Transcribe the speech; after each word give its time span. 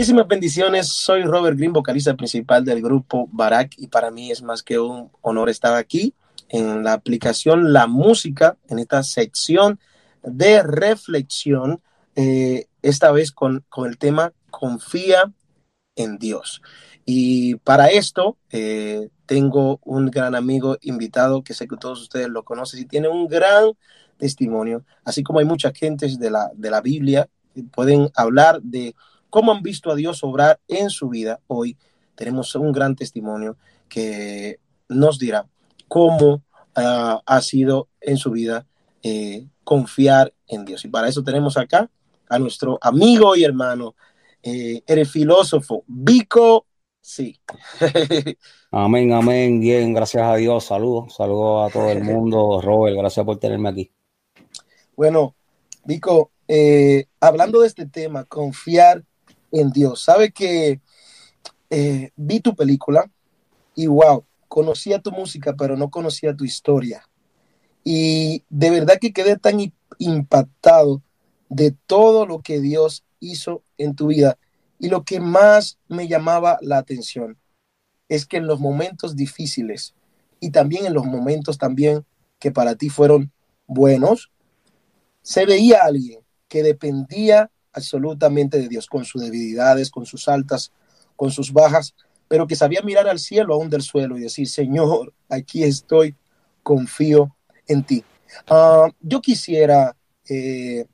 Muchísimas 0.00 0.28
bendiciones. 0.28 0.88
Soy 0.88 1.24
Robert 1.24 1.58
Green, 1.58 1.74
vocalista 1.74 2.14
principal 2.14 2.64
del 2.64 2.80
grupo 2.80 3.28
Barak, 3.32 3.74
y 3.76 3.88
para 3.88 4.10
mí 4.10 4.30
es 4.30 4.40
más 4.40 4.62
que 4.62 4.78
un 4.78 5.10
honor 5.20 5.50
estar 5.50 5.74
aquí 5.74 6.14
en 6.48 6.82
la 6.82 6.94
aplicación 6.94 7.74
La 7.74 7.86
Música, 7.86 8.56
en 8.70 8.78
esta 8.78 9.02
sección 9.02 9.78
de 10.22 10.62
reflexión, 10.62 11.82
eh, 12.16 12.64
esta 12.80 13.12
vez 13.12 13.30
con, 13.30 13.62
con, 13.68 13.90
el 13.90 13.98
tema 13.98 14.32
Confía 14.48 15.30
en 15.96 16.16
Dios. 16.16 16.62
Y 17.04 17.56
para 17.56 17.88
esto 17.88 18.38
eh, 18.52 19.10
tengo 19.26 19.80
un 19.84 20.06
gran 20.06 20.34
amigo 20.34 20.78
invitado 20.80 21.44
que 21.44 21.52
sé 21.52 21.68
que 21.68 21.76
todos 21.76 22.00
ustedes 22.00 22.28
lo 22.28 22.42
conocen 22.42 22.80
y 22.80 22.86
tiene 22.86 23.08
un 23.08 23.28
gran 23.28 23.72
testimonio, 24.16 24.82
así 25.04 25.22
como 25.22 25.40
hay 25.40 25.44
muchas 25.44 25.74
gentes 25.74 26.18
de 26.18 26.30
la, 26.30 26.50
de 26.54 26.70
la 26.70 26.80
Biblia 26.80 27.28
que 27.54 27.64
pueden 27.64 28.08
hablar 28.14 28.62
de 28.62 28.94
cómo 29.30 29.52
han 29.52 29.62
visto 29.62 29.90
a 29.90 29.94
Dios 29.94 30.22
obrar 30.22 30.60
en 30.68 30.90
su 30.90 31.08
vida. 31.08 31.40
Hoy 31.46 31.76
tenemos 32.14 32.54
un 32.54 32.72
gran 32.72 32.96
testimonio 32.96 33.56
que 33.88 34.58
nos 34.88 35.18
dirá 35.18 35.46
cómo 35.88 36.42
uh, 36.76 37.20
ha 37.24 37.40
sido 37.40 37.88
en 38.00 38.16
su 38.16 38.32
vida 38.32 38.66
eh, 39.02 39.46
confiar 39.64 40.34
en 40.46 40.64
Dios. 40.64 40.84
Y 40.84 40.88
para 40.88 41.08
eso 41.08 41.22
tenemos 41.22 41.56
acá 41.56 41.90
a 42.28 42.38
nuestro 42.38 42.78
amigo 42.82 43.34
y 43.36 43.44
hermano, 43.44 43.94
eh, 44.42 44.82
el 44.86 45.06
filósofo 45.06 45.84
Vico. 45.86 46.66
Sí. 47.00 47.40
amén, 48.70 49.12
amén. 49.12 49.58
Bien, 49.58 49.94
gracias 49.94 50.22
a 50.22 50.36
Dios. 50.36 50.64
Saludos, 50.64 51.14
saludos 51.14 51.70
a 51.70 51.72
todo 51.72 51.90
el 51.90 52.02
mundo. 52.02 52.60
Robert, 52.60 52.96
gracias 52.96 53.24
por 53.24 53.38
tenerme 53.38 53.70
aquí. 53.70 53.90
Bueno, 54.96 55.34
Vico, 55.84 56.32
eh, 56.46 57.06
hablando 57.20 57.60
de 57.60 57.68
este 57.68 57.86
tema, 57.86 58.24
confiar 58.24 59.04
en 59.52 59.70
Dios. 59.70 60.02
Sabe 60.02 60.32
que 60.32 60.80
eh, 61.70 62.10
vi 62.16 62.40
tu 62.40 62.54
película 62.54 63.10
y 63.74 63.86
wow, 63.86 64.24
conocía 64.48 65.00
tu 65.00 65.12
música, 65.12 65.54
pero 65.56 65.76
no 65.76 65.90
conocía 65.90 66.34
tu 66.34 66.44
historia. 66.44 67.08
Y 67.84 68.44
de 68.48 68.70
verdad 68.70 68.98
que 69.00 69.12
quedé 69.12 69.36
tan 69.36 69.72
impactado 69.98 71.02
de 71.48 71.72
todo 71.86 72.26
lo 72.26 72.40
que 72.42 72.60
Dios 72.60 73.04
hizo 73.20 73.62
en 73.78 73.94
tu 73.94 74.08
vida. 74.08 74.38
Y 74.78 74.88
lo 74.88 75.04
que 75.04 75.20
más 75.20 75.78
me 75.88 76.08
llamaba 76.08 76.58
la 76.62 76.78
atención 76.78 77.38
es 78.08 78.26
que 78.26 78.38
en 78.38 78.46
los 78.46 78.60
momentos 78.60 79.14
difíciles 79.14 79.94
y 80.40 80.50
también 80.50 80.86
en 80.86 80.94
los 80.94 81.04
momentos 81.04 81.58
también 81.58 82.04
que 82.38 82.50
para 82.50 82.74
ti 82.74 82.88
fueron 82.88 83.30
buenos, 83.66 84.32
se 85.22 85.44
veía 85.44 85.80
alguien 85.82 86.20
que 86.48 86.62
dependía 86.62 87.50
absolutamente 87.72 88.58
de 88.58 88.68
Dios, 88.68 88.86
con 88.86 89.04
sus 89.04 89.22
debilidades, 89.22 89.90
con 89.90 90.06
sus 90.06 90.28
altas, 90.28 90.72
con 91.16 91.30
sus 91.30 91.52
bajas, 91.52 91.94
pero 92.28 92.46
que 92.46 92.56
sabía 92.56 92.82
mirar 92.82 93.08
al 93.08 93.18
cielo 93.18 93.54
aún 93.54 93.70
del 93.70 93.82
suelo 93.82 94.16
y 94.16 94.22
decir, 94.22 94.48
Señor, 94.48 95.12
aquí 95.28 95.64
estoy, 95.64 96.14
confío 96.62 97.34
en 97.66 97.82
ti. 97.84 98.04
Uh, 98.48 98.90
yo 99.00 99.20
quisiera, 99.20 99.96
eh, 100.28 100.86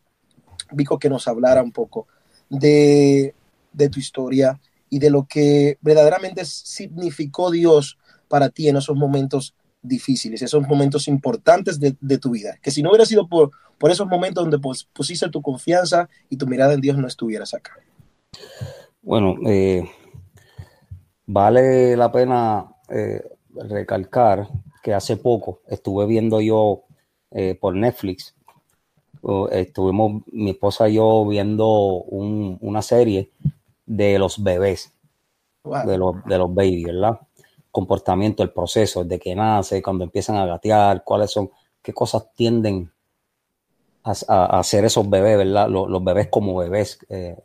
Vico, 0.72 0.98
que 0.98 1.10
nos 1.10 1.28
hablara 1.28 1.62
un 1.62 1.72
poco 1.72 2.06
de, 2.48 3.34
de 3.72 3.88
tu 3.88 4.00
historia 4.00 4.58
y 4.88 4.98
de 4.98 5.10
lo 5.10 5.26
que 5.26 5.78
verdaderamente 5.80 6.44
significó 6.44 7.50
Dios 7.50 7.98
para 8.28 8.48
ti 8.48 8.68
en 8.68 8.76
esos 8.76 8.96
momentos 8.96 9.54
difíciles, 9.82 10.42
esos 10.42 10.66
momentos 10.66 11.06
importantes 11.08 11.78
de, 11.78 11.96
de, 12.00 12.18
tu 12.18 12.30
vida. 12.30 12.56
Que 12.60 12.70
si 12.70 12.82
no 12.82 12.90
hubiera 12.90 13.06
sido 13.06 13.28
por, 13.28 13.50
por 13.78 13.90
esos 13.90 14.06
momentos 14.06 14.44
donde 14.44 14.58
pusiste 14.92 15.28
tu 15.28 15.42
confianza 15.42 16.08
y 16.28 16.36
tu 16.36 16.46
mirada 16.46 16.74
en 16.74 16.80
Dios, 16.80 16.96
no 16.96 17.06
estuvieras 17.06 17.54
acá. 17.54 17.72
Bueno, 19.02 19.36
eh, 19.46 19.88
vale 21.26 21.96
la 21.96 22.10
pena 22.10 22.66
eh, 22.88 23.22
recalcar 23.54 24.48
que 24.82 24.94
hace 24.94 25.16
poco 25.16 25.60
estuve 25.68 26.06
viendo 26.06 26.40
yo 26.40 26.84
eh, 27.30 27.56
por 27.60 27.74
Netflix, 27.74 28.34
estuvimos 29.50 30.22
mi 30.30 30.50
esposa 30.50 30.88
y 30.88 30.94
yo 30.94 31.26
viendo 31.26 31.66
un, 31.66 32.58
una 32.60 32.80
serie 32.80 33.32
de 33.84 34.20
los 34.20 34.42
bebés, 34.42 34.92
wow. 35.64 35.84
de, 35.84 35.98
los, 35.98 36.24
de 36.24 36.38
los 36.38 36.54
babies, 36.54 36.86
¿verdad? 36.86 37.18
comportamiento, 37.76 38.42
el 38.42 38.52
proceso, 38.52 39.04
de 39.04 39.18
que 39.18 39.34
nace, 39.34 39.82
cuando 39.82 40.04
empiezan 40.04 40.36
a 40.36 40.46
gatear, 40.46 41.04
cuáles 41.04 41.30
son, 41.30 41.50
qué 41.82 41.92
cosas 41.92 42.32
tienden 42.34 42.90
a, 44.06 44.14
a 44.34 44.60
hacer 44.60 44.84
esos 44.84 45.08
bebés, 45.08 45.38
¿verdad? 45.38 45.68
Los, 45.68 45.88
los 45.88 46.02
bebés 46.02 46.28
como 46.28 46.56
bebés, 46.56 46.98
eh, 47.08 47.36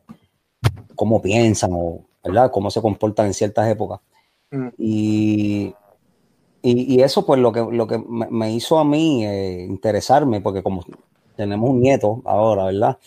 cómo 0.96 1.22
piensan, 1.22 1.72
o, 1.74 2.06
¿verdad? 2.24 2.52
Cómo 2.52 2.70
se 2.70 2.82
comportan 2.82 3.28
en 3.28 3.34
ciertas 3.34 3.70
épocas. 3.70 4.00
Mm. 4.52 4.68
Y, 4.78 5.76
y, 6.62 6.96
y, 6.96 7.02
eso, 7.02 7.26
pues, 7.26 7.40
lo 7.40 7.52
que, 7.52 7.66
lo 7.72 7.88
que 7.88 7.98
me, 7.98 8.28
me 8.30 8.52
hizo 8.52 8.78
a 8.80 8.84
mí 8.84 9.26
eh, 9.26 9.66
interesarme, 9.68 10.42
porque 10.42 10.62
como 10.62 10.86
tenemos 11.36 11.70
un 11.70 11.82
nieto 11.82 12.22
ahora, 12.26 12.66
¿verdad? 12.66 12.98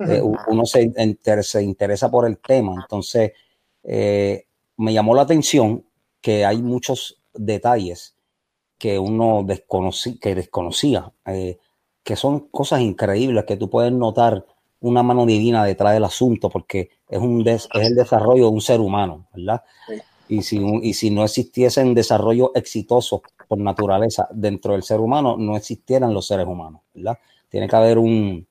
Eh, 0.00 0.22
uno 0.22 0.64
se, 0.64 0.92
se, 1.42 1.62
interesa 1.62 2.08
por 2.08 2.24
el 2.24 2.38
tema, 2.38 2.74
entonces 2.82 3.32
me 3.82 4.92
llamó 4.92 5.14
la 5.14 5.22
atención 5.22 5.84
que 6.20 6.44
hay 6.44 6.62
muchos 6.62 7.20
detalles 7.34 8.14
que 8.78 8.98
uno 8.98 9.42
desconocí, 9.44 10.18
que 10.18 10.34
desconocía, 10.34 11.12
eh, 11.26 11.58
que 12.08 12.16
son 12.16 12.48
cosas 12.48 12.80
increíbles 12.80 13.44
que 13.44 13.58
tú 13.58 13.68
puedes 13.68 13.92
notar 13.92 14.46
una 14.80 15.02
mano 15.02 15.26
divina 15.26 15.62
detrás 15.62 15.92
del 15.92 16.04
asunto, 16.04 16.48
porque 16.48 16.88
es, 17.06 17.18
un 17.18 17.44
des, 17.44 17.68
es 17.74 17.86
el 17.86 17.96
desarrollo 17.96 18.44
de 18.44 18.50
un 18.50 18.62
ser 18.62 18.80
humano, 18.80 19.26
¿verdad? 19.34 19.62
Y, 20.26 20.40
si, 20.40 20.58
y 20.82 20.94
si 20.94 21.10
no 21.10 21.22
existiesen 21.22 21.92
desarrollo 21.92 22.52
exitoso 22.54 23.20
por 23.46 23.58
naturaleza 23.58 24.26
dentro 24.32 24.72
del 24.72 24.84
ser 24.84 25.00
humano, 25.00 25.36
no 25.36 25.54
existieran 25.54 26.14
los 26.14 26.26
seres 26.26 26.46
humanos, 26.46 26.80
¿verdad? 26.94 27.18
Tiene 27.50 27.68
que 27.68 27.76
haber 27.76 27.98
un, 27.98 28.46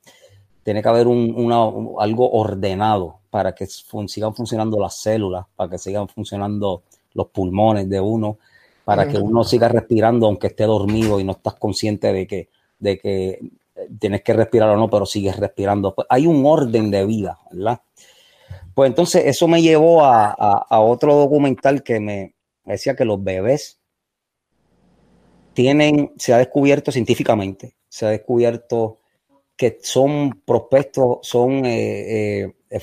tiene 0.61 0.83
que 0.83 0.89
haber 0.89 1.07
un, 1.07 1.33
una, 1.35 1.63
algo 1.97 2.29
ordenado 2.29 3.21
para 3.31 3.55
que 3.55 3.65
fun 3.65 4.07
sigan 4.07 4.35
funcionando 4.35 4.79
las 4.79 4.97
células, 4.97 5.47
para 5.55 5.71
que 5.71 5.79
sigan 5.79 6.07
funcionando 6.07 6.83
los 7.15 7.25
pulmones 7.29 7.89
de 7.89 7.99
uno, 7.99 8.37
para 8.85 9.07
que 9.07 9.17
uno 9.17 9.43
siga 9.43 9.67
respirando 9.67 10.27
aunque 10.27 10.45
esté 10.45 10.65
dormido 10.65 11.19
y 11.19 11.23
no 11.23 11.31
estás 11.31 11.55
consciente 11.55 12.13
de 12.13 12.27
que, 12.27 12.49
de 12.79 12.97
que 12.97 13.39
tienes 13.99 14.23
que 14.23 14.33
respirar 14.33 14.69
o 14.69 14.77
no, 14.77 14.89
pero 14.89 15.05
sigues 15.05 15.37
respirando. 15.37 15.93
Pues 15.93 16.07
hay 16.09 16.27
un 16.27 16.45
orden 16.45 16.91
de 16.91 17.05
vida, 17.05 17.39
¿verdad? 17.51 17.81
Pues 18.73 18.89
entonces 18.89 19.25
eso 19.25 19.47
me 19.47 19.61
llevó 19.61 20.03
a, 20.03 20.31
a, 20.31 20.79
otro 20.81 21.15
documental 21.15 21.83
que 21.83 21.99
me 21.99 22.35
decía 22.63 22.95
que 22.95 23.05
los 23.05 23.23
bebés 23.23 23.79
tienen, 25.53 26.13
se 26.17 26.33
ha 26.33 26.37
descubierto 26.37 26.91
científicamente, 26.91 27.75
se 27.89 28.05
ha 28.05 28.09
descubierto 28.09 28.99
que 29.55 29.79
son 29.81 30.43
prospectos, 30.45 31.17
son, 31.23 31.65
eh, 31.65 32.53
eh, 32.69 32.79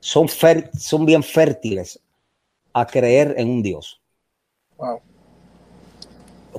son, 0.00 0.26
son 0.28 1.06
bien 1.06 1.22
fértiles 1.22 2.00
a 2.72 2.86
creer 2.86 3.34
en 3.38 3.48
un 3.48 3.62
Dios. 3.62 4.00
Wow. 4.76 5.00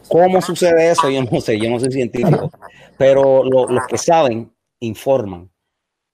¿Cómo 0.08 0.42
sucede 0.42 0.92
eso? 0.92 1.10
Yo 1.10 1.24
no 1.24 1.42
sé, 1.42 1.60
yo 1.60 1.70
no 1.70 1.80
soy 1.80 1.92
científico, 1.92 2.52
pero 2.98 3.44
lo, 3.44 3.68
los 3.68 3.86
que 3.88 3.98
saben 3.98 4.52
informan 4.80 5.50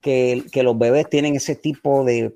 que, 0.02 0.44
que, 0.52 0.64
los 0.64 0.78
bebés 0.78 1.10
tienen 1.10 1.36
ese 1.36 1.56
tipo 1.56 2.04
de, 2.04 2.36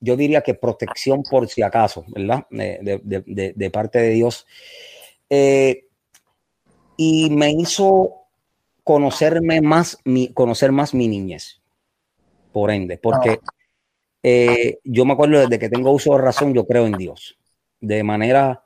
yo 0.00 0.16
diría 0.16 0.42
que 0.42 0.54
protección 0.54 1.22
por 1.22 1.48
si 1.48 1.62
acaso, 1.62 2.04
¿verdad? 2.08 2.46
De, 2.50 3.00
de, 3.54 3.70
parte 3.70 3.98
de 3.98 4.10
Dios. 4.10 4.46
Eh, 5.28 5.86
y 6.96 7.30
me 7.30 7.50
hizo 7.50 8.22
conocerme 8.84 9.60
más, 9.60 9.98
mi, 10.04 10.32
conocer 10.32 10.72
más 10.72 10.94
mi 10.94 11.08
niñez, 11.08 11.60
por 12.52 12.70
ende, 12.70 12.98
porque 12.98 13.40
eh, 14.22 14.78
yo 14.84 15.04
me 15.04 15.12
acuerdo 15.12 15.40
desde 15.40 15.58
que 15.58 15.68
tengo 15.68 15.90
uso 15.90 16.12
de 16.14 16.22
razón, 16.22 16.54
yo 16.54 16.66
creo 16.66 16.86
en 16.86 16.96
Dios, 16.96 17.38
de 17.80 18.02
manera 18.02 18.64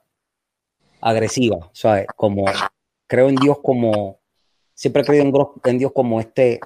agresiva, 1.03 1.71
¿sabes? 1.73 2.07
Como 2.17 2.47
creo 3.07 3.29
en 3.29 3.37
Dios 3.37 3.59
como, 3.63 4.21
siempre 4.73 5.03
he 5.03 5.05
creído 5.05 5.25
en, 5.25 5.71
en 5.71 5.79
Dios 5.79 5.93
como 5.93 6.21
este, 6.21 6.61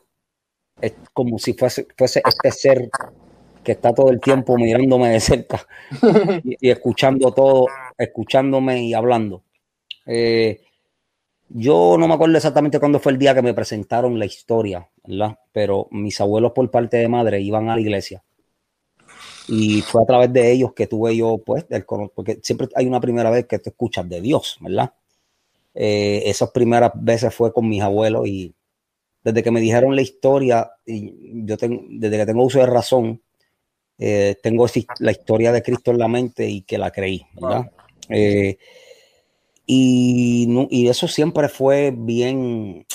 es 0.81 0.95
como 1.13 1.39
si 1.39 1.55
fuese, 1.55 1.89
fuese 1.97 2.23
este 2.25 2.53
ser 2.53 2.91
que 3.65 3.73
está 3.73 3.93
todo 3.93 4.11
el 4.11 4.21
tiempo 4.21 4.57
mirándome 4.57 5.11
de 5.11 5.19
cerca 5.21 5.67
y, 6.45 6.69
y 6.69 6.71
escuchando 6.71 7.33
todo, 7.33 7.67
escuchándome 7.99 8.85
y 8.85 8.95
hablando. 8.95 9.43
Eh, 10.07 10.61
yo 11.49 11.97
no 11.99 12.07
me 12.07 12.15
acuerdo 12.15 12.37
exactamente 12.37 12.79
cuándo 12.79 13.01
fue 13.01 13.13
el 13.13 13.19
día 13.19 13.35
que 13.35 13.43
me 13.43 13.55
presentaron 13.55 14.19
la 14.19 14.27
historia, 14.27 14.89
¿verdad? 15.05 15.39
Pero 15.53 15.89
mis 15.91 16.21
abuelos 16.21 16.53
por 16.53 16.71
parte 16.71 16.99
de 16.99 17.09
madre 17.09 17.41
iban 17.41 17.69
a 17.69 17.75
la 17.75 17.81
iglesia 17.81 18.23
y 19.49 19.81
fue 19.83 20.03
a 20.03 20.07
través 20.07 20.33
de 20.33 20.53
ellos 20.53 20.73
que 20.75 20.87
tuve 20.87 21.17
yo, 21.17 21.39
pues, 21.39 21.65
el, 21.71 21.85
porque 21.85 22.41
siempre 22.43 22.69
hay 22.75 22.87
una 22.87 23.01
primera 23.01 23.31
vez 23.31 23.47
que 23.47 23.59
te 23.59 23.71
escuchas 23.71 24.09
de 24.09 24.21
Dios, 24.21 24.59
¿verdad? 24.61 24.93
Eh, 25.75 26.23
esas 26.27 26.51
primeras 26.51 26.93
veces 26.95 27.35
fue 27.35 27.53
con 27.53 27.69
mis 27.69 27.83
abuelos 27.83 28.27
y 28.27 28.55
desde 29.23 29.43
que 29.43 29.51
me 29.51 29.61
dijeron 29.61 29.97
la 29.97 30.03
historia, 30.03 30.71
y 30.87 31.45
yo 31.45 31.57
tengo, 31.57 31.85
desde 31.89 32.17
que 32.17 32.27
tengo 32.27 32.45
uso 32.45 32.61
de 32.61 32.67
razón, 32.67 33.21
eh, 33.99 34.37
tengo 34.43 34.67
la 35.01 35.11
historia 35.11 35.53
de 35.53 35.63
Cristo 35.63 35.91
en 35.91 35.99
la 35.99 36.07
mente 36.07 36.49
y 36.49 36.63
que 36.63 36.79
la 36.79 36.91
creí, 36.91 37.23
¿verdad? 37.35 37.71
Eh, 38.09 38.59
y, 39.67 40.87
eso 40.89 41.09
siempre 41.09 41.49
fue 41.49 41.93
bien, 41.97 42.87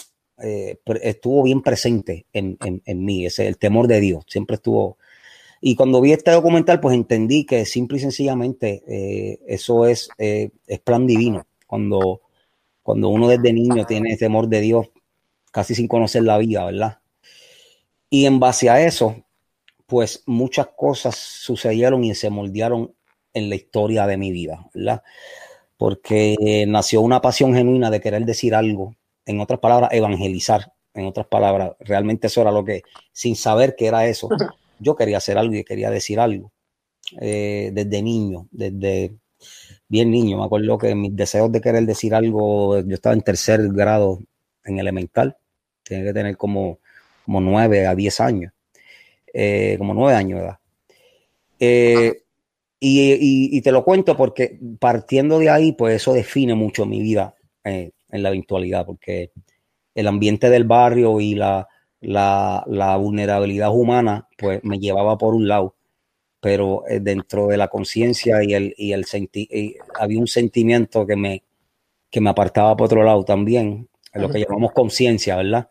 eh, 0.41 0.79
estuvo 1.01 1.43
bien 1.43 1.61
presente 1.61 2.25
en, 2.31 2.57
en, 2.61 3.03
mí, 3.05 3.25
ese, 3.25 3.47
el 3.47 3.57
temor 3.57 3.87
de 3.87 3.99
Dios, 3.99 4.23
siempre 4.27 4.55
estuvo. 4.55 4.97
Y 5.61 5.75
cuando 5.75 6.01
vi 6.01 6.11
este 6.11 6.31
documental, 6.31 6.79
pues 6.79 6.95
entendí 6.95 7.45
que 7.45 7.65
simple 7.65 7.97
y 7.97 8.01
sencillamente 8.01 9.37
eso 9.47 9.85
es, 9.85 10.09
es 10.17 10.79
plan 10.83 11.05
divino. 11.05 11.45
Cuando, 11.67 12.21
cuando 12.81 13.09
uno 13.09 13.27
desde 13.27 13.53
niño 13.53 13.85
tiene 13.85 14.17
temor 14.17 14.47
de 14.47 14.59
Dios, 14.59 14.89
casi 15.51 15.75
sin 15.75 15.87
conocer 15.87 16.23
la 16.23 16.39
vida, 16.39 16.65
¿verdad? 16.65 16.99
Y 18.09 18.25
en 18.25 18.39
base 18.39 18.69
a 18.69 18.85
eso, 18.85 19.23
pues 19.85 20.23
muchas 20.25 20.67
cosas 20.75 21.15
sucedieron 21.15 22.03
y 22.03 22.15
se 22.15 22.29
moldearon 22.29 22.95
en 23.33 23.49
la 23.49 23.55
historia 23.55 24.07
de 24.07 24.17
mi 24.17 24.31
vida, 24.31 24.67
¿verdad? 24.73 25.03
Porque 25.77 26.65
nació 26.67 27.01
una 27.01 27.21
pasión 27.21 27.53
genuina 27.53 27.89
de 27.89 28.01
querer 28.01 28.25
decir 28.25 28.55
algo, 28.55 28.95
en 29.25 29.39
otras 29.39 29.59
palabras, 29.59 29.91
evangelizar, 29.93 30.73
en 30.93 31.05
otras 31.05 31.27
palabras, 31.27 31.73
realmente 31.79 32.27
eso 32.27 32.41
era 32.41 32.51
lo 32.51 32.65
que, 32.65 32.81
sin 33.13 33.35
saber 33.35 33.75
qué 33.77 33.87
era 33.87 34.07
eso, 34.07 34.27
yo 34.81 34.95
quería 34.95 35.17
hacer 35.17 35.37
algo 35.37 35.55
y 35.55 35.63
quería 35.63 35.89
decir 35.89 36.19
algo. 36.19 36.51
Eh, 37.19 37.71
desde 37.73 38.01
niño, 38.01 38.47
desde 38.51 39.13
bien 39.87 40.11
niño, 40.11 40.37
me 40.37 40.45
acuerdo 40.45 40.77
que 40.77 40.95
mis 40.95 41.15
deseos 41.15 41.51
de 41.51 41.61
querer 41.61 41.85
decir 41.85 42.13
algo, 42.15 42.79
yo 42.79 42.95
estaba 42.95 43.13
en 43.13 43.21
tercer 43.21 43.61
grado 43.69 44.19
en 44.63 44.79
elemental, 44.79 45.37
tenía 45.83 46.05
que 46.05 46.13
tener 46.13 46.37
como, 46.37 46.79
como 47.25 47.41
nueve 47.41 47.87
a 47.87 47.95
diez 47.95 48.19
años. 48.19 48.53
Eh, 49.33 49.75
como 49.77 49.93
nueve 49.93 50.15
años 50.15 50.39
de 50.39 50.45
edad. 50.45 50.57
Eh, 51.59 52.23
y, 52.79 53.61
te 53.61 53.71
lo 53.71 53.83
cuento 53.83 54.17
porque 54.17 54.59
partiendo 54.79 55.37
de 55.37 55.49
ahí, 55.49 55.71
pues 55.73 55.97
eso 55.97 56.13
define 56.13 56.55
mucho 56.55 56.85
mi 56.85 56.99
vida 56.99 57.35
en 57.63 57.93
la 58.09 58.29
eventualidad, 58.29 58.85
porque 58.85 59.31
el 59.93 60.07
ambiente 60.07 60.49
del 60.49 60.63
barrio 60.63 61.19
y 61.21 61.35
la, 61.35 61.67
la, 62.01 62.97
vulnerabilidad 62.97 63.71
humana, 63.71 64.27
pues 64.37 64.61
me 64.63 64.79
llevaba 64.79 65.17
por 65.17 65.33
un 65.33 65.47
lado, 65.47 65.75
pero 66.39 66.83
dentro 67.01 67.47
de 67.47 67.57
la 67.57 67.67
conciencia 67.67 68.43
y 68.43 68.53
el, 68.53 68.73
y 68.77 68.93
el 68.93 69.05
había 69.99 70.19
un 70.19 70.27
sentimiento 70.27 71.05
que 71.05 71.15
me, 71.15 71.43
que 72.09 72.21
me 72.21 72.29
apartaba 72.31 72.75
por 72.75 72.85
otro 72.85 73.03
lado 73.03 73.23
también, 73.23 73.87
lo 74.13 74.29
que 74.29 74.39
llamamos 74.39 74.73
conciencia, 74.73 75.37
¿verdad? 75.37 75.69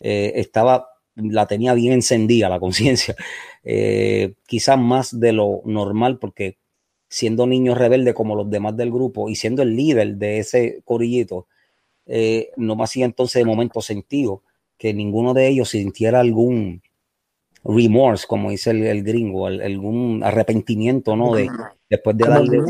estaba 0.00 0.96
la 1.16 1.46
tenía 1.46 1.74
bien 1.74 1.94
encendida 1.94 2.48
la 2.48 2.60
conciencia, 2.60 3.16
eh, 3.64 4.34
quizás 4.46 4.78
más 4.78 5.18
de 5.18 5.32
lo 5.32 5.62
normal 5.64 6.18
porque 6.18 6.58
siendo 7.08 7.46
niño 7.46 7.74
rebelde 7.74 8.14
como 8.14 8.34
los 8.34 8.50
demás 8.50 8.76
del 8.76 8.90
grupo 8.90 9.28
y 9.28 9.36
siendo 9.36 9.62
el 9.62 9.76
líder 9.76 10.16
de 10.16 10.38
ese 10.38 10.82
corillito, 10.84 11.46
eh, 12.06 12.50
no 12.56 12.76
me 12.76 12.84
hacía 12.84 13.04
entonces 13.04 13.40
de 13.40 13.46
momento 13.46 13.80
sentido 13.80 14.42
que 14.78 14.94
ninguno 14.94 15.34
de 15.34 15.48
ellos 15.48 15.70
sintiera 15.70 16.20
algún 16.20 16.82
remorse, 17.64 18.26
como 18.26 18.50
dice 18.50 18.70
el, 18.70 19.02
gringo, 19.02 19.46
algún 19.46 20.22
arrepentimiento, 20.22 21.16
¿no? 21.16 21.34
De, 21.34 21.48
después 21.90 22.16
de 22.16 22.28
darle, 22.28 22.62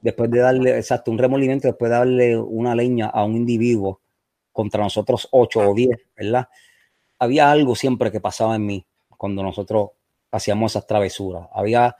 después 0.00 0.30
de 0.30 0.38
darle, 0.40 0.76
exacto, 0.76 1.10
un 1.10 1.18
remolimiento, 1.18 1.68
después 1.68 1.90
de 1.90 1.96
darle 1.96 2.38
una 2.38 2.74
leña 2.74 3.06
a 3.06 3.24
un 3.24 3.36
individuo 3.36 4.00
contra 4.52 4.82
nosotros 4.82 5.28
ocho 5.32 5.60
o 5.60 5.74
diez, 5.74 5.98
¿verdad? 6.16 6.48
había 7.18 7.50
algo 7.50 7.74
siempre 7.74 8.12
que 8.12 8.20
pasaba 8.20 8.56
en 8.56 8.66
mí 8.66 8.86
cuando 9.16 9.42
nosotros 9.42 9.90
hacíamos 10.30 10.72
esas 10.72 10.86
travesuras. 10.86 11.48
Había, 11.52 11.96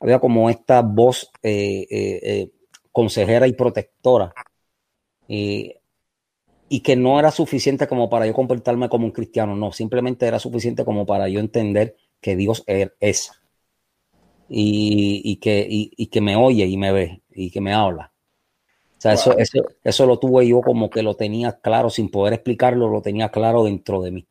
había 0.00 0.18
como 0.18 0.50
esta 0.50 0.82
voz 0.82 1.30
eh, 1.42 1.86
eh, 1.90 2.20
eh, 2.22 2.50
consejera 2.92 3.46
y 3.46 3.52
protectora. 3.52 4.34
y 5.26 5.74
que 6.80 6.96
no 6.96 7.18
era 7.18 7.30
suficiente 7.30 7.86
como 7.86 8.10
para 8.10 8.26
yo 8.26 8.32
comportarme 8.32 8.88
como 8.88 9.06
un 9.06 9.12
cristiano, 9.12 9.56
no, 9.56 9.72
simplemente 9.72 10.26
era 10.26 10.38
suficiente 10.38 10.84
como 10.84 11.06
para 11.06 11.28
yo 11.28 11.40
entender 11.40 11.96
que 12.20 12.36
Dios 12.36 12.64
er, 12.66 12.96
es 13.00 13.32
y, 14.48 15.36
que, 15.36 15.66
y, 15.68 16.06
que 16.06 16.20
me 16.20 16.36
oye 16.36 16.66
y 16.66 16.76
me 16.76 16.92
ve 16.92 17.22
y 17.30 17.50
que 17.50 17.60
me 17.60 17.72
habla. 17.72 18.12
O 18.96 19.00
sea, 19.00 19.12
eso, 19.12 19.36
eso, 19.38 19.64
eso 19.84 20.06
lo 20.06 20.18
tuve 20.18 20.46
yo 20.48 20.60
como 20.60 20.90
que 20.90 21.02
lo 21.02 21.14
tenía 21.14 21.60
claro, 21.60 21.88
sin 21.88 22.10
poder 22.10 22.34
explicarlo, 22.34 22.88
lo 22.88 23.00
tenía 23.00 23.30
claro 23.30 23.64
dentro 23.64 24.02
de 24.02 24.10
mí 24.10 24.28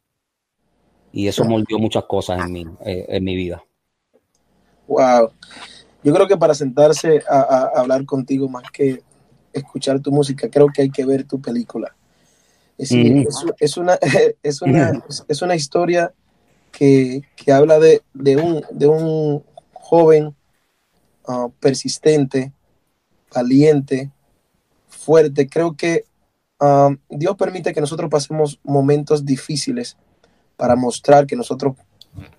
y 1.17 1.27
eso 1.27 1.43
moldeó 1.43 1.79
muchas 1.79 2.03
cosas 2.05 2.45
en 2.45 2.51
mi, 2.51 2.61
eh, 2.85 3.05
en 3.09 3.23
mi 3.23 3.35
vida. 3.35 3.63
Wow. 4.87 5.31
Yo 6.03 6.13
creo 6.13 6.27
que 6.27 6.37
para 6.37 6.53
sentarse 6.53 7.23
a, 7.27 7.71
hablar 7.75 8.05
contigo 8.05 8.47
más 8.47 8.69
que 8.71 9.01
escuchar 9.51 9.99
tu 9.99 10.11
música, 10.11 10.47
creo 10.47 10.67
que 10.67 10.83
hay 10.83 10.91
que 10.91 11.05
ver 11.05 11.23
tu 11.23 11.41
película. 11.41 11.96
Es, 12.77 12.91
es, 12.91 13.77
una, 13.77 13.97
es, 14.43 14.61
una, 14.61 15.03
es 15.27 15.41
una 15.41 15.55
historia 15.55 16.13
que, 16.71 17.23
que 17.35 17.51
habla 17.51 17.79
de, 17.79 18.03
de, 18.13 18.37
un, 18.37 18.63
de 18.71 18.87
un 18.87 19.43
joven 19.73 20.35
ah, 21.27 21.47
persistente, 21.59 22.53
valiente, 23.33 24.11
fuerte. 24.87 25.47
Creo 25.47 25.75
que 25.75 26.05
ah, 26.59 26.89
Dios 27.09 27.35
permite 27.35 27.73
que 27.73 27.81
nosotros 27.81 28.09
pasemos 28.11 28.59
momentos 28.63 29.25
difíciles 29.25 29.97
para 30.55 30.75
mostrar 30.75 31.25
que 31.25 31.35
nosotros 31.35 31.75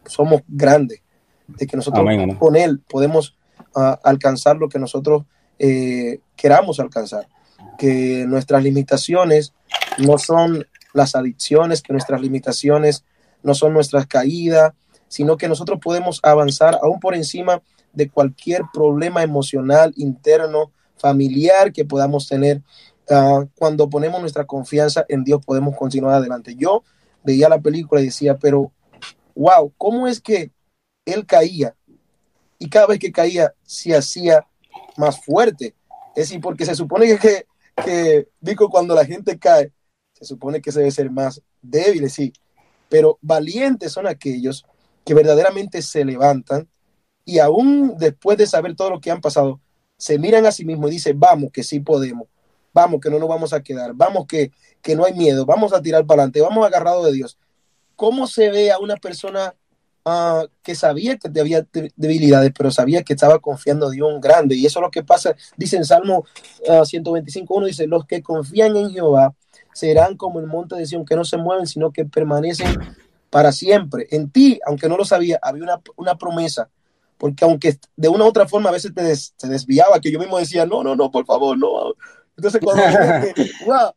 somos 0.06 0.42
grandes, 0.46 1.02
de 1.46 1.66
que 1.66 1.76
nosotros 1.76 2.04
con 2.38 2.56
Él 2.56 2.80
podemos 2.88 3.36
ah, 3.74 3.98
alcanzar 4.04 4.56
lo 4.56 4.68
que 4.68 4.78
nosotros 4.78 5.24
eh, 5.58 6.20
queramos 6.36 6.78
alcanzar, 6.78 7.28
que 7.78 8.24
nuestras 8.28 8.62
limitaciones 8.62 9.52
no 9.98 10.18
son 10.18 10.66
las 10.94 11.14
adicciones, 11.14 11.82
que 11.82 11.92
nuestras 11.92 12.20
limitaciones 12.20 13.04
no 13.42 13.54
son 13.54 13.72
nuestras 13.72 14.06
caídas, 14.06 14.72
sino 15.08 15.36
que 15.36 15.48
nosotros 15.48 15.78
podemos 15.82 16.20
avanzar 16.22 16.78
aún 16.82 17.00
por 17.00 17.14
encima 17.14 17.62
de 17.92 18.10
cualquier 18.10 18.62
problema 18.72 19.22
emocional, 19.22 19.92
interno, 19.96 20.72
familiar 20.96 21.72
que 21.72 21.84
podamos 21.84 22.28
tener. 22.28 22.62
Ah, 23.10 23.44
cuando 23.56 23.88
ponemos 23.88 24.20
nuestra 24.20 24.44
confianza 24.44 25.04
en 25.08 25.24
Dios 25.24 25.44
podemos 25.44 25.76
continuar 25.76 26.14
adelante. 26.14 26.54
Yo 26.54 26.84
veía 27.24 27.48
la 27.48 27.60
película 27.60 28.00
y 28.00 28.06
decía, 28.06 28.36
pero, 28.36 28.70
wow, 29.34 29.72
¿cómo 29.78 30.06
es 30.06 30.20
que 30.20 30.52
él 31.06 31.24
caía? 31.24 31.74
Y 32.58 32.68
cada 32.68 32.86
vez 32.86 32.98
que 32.98 33.12
caía 33.12 33.54
se 33.62 33.96
hacía 33.96 34.46
más 34.96 35.24
fuerte. 35.24 35.74
Es 36.14 36.28
decir, 36.28 36.40
porque 36.40 36.66
se 36.66 36.74
supone 36.74 37.06
que, 37.06 37.18
que, 37.18 37.46
que 37.84 38.28
digo, 38.40 38.68
cuando 38.68 38.94
la 38.94 39.04
gente 39.04 39.38
cae, 39.38 39.72
se 40.18 40.24
supone 40.24 40.60
que 40.60 40.72
se 40.72 40.80
debe 40.80 40.90
ser 40.90 41.10
más 41.10 41.42
débil, 41.62 42.08
sí, 42.10 42.32
pero 42.88 43.18
valientes 43.22 43.92
son 43.92 44.06
aquellos 44.06 44.64
que 45.04 45.14
verdaderamente 45.14 45.80
se 45.82 46.04
levantan 46.04 46.68
y 47.24 47.38
aún 47.38 47.96
después 47.98 48.38
de 48.38 48.46
saber 48.46 48.74
todo 48.74 48.90
lo 48.90 49.00
que 49.00 49.10
han 49.10 49.20
pasado, 49.20 49.60
se 49.96 50.18
miran 50.18 50.46
a 50.46 50.52
sí 50.52 50.64
mismos 50.64 50.90
y 50.90 50.94
dicen, 50.94 51.18
vamos, 51.18 51.50
que 51.52 51.62
sí 51.62 51.80
podemos, 51.80 52.28
vamos, 52.72 53.00
que 53.00 53.10
no 53.10 53.18
nos 53.18 53.28
vamos 53.28 53.52
a 53.52 53.62
quedar, 53.62 53.92
vamos, 53.94 54.26
que, 54.26 54.50
que 54.82 54.96
no 54.96 55.04
hay 55.04 55.14
miedo, 55.14 55.44
vamos 55.44 55.72
a 55.72 55.82
tirar 55.82 56.06
para 56.06 56.22
adelante, 56.22 56.40
vamos 56.40 56.66
agarrado 56.66 57.04
de 57.04 57.12
Dios. 57.12 57.38
¿Cómo 57.96 58.26
se 58.26 58.50
ve 58.50 58.70
a 58.70 58.78
una 58.78 58.96
persona 58.96 59.54
ah, 60.08 60.46
que 60.62 60.74
sabía 60.74 61.16
que 61.16 61.28
había 61.38 61.66
debilidades, 61.96 62.52
pero 62.56 62.70
sabía 62.70 63.02
que 63.02 63.12
estaba 63.12 63.38
confiando 63.38 63.86
en 63.86 63.92
Dios 63.92 64.20
grande? 64.20 64.56
Y 64.56 64.66
eso 64.66 64.80
es 64.80 64.82
lo 64.82 64.90
que 64.90 65.02
pasa, 65.02 65.34
dice 65.56 65.76
en 65.76 65.84
Salmo 65.84 66.24
125, 66.84 67.54
ah, 67.54 67.60
125.1, 67.60 67.66
dice, 67.66 67.86
los 67.86 68.06
que 68.06 68.22
confían 68.22 68.76
en 68.76 68.90
Jehová 68.90 69.34
serán 69.72 70.16
como 70.16 70.40
el 70.40 70.46
monte 70.46 70.74
de 70.76 70.86
Sion, 70.86 71.04
que 71.04 71.16
no 71.16 71.24
se 71.24 71.36
mueven, 71.36 71.66
sino 71.66 71.92
que 71.92 72.04
permanecen 72.04 72.78
para 73.30 73.52
siempre. 73.52 74.08
En 74.10 74.30
ti, 74.30 74.58
aunque 74.66 74.88
no 74.88 74.96
lo 74.96 75.04
sabía, 75.04 75.38
había 75.42 75.62
una, 75.62 75.80
una 75.96 76.16
promesa 76.16 76.68
porque 77.18 77.44
aunque 77.44 77.78
de 77.96 78.08
una 78.08 78.24
u 78.24 78.28
otra 78.28 78.46
forma 78.46 78.70
a 78.70 78.72
veces 78.72 78.94
te, 78.94 79.02
te, 79.36 79.48
desviaba, 79.48 80.00
que 80.00 80.10
yo 80.10 80.20
mismo 80.20 80.38
decía, 80.38 80.64
no, 80.64 80.84
no, 80.84 80.94
no, 80.94 81.10
por 81.10 81.26
favor, 81.26 81.58
no, 81.58 81.94
entonces 82.36 82.60
cuando 82.62 82.82
que, 83.34 83.50
wow, 83.66 83.92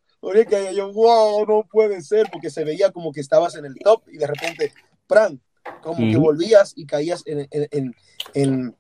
que 0.50 0.76
yo, 0.76 0.92
wow, 0.92 1.46
no 1.46 1.64
puede 1.72 2.02
ser, 2.02 2.28
porque 2.32 2.50
se 2.50 2.64
veía 2.64 2.92
como 2.92 3.12
que 3.12 3.22
estabas 3.22 3.56
en 3.56 3.66
el 3.66 3.76
top 3.76 4.02
y 4.12 4.18
de 4.18 4.28
repente, 4.28 4.74
pran, 5.08 5.40
como 5.82 5.98
que 5.98 6.18
volvías 6.18 6.74
y 6.76 6.86
caías 6.86 7.24
en, 7.26 7.48
en, 7.52 7.96
en, 8.34 8.76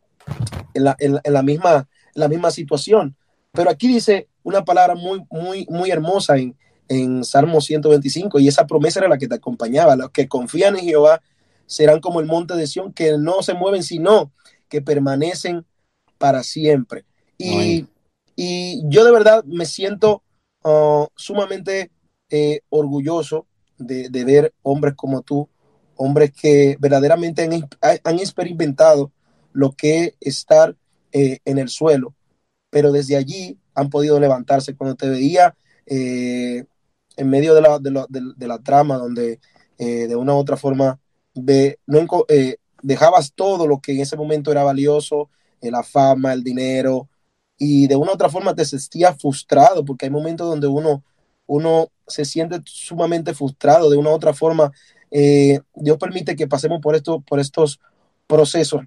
la, 0.74 0.96
la, 1.24 1.44
misma, 1.44 1.88
la 2.14 2.28
misma 2.28 2.52
situación. 2.52 3.16
Pero 3.52 3.70
aquí 3.70 3.88
dice 3.88 4.28
una 4.44 4.64
palabra 4.64 4.96
muy, 4.96 5.24
muy, 5.30 5.66
muy 5.70 5.92
hermosa 5.92 6.38
en, 6.38 6.56
en 6.88 7.24
Salmo 7.24 7.62
125 7.62 8.40
y 8.40 8.48
esa 8.48 8.68
promesa 8.68 9.00
era 9.00 9.10
la 9.10 9.18
que 9.18 9.28
te 9.28 9.36
acompañaba. 9.36 9.96
Los 9.96 10.12
que 10.12 10.28
confían 10.28 10.78
en 10.78 10.86
Jehová 10.86 11.22
serán 11.66 12.00
como 12.00 12.20
el 12.20 12.26
monte 12.26 12.56
de 12.56 12.68
Sión, 12.68 12.94
que 12.94 13.18
no 13.18 13.44
se 13.44 13.54
mueven, 13.54 13.84
sino 13.84 14.32
que 14.70 14.82
permanecen 14.82 15.66
para 16.18 16.44
siempre. 16.44 17.06
Y 17.38 17.88
y 18.36 18.82
yo 18.90 19.04
de 19.06 19.12
verdad 19.12 19.44
me 19.46 19.66
siento 19.66 20.24
uh, 20.64 21.06
sumamente 21.16 21.92
eh, 22.30 22.62
orgulloso 22.70 23.46
de, 23.78 24.10
ver 24.26 24.54
hombres 24.64 24.96
como 24.96 25.22
tú, 25.22 25.50
hombres 25.96 26.32
que 26.32 26.78
verdaderamente 26.80 27.44
han, 27.44 28.20
experimentado 28.20 29.12
lo 29.54 29.72
que 29.74 30.16
estar 30.20 30.76
eh, 31.12 31.40
en 31.46 31.58
el 31.58 31.70
suelo, 31.70 32.16
pero 32.70 32.92
desde 32.92 33.18
allí 33.18 33.58
han 33.76 33.90
podido 33.90 34.20
levantarse. 34.20 34.76
Cuando 34.76 34.96
te 34.96 35.10
veía 35.10 35.56
eh, 35.86 36.66
en 37.18 37.30
medio 37.30 37.54
de 37.54 37.62
la, 37.62 37.80
de 37.80 38.48
la, 38.48 38.60
trama, 38.60 38.98
donde 38.98 39.40
eh, 39.78 40.08
de 40.08 40.16
una 40.16 40.34
u 40.34 40.38
otra 40.38 40.58
forma 40.58 41.00
de, 41.34 41.80
dejabas 42.82 43.34
todo 43.34 43.68
lo 43.68 43.80
que 43.80 43.94
en 43.94 44.02
ese 44.02 44.18
momento 44.18 44.52
era 44.52 44.64
valioso, 44.64 45.30
la 45.62 45.84
fama, 45.84 46.34
el 46.34 46.44
dinero, 46.44 47.08
y 47.58 47.86
de 47.86 47.96
una 47.96 48.12
u 48.12 48.16
otra 48.16 48.30
forma 48.30 48.56
te 48.56 48.66
sentías 48.66 49.22
frustrado, 49.22 49.86
porque 49.86 50.06
hay 50.08 50.10
momentos 50.10 50.50
donde 50.50 50.66
uno, 50.66 51.04
uno 51.46 51.90
se 52.08 52.26
siente 52.26 52.60
sumamente 52.66 53.36
frustrado, 53.36 53.88
de 53.88 53.98
una 53.98 54.10
u 54.10 54.14
otra 54.14 54.34
forma 54.34 54.72
eh, 55.12 55.60
Dios 55.76 55.98
permite 55.98 56.36
que 56.36 56.48
pasemos 56.48 56.82
por, 56.82 56.96
esto, 56.96 57.22
por 57.22 57.40
estos 57.40 57.80
procesos, 58.28 58.82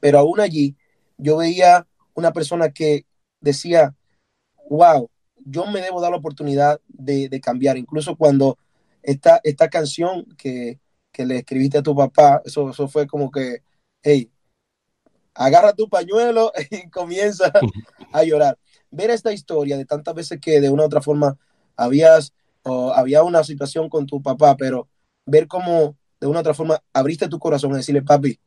pero 0.00 0.18
aún 0.18 0.40
allí 0.40 0.76
yo 1.16 1.38
veía 1.38 1.86
una 2.14 2.32
persona 2.32 2.70
que 2.70 3.06
decía, 3.40 3.94
wow, 4.68 5.08
yo 5.44 5.66
me 5.66 5.80
debo 5.80 6.00
dar 6.00 6.10
la 6.10 6.16
oportunidad 6.16 6.80
de, 6.88 7.40
cambiar, 7.40 7.76
incluso 7.76 8.16
cuando 8.16 8.58
esta, 9.02 9.40
esta 9.44 9.70
canción 9.70 10.26
que, 10.36 10.80
le 11.18 11.38
escribiste 11.38 11.78
a 11.78 11.82
tu 11.82 11.96
papá, 11.96 12.42
eso, 12.44 12.68
eso 12.68 12.88
fue 12.88 13.06
como 13.06 13.30
que, 13.30 13.62
hey, 14.02 14.30
agarra 15.32 15.72
tu 15.72 15.88
pañuelo 15.88 16.52
y 16.70 16.90
comienza 16.90 17.50
a 18.12 18.22
llorar. 18.22 18.58
Ver 18.90 19.08
esta 19.08 19.32
historia 19.32 19.78
de 19.78 19.86
tantas 19.86 20.14
veces 20.14 20.40
que 20.40 20.60
de 20.60 20.68
una 20.68 20.82
u 20.82 20.86
otra 20.86 21.00
forma 21.00 21.38
habías 21.74 22.34
había 22.94 23.22
una 23.22 23.44
situación 23.44 23.88
con 23.88 24.06
tu 24.06 24.20
papá, 24.20 24.56
pero 24.56 24.88
ver 25.26 25.46
cómo 25.46 25.96
de 26.20 26.26
una 26.26 26.40
otra 26.40 26.54
forma 26.54 26.82
abriste 26.92 27.28
tu 27.28 27.38
corazón 27.38 27.72
y 27.72 27.76
decirle, 27.76 28.02
papi, 28.02 28.38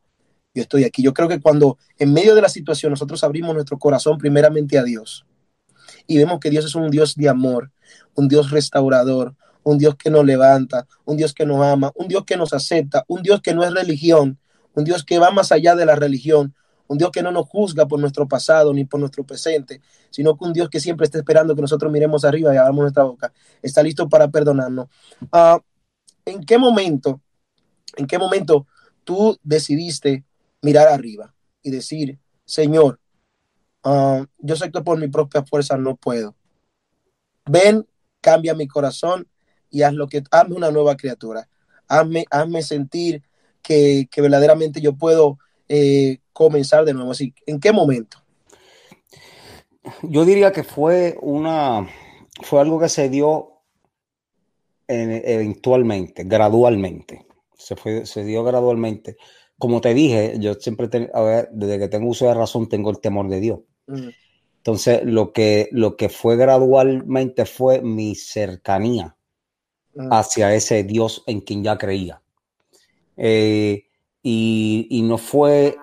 yo 0.53 0.63
estoy 0.63 0.83
aquí. 0.83 1.03
Yo 1.03 1.13
creo 1.13 1.27
que 1.27 1.39
cuando 1.39 1.77
en 1.97 2.13
medio 2.13 2.35
de 2.35 2.41
la 2.41 2.49
situación 2.49 2.91
nosotros 2.91 3.23
abrimos 3.23 3.53
nuestro 3.53 3.77
corazón 3.77 4.17
primeramente 4.17 4.77
a 4.77 4.83
Dios 4.83 5.25
y 6.07 6.17
vemos 6.17 6.39
que 6.39 6.49
Dios 6.49 6.65
es 6.65 6.75
un 6.75 6.89
Dios 6.89 7.15
de 7.15 7.29
amor, 7.29 7.71
un 8.15 8.27
Dios 8.27 8.49
restaurador, 8.49 9.35
un 9.63 9.77
Dios 9.77 9.95
que 9.95 10.09
nos 10.09 10.25
levanta, 10.25 10.87
un 11.05 11.17
Dios 11.17 11.33
que 11.33 11.45
nos 11.45 11.63
ama, 11.63 11.91
un 11.95 12.07
Dios 12.07 12.25
que 12.25 12.37
nos 12.37 12.53
acepta, 12.53 13.03
un 13.07 13.21
Dios 13.21 13.41
que 13.41 13.53
no 13.53 13.63
es 13.63 13.73
religión, 13.73 14.39
un 14.73 14.83
Dios 14.83 15.03
que 15.03 15.19
va 15.19 15.31
más 15.31 15.51
allá 15.51 15.75
de 15.75 15.85
la 15.85 15.95
religión, 15.95 16.55
un 16.87 16.97
Dios 16.97 17.11
que 17.11 17.21
no 17.21 17.31
nos 17.31 17.47
juzga 17.47 17.87
por 17.87 17.99
nuestro 17.99 18.27
pasado 18.27 18.73
ni 18.73 18.85
por 18.85 18.99
nuestro 18.99 19.23
presente, 19.23 19.81
sino 20.09 20.35
que 20.35 20.45
un 20.45 20.53
Dios 20.53 20.69
que 20.69 20.79
siempre 20.79 21.05
está 21.05 21.19
esperando 21.19 21.55
que 21.55 21.61
nosotros 21.61 21.91
miremos 21.91 22.25
arriba 22.25 22.53
y 22.53 22.57
abramos 22.57 22.81
nuestra 22.81 23.03
boca, 23.03 23.31
está 23.61 23.83
listo 23.83 24.09
para 24.09 24.27
perdonarnos. 24.29 24.87
Uh, 25.31 25.59
¿En 26.29 26.43
qué 26.43 26.57
momento, 26.57 27.21
en 27.97 28.07
qué 28.07 28.17
momento 28.17 28.67
tú 29.03 29.37
decidiste 29.43 30.23
mirar 30.61 30.87
arriba 30.87 31.33
y 31.61 31.71
decir, 31.71 32.19
Señor, 32.45 32.99
uh, 33.83 34.25
yo 34.37 34.55
sé 34.55 34.71
que 34.71 34.81
por 34.81 34.99
mi 34.99 35.07
propia 35.07 35.43
fuerza 35.43 35.77
no 35.77 35.95
puedo. 35.95 36.35
Ven, 37.45 37.87
cambia 38.21 38.53
mi 38.53 38.67
corazón 38.67 39.27
y 39.69 39.81
haz 39.81 39.93
lo 39.93 40.07
que, 40.07 40.23
hazme 40.31 40.55
una 40.55 40.71
nueva 40.71 40.95
criatura. 40.95 41.49
Hazme, 41.87 42.25
hazme 42.29 42.61
sentir 42.61 43.23
que, 43.61 44.07
que 44.11 44.21
verdaderamente 44.21 44.81
yo 44.81 44.93
puedo 44.93 45.39
eh, 45.67 46.19
comenzar 46.33 46.85
de 46.85 46.93
nuevo. 46.93 47.11
Así, 47.11 47.33
¿en 47.45 47.59
qué 47.59 47.71
momento? 47.71 48.23
Yo 50.03 50.25
diría 50.25 50.51
que 50.51 50.63
fue 50.63 51.17
una, 51.21 51.87
fue 52.43 52.61
algo 52.61 52.79
que 52.79 52.89
se 52.89 53.09
dio 53.09 53.58
eventualmente, 54.89 56.23
gradualmente. 56.23 57.25
Se, 57.55 57.75
fue, 57.75 58.05
se 58.05 58.23
dio 58.23 58.43
gradualmente. 58.43 59.17
Como 59.57 59.81
te 59.81 59.93
dije, 59.93 60.35
yo 60.39 60.55
siempre, 60.55 61.09
a 61.13 61.21
ver, 61.21 61.49
desde 61.51 61.79
que 61.79 61.87
tengo 61.87 62.09
uso 62.09 62.27
de 62.27 62.33
razón, 62.33 62.67
tengo 62.67 62.89
el 62.89 62.99
temor 62.99 63.29
de 63.29 63.39
Dios. 63.39 63.59
Entonces, 64.57 65.01
lo 65.03 65.31
que, 65.31 65.69
lo 65.71 65.95
que 65.95 66.09
fue 66.09 66.35
gradualmente 66.35 67.45
fue 67.45 67.81
mi 67.81 68.15
cercanía 68.15 69.15
hacia 70.11 70.53
ese 70.55 70.83
Dios 70.83 71.23
en 71.27 71.41
quien 71.41 71.63
ya 71.63 71.77
creía. 71.77 72.21
Eh, 73.17 73.85
y, 74.23 75.01
no 75.03 75.17
fue 75.17 75.77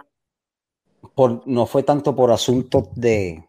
por, 1.15 1.47
no 1.47 1.67
fue 1.67 1.83
tanto 1.83 2.15
por 2.15 2.31
asuntos 2.31 2.89
de, 2.95 3.45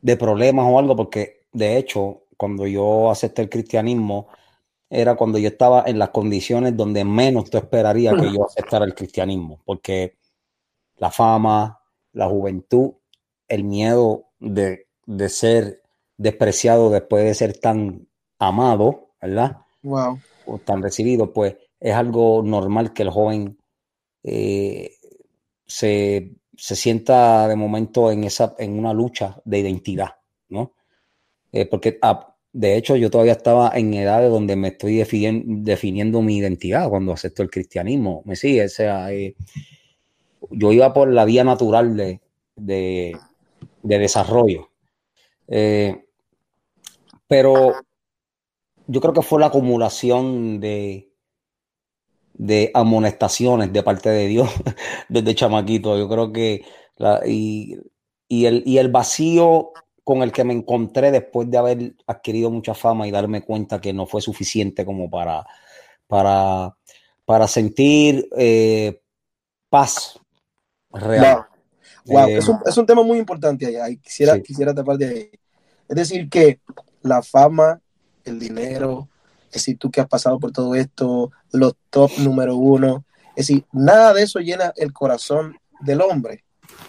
de 0.00 0.16
problemas 0.16 0.66
o 0.68 0.78
algo, 0.78 0.94
porque 0.94 1.44
de 1.52 1.76
hecho, 1.76 2.22
cuando 2.36 2.66
yo 2.66 3.10
acepté 3.10 3.42
el 3.42 3.48
cristianismo, 3.48 4.28
era 4.90 5.16
cuando 5.16 5.38
yo 5.38 5.48
estaba 5.48 5.84
en 5.86 5.98
las 5.98 6.10
condiciones 6.10 6.76
donde 6.76 7.04
menos 7.04 7.50
te 7.50 7.58
esperaría 7.58 8.14
que 8.14 8.32
yo 8.32 8.44
aceptara 8.46 8.84
el 8.84 8.94
cristianismo, 8.94 9.60
porque 9.64 10.16
la 10.96 11.10
fama, 11.10 11.80
la 12.12 12.28
juventud, 12.28 12.92
el 13.48 13.64
miedo 13.64 14.26
de, 14.38 14.86
de 15.06 15.28
ser 15.28 15.82
despreciado 16.16 16.90
después 16.90 17.24
de 17.24 17.34
ser 17.34 17.58
tan 17.58 18.06
amado, 18.38 19.10
¿verdad? 19.20 19.58
Wow. 19.82 20.18
O 20.46 20.58
tan 20.58 20.82
recibido, 20.82 21.32
pues 21.32 21.56
es 21.80 21.94
algo 21.94 22.42
normal 22.42 22.92
que 22.92 23.02
el 23.02 23.10
joven 23.10 23.58
eh, 24.22 24.92
se, 25.66 26.36
sienta 26.56 27.48
de 27.48 27.56
momento 27.56 28.10
en, 28.10 28.24
esa, 28.24 28.54
en 28.58 28.78
una 28.78 28.92
lucha 28.92 29.40
de 29.44 29.58
identidad, 29.58 30.16
¿no? 30.48 30.72
Eh, 31.52 31.66
porque 31.66 31.98
ah, 32.02 32.33
de 32.54 32.76
hecho 32.76 32.94
yo 32.94 33.10
todavía 33.10 33.32
estaba 33.32 33.72
en 33.74 33.92
edades 33.94 34.30
donde 34.30 34.54
me 34.54 34.68
estoy 34.68 34.96
definiendo, 34.96 36.22
mi 36.22 36.36
identidad 36.36 36.88
cuando 36.88 37.12
acepto 37.12 37.42
el 37.42 37.50
cristianismo, 37.50 38.22
¿me 38.24 38.36
sigue? 38.36 38.64
O 38.64 38.68
sea, 38.68 39.12
eh, 39.12 39.34
yo 40.50 40.72
iba 40.72 40.92
por 40.94 41.12
la 41.12 41.24
vía 41.24 41.42
natural 41.42 41.96
de, 41.96 42.20
de, 42.54 43.18
desarrollo. 43.82 44.70
pero 47.26 47.74
yo 48.86 49.00
creo 49.00 49.14
que 49.14 49.22
fue 49.22 49.40
la 49.40 49.46
acumulación 49.46 50.60
de, 50.60 51.10
de 52.34 52.70
amonestaciones 52.72 53.72
de 53.72 53.82
parte 53.82 54.10
de 54.10 54.28
Dios 54.28 54.48
desde 55.08 55.34
chamaquito. 55.34 55.98
Yo 55.98 56.08
creo 56.08 56.32
que 56.32 56.64
y, 57.26 57.78
el, 58.28 58.62
y 58.64 58.78
el 58.78 58.92
vacío 58.92 59.72
con 60.04 60.22
el 60.22 60.32
que 60.32 60.44
me 60.44 60.52
encontré 60.52 61.10
después 61.10 61.50
de 61.50 61.58
haber 61.58 61.94
adquirido 62.06 62.50
mucha 62.50 62.74
fama 62.74 63.08
y 63.08 63.10
darme 63.10 63.42
cuenta 63.42 63.80
que 63.80 63.92
no 63.92 64.06
fue 64.06 64.20
suficiente 64.20 64.84
como 64.84 65.10
para, 65.10 65.46
para, 66.06 66.76
para 67.24 67.48
sentir 67.48 68.28
eh, 68.36 69.00
paz 69.70 70.20
real. 70.92 71.46
Wow. 72.04 72.28
Eh, 72.28 72.38
es, 72.66 72.76
un, 72.76 72.86
tema 72.86 73.02
muy 73.02 73.18
importante 73.18 73.80
ahí. 73.80 73.96
Quisiera, 73.96 74.38
quisiera 74.40 74.74
tapar 74.74 74.98
de 74.98 75.08
ahí. 75.08 75.30
Es 75.88 75.96
decir, 75.96 76.28
que 76.28 76.60
la 77.00 77.22
fama, 77.22 77.80
el 78.24 78.38
dinero, 78.38 79.08
es 79.46 79.54
decir, 79.54 79.78
tú 79.78 79.90
que 79.90 80.02
has 80.02 80.08
pasado 80.08 80.38
por 80.38 80.52
todo 80.52 80.74
esto, 80.74 81.30
los 81.52 81.74
top 81.88 82.10
número 82.18 82.56
uno, 82.56 83.04
es 83.36 83.48
decir, 83.48 83.64
nada 83.72 84.12
de 84.12 84.22
eso 84.22 84.38
llena 84.38 84.72
el 84.76 84.92
corazón 84.92 85.56
del 85.80 86.02
hombre, 86.02 86.43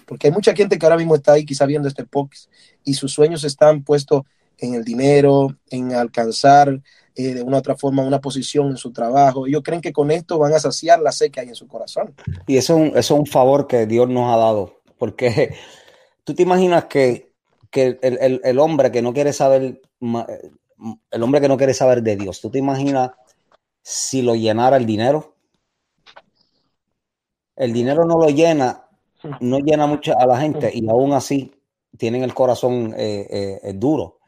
porque 0.05 0.27
hay 0.27 0.33
mucha 0.33 0.55
gente 0.55 0.77
que 0.77 0.85
ahora 0.85 0.97
mismo 0.97 1.15
está 1.15 1.33
ahí 1.33 1.45
quizá 1.45 1.65
viendo 1.65 1.87
este 1.87 2.05
podcast 2.05 2.49
y 2.83 2.93
sus 2.93 3.11
sueños 3.13 3.43
están 3.43 3.83
puestos 3.83 4.23
en 4.57 4.73
el 4.75 4.83
dinero, 4.83 5.55
en 5.69 5.93
alcanzar 5.93 6.81
eh, 7.15 7.33
de 7.33 7.41
una 7.41 7.57
u 7.57 7.59
otra 7.59 7.75
forma 7.75 8.03
una 8.03 8.21
posición 8.21 8.67
en 8.67 8.77
su 8.77 8.91
trabajo. 8.91 9.47
Ellos 9.47 9.61
creen 9.63 9.81
que 9.81 9.93
con 9.93 10.11
esto 10.11 10.37
van 10.37 10.53
a 10.53 10.59
saciar 10.59 10.99
la 10.99 11.11
sed 11.11 11.31
que 11.31 11.39
hay 11.39 11.49
en 11.49 11.55
su 11.55 11.67
corazón. 11.67 12.13
Y 12.47 12.57
eso 12.57 12.77
es 12.95 13.11
un, 13.11 13.25
favor 13.25 13.67
que 13.67 13.85
Dios 13.85 14.09
nos 14.09 14.33
ha 14.33 14.37
dado, 14.37 14.81
porque 14.97 15.55
tú 16.23 16.33
te 16.33 16.43
imaginas 16.43 16.85
que, 16.85 17.31
el, 17.71 18.59
hombre 18.59 18.91
que 18.91 19.01
no 19.01 19.13
quiere 19.13 19.33
saber 19.33 19.81
el 21.11 21.23
hombre 21.23 21.41
que 21.41 21.47
no 21.47 21.57
quiere 21.57 21.73
saber 21.73 22.01
de 22.01 22.15
Dios, 22.15 22.41
¿tú 22.41 22.49
te 22.49 22.59
imaginas 22.59 23.11
si 23.81 24.21
lo 24.21 24.35
llenara 24.35 24.77
el 24.77 24.85
dinero? 24.85 25.35
El 27.55 27.71
dinero 27.71 28.05
no 28.05 28.17
lo 28.17 28.27
llena, 28.29 28.84
no 29.39 29.59
llena 29.59 29.87
mucho 29.87 30.17
a 30.17 30.25
la 30.25 30.37
gente 30.39 30.71
y 30.73 30.87
aún 30.87 31.13
así 31.13 31.53
tienen 31.97 32.23
el 32.23 32.33
corazón 32.33 32.93
eh, 32.97 33.59
eh, 33.63 33.73
duro 33.73 34.19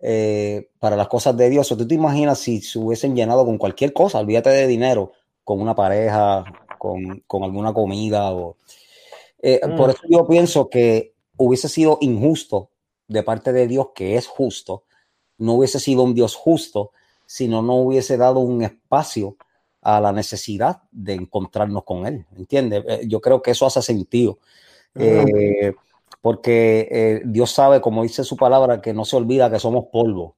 eh, 0.00 0.70
para 0.78 0.96
las 0.96 1.08
cosas 1.08 1.36
de 1.36 1.50
Dios. 1.50 1.68
¿Tú 1.68 1.86
te 1.86 1.94
imaginas 1.94 2.38
si 2.38 2.60
se 2.60 2.78
hubiesen 2.78 3.14
llenado 3.14 3.44
con 3.44 3.58
cualquier 3.58 3.92
cosa? 3.92 4.18
Olvídate 4.18 4.50
de 4.50 4.66
dinero, 4.66 5.12
con 5.42 5.60
una 5.60 5.74
pareja, 5.74 6.44
con, 6.78 7.42
alguna 7.42 7.72
comida. 7.72 8.32
O, 8.32 8.56
Por 9.76 9.88
mm. 9.88 9.90
eso 9.90 10.02
yo 10.08 10.26
pienso 10.26 10.68
que 10.68 11.14
hubiese 11.36 11.68
sido 11.68 11.98
injusto 12.00 12.70
de 13.08 13.22
parte 13.22 13.52
de 13.52 13.66
Dios, 13.66 13.88
que 13.94 14.16
es 14.16 14.26
justo, 14.26 14.84
no 15.38 15.54
hubiese 15.54 15.80
sido 15.80 16.02
un 16.02 16.14
Dios 16.14 16.34
justo 16.34 16.92
si 17.26 17.48
no 17.48 17.60
hubiese 17.60 18.16
dado 18.16 18.40
un 18.40 18.62
espacio 18.62 19.36
a 19.84 20.00
la 20.00 20.12
necesidad 20.12 20.82
de 20.90 21.14
encontrarnos 21.14 21.84
con 21.84 22.06
Él. 22.06 22.26
¿Entiendes? 22.36 22.82
Eh, 22.88 23.04
yo 23.06 23.20
creo 23.20 23.42
que 23.42 23.52
eso 23.52 23.66
hace 23.66 23.82
sentido. 23.82 24.38
Eh, 24.96 25.74
porque 26.20 26.88
eh, 26.90 27.22
Dios 27.24 27.50
sabe, 27.50 27.80
como 27.80 28.02
dice 28.02 28.24
su 28.24 28.36
palabra, 28.36 28.80
que 28.80 28.94
no 28.94 29.04
se 29.04 29.16
olvida 29.16 29.50
que 29.50 29.60
somos 29.60 29.84
polvo. 29.92 30.36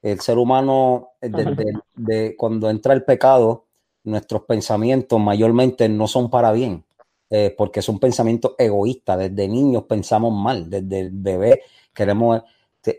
El 0.00 0.20
ser 0.20 0.38
humano, 0.38 1.10
de, 1.20 2.36
cuando 2.36 2.70
entra 2.70 2.94
el 2.94 3.04
pecado, 3.04 3.66
nuestros 4.04 4.44
pensamientos 4.44 5.20
mayormente 5.20 5.88
no 5.88 6.06
son 6.06 6.30
para 6.30 6.52
bien. 6.52 6.84
eh, 7.30 7.54
porque 7.56 7.80
es 7.80 7.88
un 7.88 7.98
pensamiento 7.98 8.56
egoísta. 8.58 9.16
Desde 9.16 9.48
niños 9.48 9.84
pensamos 9.84 10.32
mal, 10.32 10.68
desde 10.68 11.00
el 11.00 11.10
bebé 11.12 11.62
queremos, 11.94 12.42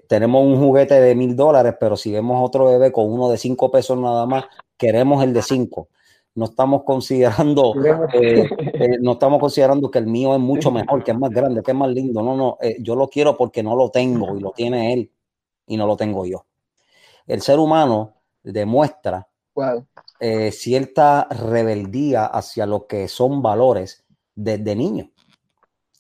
tenemos 0.08 0.46
un 0.46 0.58
juguete 0.60 0.96
de 0.96 1.16
mil 1.16 1.36
dólares, 1.36 1.76
pero 1.80 1.98
si 1.98 2.12
vemos 2.12 2.44
otro 2.44 2.66
bebé 2.66 2.92
con 2.92 3.12
uno 3.12 3.30
de 3.30 3.38
cinco 3.38 3.70
pesos 3.70 3.98
nada 4.00 4.26
más, 4.26 4.46
queremos 4.82 5.24
el 5.24 5.34
de 5.34 5.44
cinco. 5.44 5.90
No 6.34 6.46
estamos 6.46 6.84
considerando, 6.84 7.74
eh, 8.14 8.50
eh, 8.58 8.98
no 9.00 9.14
estamos 9.14 9.40
considerando 9.40 9.92
que 9.92 10.00
el 10.00 10.08
mío 10.08 10.34
es 10.34 10.40
mucho 10.40 10.72
mejor, 10.72 11.04
que 11.04 11.12
es 11.12 11.18
más 11.18 11.30
grande, 11.30 11.62
que 11.62 11.72
es 11.72 11.78
más 11.78 11.90
lindo. 11.90 12.24
No, 12.24 12.36
no, 12.36 12.58
yo 12.80 12.96
lo 12.96 13.08
quiero 13.08 13.38
porque 13.38 13.62
no 13.62 13.76
lo 13.76 13.90
tengo 13.90 14.36
y 14.36 14.40
lo 14.40 14.52
tiene 14.52 14.94
él 14.94 15.12
y 15.68 15.78
no 15.78 15.86
lo 15.86 15.96
tengo 15.96 16.26
yo. 16.26 16.46
El 17.28 17.42
ser 17.42 17.60
humano 17.60 18.16
demuestra 18.44 19.28
cierta 20.52 21.28
rebeldía 21.30 22.26
hacia 22.26 22.66
lo 22.66 22.88
que 22.88 23.08
son 23.08 23.42
valores 23.42 24.04
desde 24.36 24.76
niño, 24.76 25.12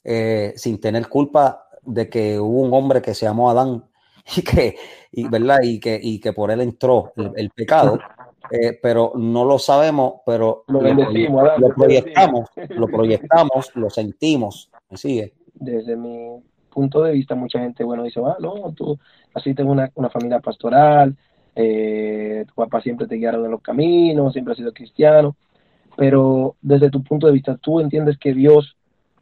eh, 0.04 0.54
sin 0.56 0.80
tener 0.80 1.08
culpa 1.08 1.68
de 1.84 2.10
que 2.10 2.40
hubo 2.40 2.62
un 2.62 2.74
hombre 2.74 3.02
que 3.02 3.14
se 3.14 3.26
llamó 3.26 3.50
Adán 3.50 3.86
y 4.36 4.42
que, 4.42 4.76
y, 5.12 5.28
¿verdad? 5.28 5.60
Y 5.64 5.80
que, 5.80 6.00
y 6.02 6.20
que 6.20 6.34
por 6.34 6.52
él 6.52 6.62
entró 6.62 7.14
el, 7.36 7.50
pecado, 7.52 8.00
eh, 8.50 8.80
pero 8.82 9.14
no 9.16 9.46
lo 9.46 9.60
sabemos, 9.60 10.16
pero 10.26 10.64
lo, 10.68 10.80
proyectamos, 11.76 12.50
lo 12.70 12.88
proyectamos, 12.88 13.72
lo 13.76 13.90
sentimos, 13.90 14.70
¿me 14.90 14.98
sigue? 14.98 15.34
Desde 15.54 15.96
mi 15.96 16.42
punto 16.70 17.04
de 17.04 17.14
vista, 17.14 17.36
mucha 17.36 17.60
gente, 17.60 17.84
bueno, 17.84 18.04
dice, 18.04 18.20
ah, 18.26 18.38
no, 18.40 18.74
tú 18.76 18.98
así 19.34 19.54
tengo 19.54 19.72
una, 19.72 19.92
una 19.96 20.10
familia 20.10 20.40
pastoral, 20.40 21.16
eh, 21.56 22.46
tu 22.48 22.54
papá 22.54 22.82
siempre 22.82 23.08
te 23.08 23.16
guiaron 23.16 23.46
en 23.46 23.52
los 23.52 23.62
caminos, 23.62 24.34
siempre 24.34 24.54
ha 24.54 24.58
sido 24.58 24.74
cristiano, 24.74 25.36
pero 25.96 26.56
desde 26.62 26.90
tu 26.90 27.04
punto 27.04 27.28
de 27.28 27.34
vista, 27.34 27.58
tú 27.58 27.80
entiendes 27.80 28.18
que 28.18 28.34
Dios 28.34 28.78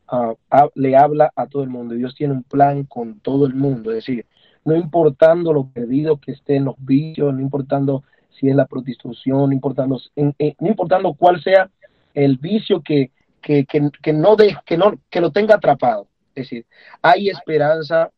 ah, 0.08 0.34
le 0.76 0.96
habla 0.96 1.32
a 1.36 1.48
todo 1.48 1.64
el 1.64 1.70
mundo, 1.70 1.96
Dios 1.96 2.16
tiene 2.16 2.34
un 2.34 2.44
plan 2.44 2.86
con 2.86 3.20
todo 3.20 3.46
el 3.46 3.56
mundo, 3.56 3.92
es 3.92 3.98
decir, 3.98 4.26
no 4.64 4.76
importando 4.76 5.54
lo 5.54 5.68
perdido 5.68 6.18
que 6.18 6.32
esté 6.32 6.56
en 6.58 6.66
los 6.66 6.76
vicios, 6.78 7.34
no 7.34 7.42
importando 7.42 8.04
si 8.30 8.50
es 8.50 8.56
la 8.56 8.66
prostitución, 8.66 9.50
no 9.50 9.52
importando, 9.52 10.00
no 10.16 10.68
importando 10.68 11.14
cuál 11.14 11.42
sea 11.42 11.70
el 12.14 12.38
vicio 12.38 12.82
que, 12.82 13.12
que, 13.42 13.66
que, 13.66 14.14
no 14.14 14.36
de, 14.36 14.58
que, 14.66 14.78
no, 14.78 14.94
que 15.10 15.22
lo 15.22 15.32
tenga 15.32 15.56
atrapado. 15.56 16.08
Es 16.36 16.46
decir, 16.46 16.66
hay 17.02 17.30
esperanza 17.30 18.10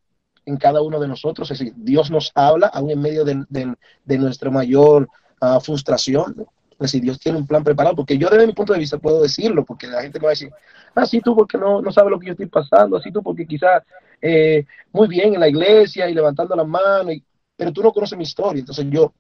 en 0.46 0.58
cada 0.58 0.82
uno 0.82 1.00
de 1.00 1.08
nosotros, 1.08 1.50
es 1.52 1.60
decir, 1.60 1.74
Dios 1.78 2.10
nos 2.12 2.32
habla 2.36 2.68
aún 2.68 2.92
en 2.92 3.02
medio 3.02 3.24
de, 3.26 3.46
de, 3.50 4.18
nuestra 4.18 4.50
mayor 4.50 5.08
ah, 5.40 5.60
frustración, 5.60 6.36
es 6.72 6.80
decir, 6.80 7.02
Dios 7.02 7.20
tiene 7.20 7.38
un 7.38 7.46
plan 7.46 7.64
preparado, 7.64 7.96
porque 7.96 8.18
yo 8.18 8.28
desde 8.30 8.48
mi 8.48 8.54
punto 8.54 8.74
de 8.74 8.80
vista 8.80 8.98
puedo 8.98 9.22
decirlo, 9.22 9.64
porque 9.64 9.86
la 9.88 10.02
gente 10.02 10.20
me 10.20 10.26
va 10.26 10.30
a 10.30 10.32
decir, 10.32 10.52
así 10.96 11.18
ah, 11.18 11.22
tú 11.24 11.36
porque 11.36 11.58
no, 11.58 11.82
no 11.82 11.92
sabes 11.92 12.10
lo 12.10 12.20
que 12.20 12.28
yo 12.28 12.32
estoy 12.32 12.48
pasando, 12.48 12.98
así 12.98 13.12
tú 13.12 13.22
porque 13.22 13.46
quizás 13.46 13.84
eh, 14.22 14.66
muy 14.92 15.08
bien 15.08 15.34
en 15.36 15.40
la 15.40 15.48
iglesia 15.48 16.10
y 16.10 16.14
levantando 16.14 16.56
las 16.56 16.68
manos, 16.68 17.16
pero 17.56 17.72
tú 17.72 17.82
no 17.84 17.92
conoces 17.92 18.18
mi 18.18 18.24
historia. 18.24 18.60
Entonces 18.60 18.86
yo 18.90 19.14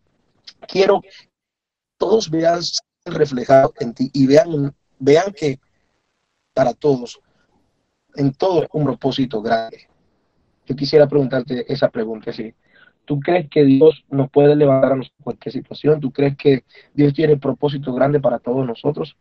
quiero 0.68 1.02
que 1.02 1.10
todos 1.98 2.30
vean 2.30 2.60
reflejado 3.06 3.74
en 3.80 3.94
ti 3.94 4.10
y 4.14 4.28
vean, 4.28 4.76
vean 5.00 5.34
que 5.34 5.60
para 6.54 6.74
todos, 6.74 7.20
en 8.16 8.34
todo 8.34 8.68
un 8.74 8.86
propósito 8.86 9.42
grande. 9.42 9.88
Yo 10.66 10.76
quisiera 10.76 11.08
preguntarte 11.08 11.72
esa 11.72 11.90
pregunta, 11.90 12.32
sí. 12.32 12.54
¿Tú 13.06 13.20
crees 13.20 13.50
que 13.50 13.64
Dios 13.64 14.06
nos 14.10 14.30
puede 14.30 14.56
levantar 14.56 14.94
a 14.94 15.24
cualquier 15.24 15.54
situación? 15.54 16.00
¿Tú 16.00 16.12
crees 16.12 16.38
que 16.38 16.64
Dios 16.94 17.14
tiene 17.14 17.36
propósito 17.38 17.94
grande 17.94 18.20
para 18.20 18.40
todos 18.40 18.66
nosotros? 18.66 19.18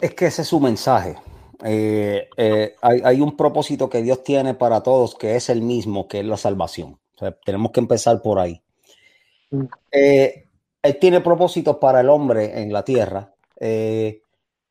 Es 0.00 0.14
que 0.14 0.26
ese 0.26 0.42
es 0.42 0.48
su 0.48 0.60
mensaje. 0.60 1.16
Eh, 1.64 2.28
eh, 2.36 2.76
hay, 2.80 3.20
un 3.20 3.36
propósito 3.36 3.90
que 3.90 4.02
Dios 4.02 4.22
tiene 4.22 4.54
para 4.54 4.82
todos 4.82 5.16
que 5.16 5.34
es 5.34 5.48
el 5.48 5.62
mismo, 5.62 6.06
que 6.06 6.20
es 6.20 6.26
la 6.26 6.36
salvación. 6.36 7.00
tenemos 7.44 7.72
que 7.72 7.80
empezar 7.80 8.22
por 8.22 8.38
ahí. 8.38 8.62
Mm. 9.50 9.64
Eh, 9.90 10.46
él 10.82 10.98
tiene 10.98 11.20
propósitos 11.20 11.76
para 11.76 12.00
el 12.00 12.08
hombre 12.08 12.62
en 12.62 12.72
la 12.72 12.84
tierra, 12.84 13.32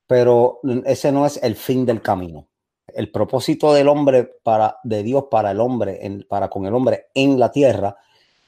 pero 0.07 0.61
ese 0.85 1.11
no 1.11 1.25
es 1.25 1.37
el 1.43 1.55
fin 1.55 1.85
del 1.85 2.01
camino 2.01 2.47
el 2.93 3.11
propósito 3.11 3.73
del 3.73 3.87
hombre 3.87 4.23
para, 4.43 4.79
de 4.83 5.03
Dios 5.03 5.25
para 5.29 5.51
el 5.51 5.59
hombre, 5.59 5.99
para 6.27 6.49
con 6.49 6.65
el 6.65 6.73
hombre 6.73 7.07
en 7.13 7.39
la 7.39 7.51
tierra, 7.51 7.97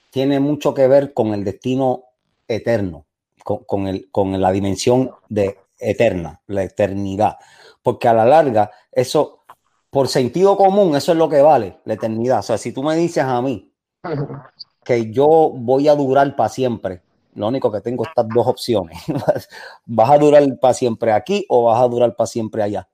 tiene 0.09 0.39
mucho 0.39 0.73
que 0.73 0.87
ver 0.87 1.13
con 1.13 1.33
el 1.33 1.43
destino 1.43 2.05
eterno, 2.47 3.05
con, 3.43 3.87
el, 3.87 4.09
con 4.11 4.39
la 4.39 4.51
dimensión 4.51 5.11
de 5.27 5.57
eterna, 5.77 6.41
la 6.47 6.63
eternidad. 6.63 7.37
Porque 7.83 8.07
a 8.07 8.13
la 8.13 8.25
larga, 8.25 8.71
eso, 8.91 9.43
por 9.89 10.07
sentido 10.07 10.57
común, 10.57 10.95
eso 10.95 11.11
es 11.11 11.17
lo 11.17 11.29
que 11.29 11.41
vale, 11.41 11.79
la 11.85 11.93
eternidad. 11.93 12.39
O 12.39 12.43
sea, 12.43 12.57
si 12.57 12.71
tú 12.71 12.81
me 12.81 12.95
dices 12.95 13.23
a 13.23 13.41
mí 13.41 13.71
que 14.89 15.12
yo 15.12 15.52
voy 15.54 15.88
a 15.88 15.93
durar 15.93 16.36
para 16.36 16.49
siempre, 16.49 17.04
lo 17.36 17.47
único 17.47 17.71
que 17.71 17.80
tengo 17.80 18.04
estas 18.04 18.28
dos 18.34 18.47
opciones. 18.47 18.97
¿Vas 19.86 20.10
a 20.10 20.17
durar 20.17 20.43
para 20.60 20.73
siempre 20.73 21.12
aquí 21.12 21.45
o 21.47 21.65
vas 21.65 21.80
a 21.80 21.88
durar 21.88 22.15
para 22.15 22.25
siempre 22.25 22.63
allá? 22.63 22.89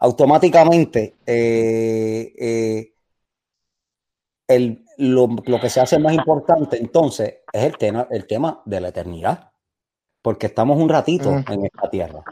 automáticamente 0.00 1.16
eh, 1.26 2.32
eh, 4.48 4.84
lo, 4.98 5.28
que 5.60 5.70
se 5.70 5.80
hace 5.80 5.98
más 5.98 6.12
importante 6.12 6.78
entonces 6.78 7.38
es 7.52 7.64
el 7.64 7.76
tema, 7.76 8.06
el 8.10 8.26
tema 8.26 8.62
de 8.64 8.80
la 8.80 8.88
eternidad, 8.88 9.50
porque 10.22 10.46
estamos 10.46 10.78
un 10.78 10.88
ratito 10.88 11.30
en 11.30 11.64
esta 11.64 11.90
tierra. 11.90 12.22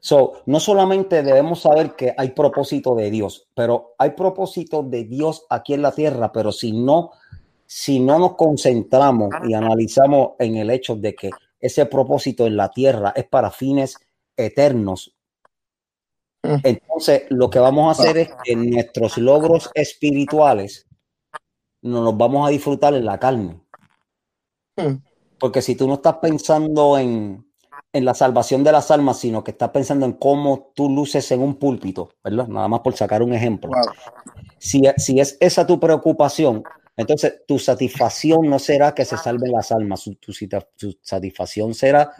So, 0.00 0.42
no 0.46 0.60
solamente 0.60 1.22
debemos 1.22 1.62
saber 1.62 1.94
que 1.96 2.14
hay 2.16 2.30
propósito 2.30 2.94
de 2.94 3.10
Dios, 3.10 3.48
pero 3.54 3.94
hay 3.98 4.10
propósito 4.10 4.82
de 4.82 5.04
Dios 5.04 5.46
aquí 5.50 5.74
en 5.74 5.82
la 5.82 5.92
tierra, 5.92 6.32
pero 6.32 6.52
si 6.52 6.72
no, 6.72 7.10
si 7.66 8.00
no 8.00 8.18
nos 8.18 8.36
concentramos 8.36 9.30
y 9.48 9.54
analizamos 9.54 10.30
en 10.38 10.56
el 10.56 10.70
hecho 10.70 10.96
de 10.96 11.14
que 11.14 11.30
ese 11.60 11.86
propósito 11.86 12.46
en 12.46 12.56
la 12.56 12.70
tierra 12.70 13.12
es 13.14 13.26
para 13.26 13.50
fines 13.50 13.96
eternos, 14.36 15.16
entonces, 16.62 17.24
lo 17.30 17.50
que 17.50 17.58
vamos 17.58 17.86
a 17.86 18.02
hacer 18.02 18.18
es 18.18 18.28
que 18.44 18.56
nuestros 18.56 19.18
logros 19.18 19.70
espirituales 19.74 20.86
nos 21.82 22.04
los 22.04 22.16
vamos 22.16 22.46
a 22.46 22.50
disfrutar 22.50 22.94
en 22.94 23.04
la 23.04 23.18
carne. 23.18 23.60
Porque 25.38 25.62
si 25.62 25.74
tú 25.74 25.86
no 25.86 25.94
estás 25.94 26.16
pensando 26.16 26.98
en, 26.98 27.45
la 27.92 28.14
salvación 28.14 28.62
de 28.62 28.72
las 28.72 28.90
almas, 28.90 29.18
sino 29.18 29.42
que 29.42 29.52
estás 29.52 29.70
pensando 29.70 30.04
en 30.04 30.12
cómo 30.12 30.72
tú 30.74 30.90
luces 30.90 31.30
en 31.32 31.40
un 31.40 31.56
púlpito, 31.56 32.10
¿verdad? 32.22 32.46
Nada 32.48 32.68
más 32.68 32.80
por 32.80 32.94
sacar 32.94 33.22
un 33.22 33.32
ejemplo. 33.32 33.70
Si, 34.58 34.82
si, 34.96 35.20
es 35.20 35.36
esa 35.40 35.66
tu 35.66 35.80
preocupación, 35.80 36.62
entonces 36.96 37.42
tu 37.46 37.58
satisfacción 37.58 38.48
no 38.48 38.58
será 38.58 38.94
que 38.94 39.04
se 39.04 39.16
salven 39.16 39.52
las 39.52 39.72
almas, 39.72 40.04
tu, 40.04 40.14
tu 40.76 40.98
satisfacción 41.00 41.74
será 41.74 42.12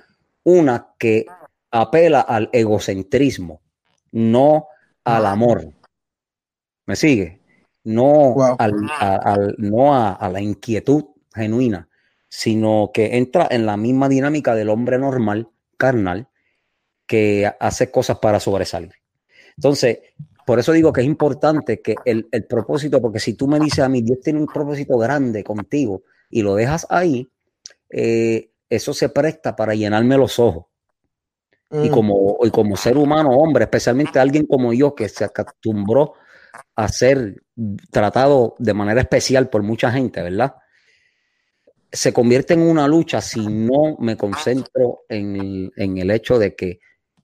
una 0.44 0.94
que 0.98 1.26
apela 1.70 2.20
al 2.20 2.48
egocentrismo 2.52 3.60
no 4.16 4.68
al 5.04 5.26
amor. 5.26 5.72
¿Me 6.86 6.96
sigue? 6.96 7.40
No, 7.84 8.34
al, 8.58 8.72
no 9.58 9.94
a, 9.94 10.28
la 10.30 10.40
inquietud 10.40 11.04
genuina, 11.34 11.88
sino 12.28 12.90
que 12.92 13.16
entra 13.18 13.46
en 13.50 13.66
la 13.66 13.76
misma 13.76 14.08
dinámica 14.08 14.54
del 14.54 14.70
hombre 14.70 14.98
normal, 14.98 15.48
carnal, 15.76 16.28
que 17.06 17.50
hace 17.60 17.90
cosas 17.90 18.18
para 18.18 18.40
sobresalir. 18.40 18.92
Entonces, 19.56 19.98
por 20.44 20.58
eso 20.58 20.72
digo 20.72 20.92
que 20.92 21.00
es 21.00 21.06
importante 21.06 21.80
que 21.80 21.96
el, 22.04 22.26
propósito, 22.48 23.00
porque 23.00 23.20
si 23.20 23.34
tú 23.34 23.48
me 23.48 23.58
dices 23.58 23.80
a 23.80 23.88
mí, 23.88 24.02
Dios 24.02 24.20
tiene 24.20 24.38
un 24.38 24.46
propósito 24.46 24.96
grande 24.98 25.42
contigo 25.42 26.02
y 26.30 26.42
lo 26.42 26.54
dejas 26.54 26.86
ahí, 26.90 27.28
eh, 27.90 28.50
eso 28.68 28.92
se 28.92 29.08
presta 29.08 29.56
para 29.56 29.74
llenarme 29.74 30.16
los 30.16 30.38
ojos. 30.38 30.66
Y, 31.70 31.88
mm. 31.88 31.90
como, 31.90 32.38
y 32.42 32.50
como 32.50 32.76
ser 32.76 32.96
humano, 32.96 33.30
hombre, 33.30 33.64
especialmente 33.64 34.20
alguien 34.20 34.46
como 34.46 34.72
yo 34.72 34.94
que 34.94 35.08
se 35.08 35.24
acostumbró 35.24 36.14
a 36.74 36.88
ser 36.88 37.42
tratado 37.90 38.54
de 38.58 38.74
manera 38.74 39.00
especial 39.00 39.48
por 39.48 39.62
mucha 39.62 39.90
gente, 39.90 40.22
¿verdad? 40.22 40.54
Se 41.92 42.12
convierte 42.12 42.54
en 42.54 42.62
una 42.62 42.88
lucha 42.88 43.20
si 43.20 43.46
no 43.46 43.96
me 43.98 44.16
concentro 44.16 45.00
en, 45.08 45.72
el 45.76 46.10
hecho 46.10 46.38
de 46.38 46.54
que 46.54 46.80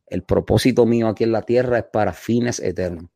el 0.07 0.22
propósito 0.22 0.87
mío 0.87 1.09
aquí 1.09 1.25
en 1.25 1.33
la 1.33 1.42
tierra 1.42 1.79
es 1.79 1.85
para 1.92 2.12
fines 2.12 2.61
eternos. 2.61 3.07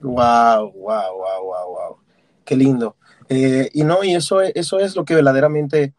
Wow, 0.00 0.72
wow, 0.72 1.16
wow, 1.16 1.44
wow, 1.44 1.68
wow. 1.68 1.96
Qué 2.44 2.56
lindo. 2.56 2.96
Eh, 3.28 3.70
y 3.72 3.84
no, 3.84 4.04
y 4.04 4.14
eso, 4.14 4.42
eso 4.42 4.78
es 4.78 4.96
lo 4.96 5.04
que 5.04 5.14
verdaderamente 5.14 5.94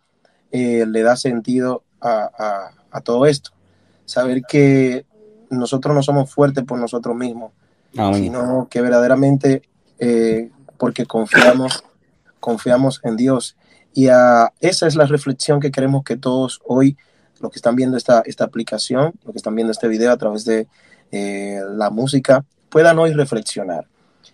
eh, 0.51 0.85
le 0.87 1.01
da 1.01 1.15
sentido 1.15 1.83
a, 1.99 2.71
a 2.91 3.01
todo 3.01 3.25
esto 3.25 3.51
saber 4.05 4.43
que 4.47 5.05
nosotros 5.49 5.93
no 5.93 6.01
somos 6.01 6.31
fuertes 6.31 6.63
por 6.63 6.79
nosotros 6.79 7.15
mismos, 7.15 7.51
sino 8.13 8.67
que 8.69 8.81
verdaderamente 8.81 9.63
eh, 9.99 10.51
porque 10.77 11.05
confiamos, 11.05 11.83
confiamos 12.39 13.01
en 13.03 13.15
Dios. 13.15 13.57
Y 13.95 14.07
esa 14.07 14.51
es 14.59 14.95
la 14.97 15.05
reflexión 15.05 15.61
que 15.61 15.71
queremos 15.71 16.03
que 16.03 16.17
todos 16.17 16.59
hoy 16.65 16.97
los 17.39 17.49
que 17.49 17.55
están 17.55 17.77
viendo 17.77 17.95
esta, 17.95 18.21
esta 18.25 18.43
aplicación, 18.43 19.13
los 19.23 19.31
que 19.31 19.37
están 19.37 19.55
viendo 19.55 19.71
este 19.71 19.87
video 19.87 20.11
a 20.11 20.17
través 20.17 20.43
de 20.43 20.67
eh, 21.11 21.61
la 21.75 21.89
música, 21.89 22.43
puedan 22.67 22.99
hoy 22.99 23.13
reflexionar 23.13 23.87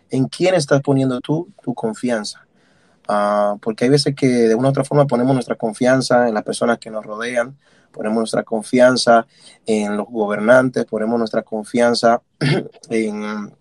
en 0.09 0.25
quién 0.25 0.55
estás 0.55 0.81
poniendo 0.81 1.21
tú 1.21 1.47
tu 1.61 1.75
confianza. 1.75 2.47
Ah, 3.07 3.55
porque 3.61 3.83
hay 3.83 3.91
veces 3.91 4.15
que 4.15 4.27
de 4.27 4.55
una 4.55 4.69
u 4.69 4.71
otra 4.71 4.83
forma 4.83 5.05
ponemos 5.05 5.35
nuestra 5.35 5.55
confianza 5.55 6.27
en 6.27 6.33
las 6.33 6.43
personas 6.43 6.79
que 6.79 6.89
nos 6.89 7.05
rodean, 7.05 7.55
ponemos 7.91 8.17
nuestra 8.17 8.41
confianza 8.41 9.27
en 9.67 9.95
los 9.95 10.07
gobernantes, 10.07 10.85
ponemos 10.85 11.19
nuestra 11.19 11.43
confianza 11.43 12.19
en, 12.89 13.53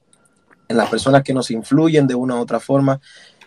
en 0.67 0.77
las 0.77 0.89
personas 0.89 1.23
que 1.23 1.35
nos 1.35 1.51
influyen 1.51 2.07
de 2.07 2.15
una 2.15 2.37
u 2.37 2.39
otra 2.39 2.59
forma. 2.59 2.99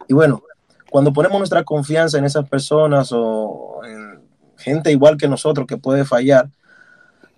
Y 0.08 0.14
bueno, 0.14 0.44
cuando 0.94 1.12
ponemos 1.12 1.40
nuestra 1.40 1.64
confianza 1.64 2.20
en 2.20 2.26
esas 2.26 2.48
personas 2.48 3.10
o 3.12 3.82
en 3.84 4.22
gente 4.60 4.92
igual 4.92 5.18
que 5.18 5.28
nosotros 5.28 5.66
que 5.66 5.76
puede 5.76 6.06
fallar, 6.06 6.52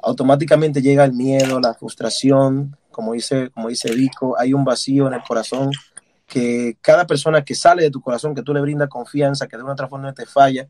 automáticamente 0.04 0.82
llega 0.82 1.06
el 1.06 1.14
miedo, 1.14 1.62
la 1.62 1.74
frustración, 1.74 2.76
como 2.92 3.14
dice, 3.14 3.52
como 3.52 3.70
dice 3.70 3.96
Vico, 3.96 4.38
hay 4.38 4.54
un 4.54 4.66
vacío 4.66 5.08
en 5.08 5.14
el 5.14 5.22
corazón 5.22 5.72
que 6.28 6.76
cada 6.82 7.08
persona 7.08 7.46
que 7.46 7.56
sale 7.56 7.84
de 7.84 7.92
tu 7.92 8.02
corazón, 8.02 8.36
que 8.36 8.42
tú 8.42 8.54
le 8.54 8.60
brindas 8.60 8.90
confianza, 8.90 9.48
que 9.48 9.56
de 9.56 9.64
una 9.64 9.72
otra 9.72 9.88
forma 9.88 10.12
te 10.12 10.26
falla, 10.26 10.68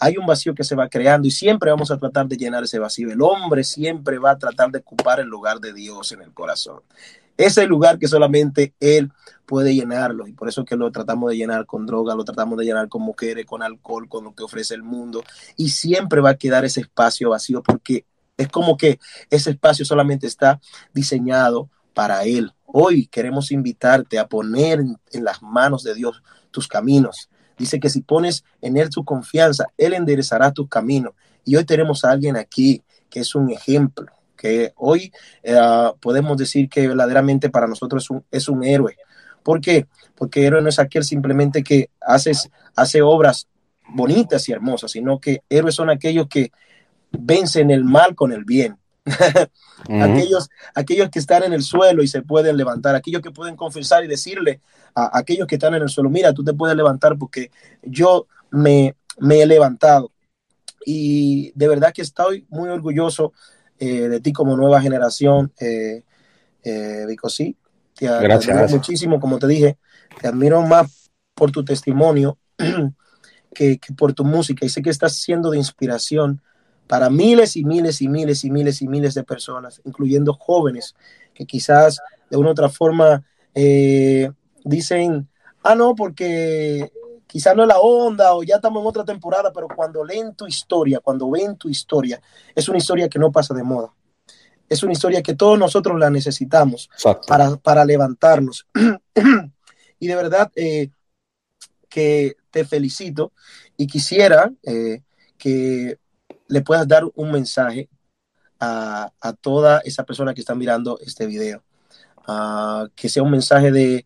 hay 0.00 0.16
un 0.16 0.26
vacío 0.26 0.52
que 0.52 0.64
se 0.64 0.74
va 0.74 0.88
creando 0.88 1.28
y 1.28 1.30
siempre 1.30 1.70
vamos 1.70 1.92
a 1.92 1.96
tratar 1.96 2.26
de 2.26 2.36
llenar 2.36 2.64
ese 2.64 2.80
vacío. 2.80 3.12
El 3.12 3.22
hombre 3.22 3.62
siempre 3.62 4.18
va 4.18 4.32
a 4.32 4.38
tratar 4.38 4.72
de 4.72 4.80
ocupar 4.80 5.20
el 5.20 5.28
lugar 5.28 5.60
de 5.60 5.72
Dios 5.72 6.10
en 6.10 6.22
el 6.22 6.32
corazón. 6.32 6.80
Ese 7.40 7.66
lugar 7.66 7.98
que 7.98 8.06
solamente 8.06 8.74
Él 8.80 9.10
puede 9.46 9.74
llenarlo 9.74 10.26
y 10.26 10.32
por 10.34 10.50
eso 10.50 10.66
que 10.66 10.76
lo 10.76 10.92
tratamos 10.92 11.30
de 11.30 11.38
llenar 11.38 11.64
con 11.64 11.86
droga, 11.86 12.14
lo 12.14 12.22
tratamos 12.22 12.58
de 12.58 12.66
llenar 12.66 12.90
con 12.90 13.00
mujeres, 13.00 13.46
con 13.46 13.62
alcohol, 13.62 14.10
con 14.10 14.24
lo 14.24 14.34
que 14.34 14.42
ofrece 14.42 14.74
el 14.74 14.82
mundo 14.82 15.24
y 15.56 15.70
siempre 15.70 16.20
va 16.20 16.30
a 16.30 16.36
quedar 16.36 16.66
ese 16.66 16.82
espacio 16.82 17.30
vacío 17.30 17.62
porque 17.62 18.04
es 18.36 18.48
como 18.48 18.76
que 18.76 19.00
ese 19.30 19.52
espacio 19.52 19.86
solamente 19.86 20.26
está 20.26 20.60
diseñado 20.92 21.70
para 21.94 22.24
Él. 22.24 22.52
Hoy 22.66 23.06
queremos 23.06 23.52
invitarte 23.52 24.18
a 24.18 24.28
poner 24.28 24.80
en, 24.80 25.24
las 25.24 25.42
manos 25.42 25.82
de 25.82 25.94
Dios 25.94 26.22
tus 26.50 26.68
caminos. 26.68 27.30
Dice 27.56 27.80
que 27.80 27.88
si 27.88 28.02
pones 28.02 28.44
en 28.60 28.76
Él 28.76 28.90
tu 28.90 29.02
confianza, 29.02 29.64
Él 29.78 29.94
enderezará 29.94 30.52
tus 30.52 30.68
caminos. 30.68 31.14
Y 31.46 31.56
hoy 31.56 31.64
tenemos 31.64 32.04
a 32.04 32.10
alguien 32.10 32.36
aquí 32.36 32.82
que 33.08 33.20
es 33.20 33.34
un 33.34 33.50
ejemplo, 33.50 34.12
que 34.40 34.72
hoy 34.76 35.12
eh, 35.42 35.58
podemos 36.00 36.36
decir 36.38 36.68
que 36.70 36.88
verdaderamente 36.88 37.50
para 37.50 37.66
nosotros 37.66 38.04
es 38.04 38.10
un, 38.10 38.24
es 38.30 38.48
un 38.48 38.64
héroe. 38.64 38.96
¿Por 39.42 39.60
qué? 39.60 39.86
Porque 40.14 40.46
héroe 40.46 40.62
no 40.62 40.68
es 40.70 40.78
aquel 40.78 41.04
simplemente 41.04 41.62
que 41.62 41.90
haces, 42.00 42.50
hace 42.74 43.02
obras 43.02 43.48
bonitas 43.88 44.48
y 44.48 44.52
hermosas, 44.52 44.92
sino 44.92 45.20
que 45.20 45.42
héroes 45.50 45.74
son 45.74 45.90
aquellos 45.90 46.26
que 46.28 46.52
vencen 47.10 47.70
el 47.70 47.84
mal 47.84 48.14
con 48.14 48.32
el 48.32 48.44
bien. 48.44 48.78
aquellos, 50.00 50.48
aquellos 50.74 51.10
que 51.10 51.18
están 51.18 51.42
en 51.42 51.52
el 51.52 51.62
suelo 51.62 52.02
y 52.02 52.08
se 52.08 52.22
pueden 52.22 52.56
levantar, 52.56 52.94
aquellos 52.94 53.20
que 53.20 53.30
pueden 53.30 53.56
confesar 53.56 54.04
y 54.04 54.08
decirle 54.08 54.60
a, 54.94 55.18
aquellos 55.18 55.46
que 55.46 55.56
están 55.56 55.74
en 55.74 55.82
el 55.82 55.88
suelo, 55.88 56.08
mira, 56.08 56.32
tú 56.32 56.44
te 56.44 56.54
puedes 56.54 56.76
levantar 56.76 57.18
porque 57.18 57.50
yo 57.82 58.26
me, 58.50 58.94
me 59.18 59.42
he 59.42 59.46
levantado. 59.46 60.12
Y 60.86 61.52
de 61.54 61.68
verdad 61.68 61.92
que 61.92 62.02
estoy 62.02 62.46
muy 62.48 62.70
orgulloso 62.70 63.34
eh, 63.80 64.08
de 64.08 64.20
ti 64.20 64.32
como 64.32 64.56
nueva 64.56 64.80
generación, 64.80 65.52
eh, 65.58 66.04
eh, 66.62 67.04
Vico, 67.08 67.28
sí. 67.28 67.56
Te, 67.94 68.08
admiro 68.08 68.68
muchísimo, 68.68 69.18
como 69.18 69.38
te 69.38 69.46
dije, 69.46 69.78
te 70.20 70.28
admiro 70.28 70.62
más 70.62 71.10
por 71.34 71.50
tu 71.50 71.64
testimonio 71.64 72.38
que, 73.54 73.78
que 73.78 73.94
por 73.94 74.12
tu 74.12 74.24
música 74.24 74.64
y 74.64 74.68
sé 74.68 74.82
que 74.82 74.90
estás 74.90 75.16
siendo 75.16 75.50
de 75.50 75.58
inspiración 75.58 76.40
para 76.86 77.08
miles 77.08 77.56
y 77.56 77.64
miles 77.64 78.02
y 78.02 78.08
miles 78.08 78.44
y 78.44 78.50
miles 78.50 78.82
y 78.82 78.88
miles 78.88 79.14
de 79.14 79.24
personas, 79.24 79.80
incluyendo 79.84 80.34
jóvenes 80.34 80.94
que 81.34 81.46
quizás 81.46 82.00
de 82.28 82.36
una 82.36 82.50
u 82.50 82.52
otra 82.52 82.68
forma 82.68 83.24
eh, 83.54 84.30
dicen, 84.64 85.28
ah, 85.62 85.74
no, 85.74 85.94
porque 85.94 86.90
quizás 87.30 87.54
no 87.54 87.62
es 87.62 87.68
la 87.68 87.78
onda 87.78 88.34
o 88.34 88.42
ya 88.42 88.56
estamos 88.56 88.82
en 88.82 88.88
otra 88.88 89.04
temporada, 89.04 89.52
pero 89.52 89.68
cuando 89.68 90.04
leen 90.04 90.34
tu 90.34 90.48
historia, 90.48 90.98
cuando 90.98 91.30
ven 91.30 91.56
tu 91.56 91.68
historia, 91.68 92.20
es 92.54 92.68
una 92.68 92.78
historia 92.78 93.08
que 93.08 93.20
no 93.20 93.30
pasa 93.30 93.54
de 93.54 93.62
moda. 93.62 93.94
Es 94.68 94.82
una 94.82 94.92
historia 94.92 95.22
que 95.22 95.34
todos 95.34 95.56
nosotros 95.56 95.98
la 95.98 96.10
necesitamos 96.10 96.90
para, 97.28 97.56
para, 97.56 97.84
levantarnos. 97.84 98.66
y 100.00 100.06
de 100.08 100.14
verdad 100.16 100.50
eh, 100.56 100.90
que 101.88 102.36
te 102.50 102.64
felicito 102.64 103.32
y 103.76 103.86
quisiera 103.86 104.52
eh, 104.64 105.02
que 105.38 105.98
le 106.48 106.60
puedas 106.62 106.88
dar 106.88 107.04
un 107.14 107.30
mensaje 107.30 107.88
a, 108.58 109.12
toda 109.40 109.80
esa 109.84 110.04
persona 110.04 110.34
que 110.34 110.40
está 110.40 110.54
mirando 110.54 110.98
este 111.00 111.26
video. 111.26 111.62
que 112.96 113.08
sea 113.08 113.22
un 113.22 113.30
mensaje 113.30 113.70
de, 113.70 114.04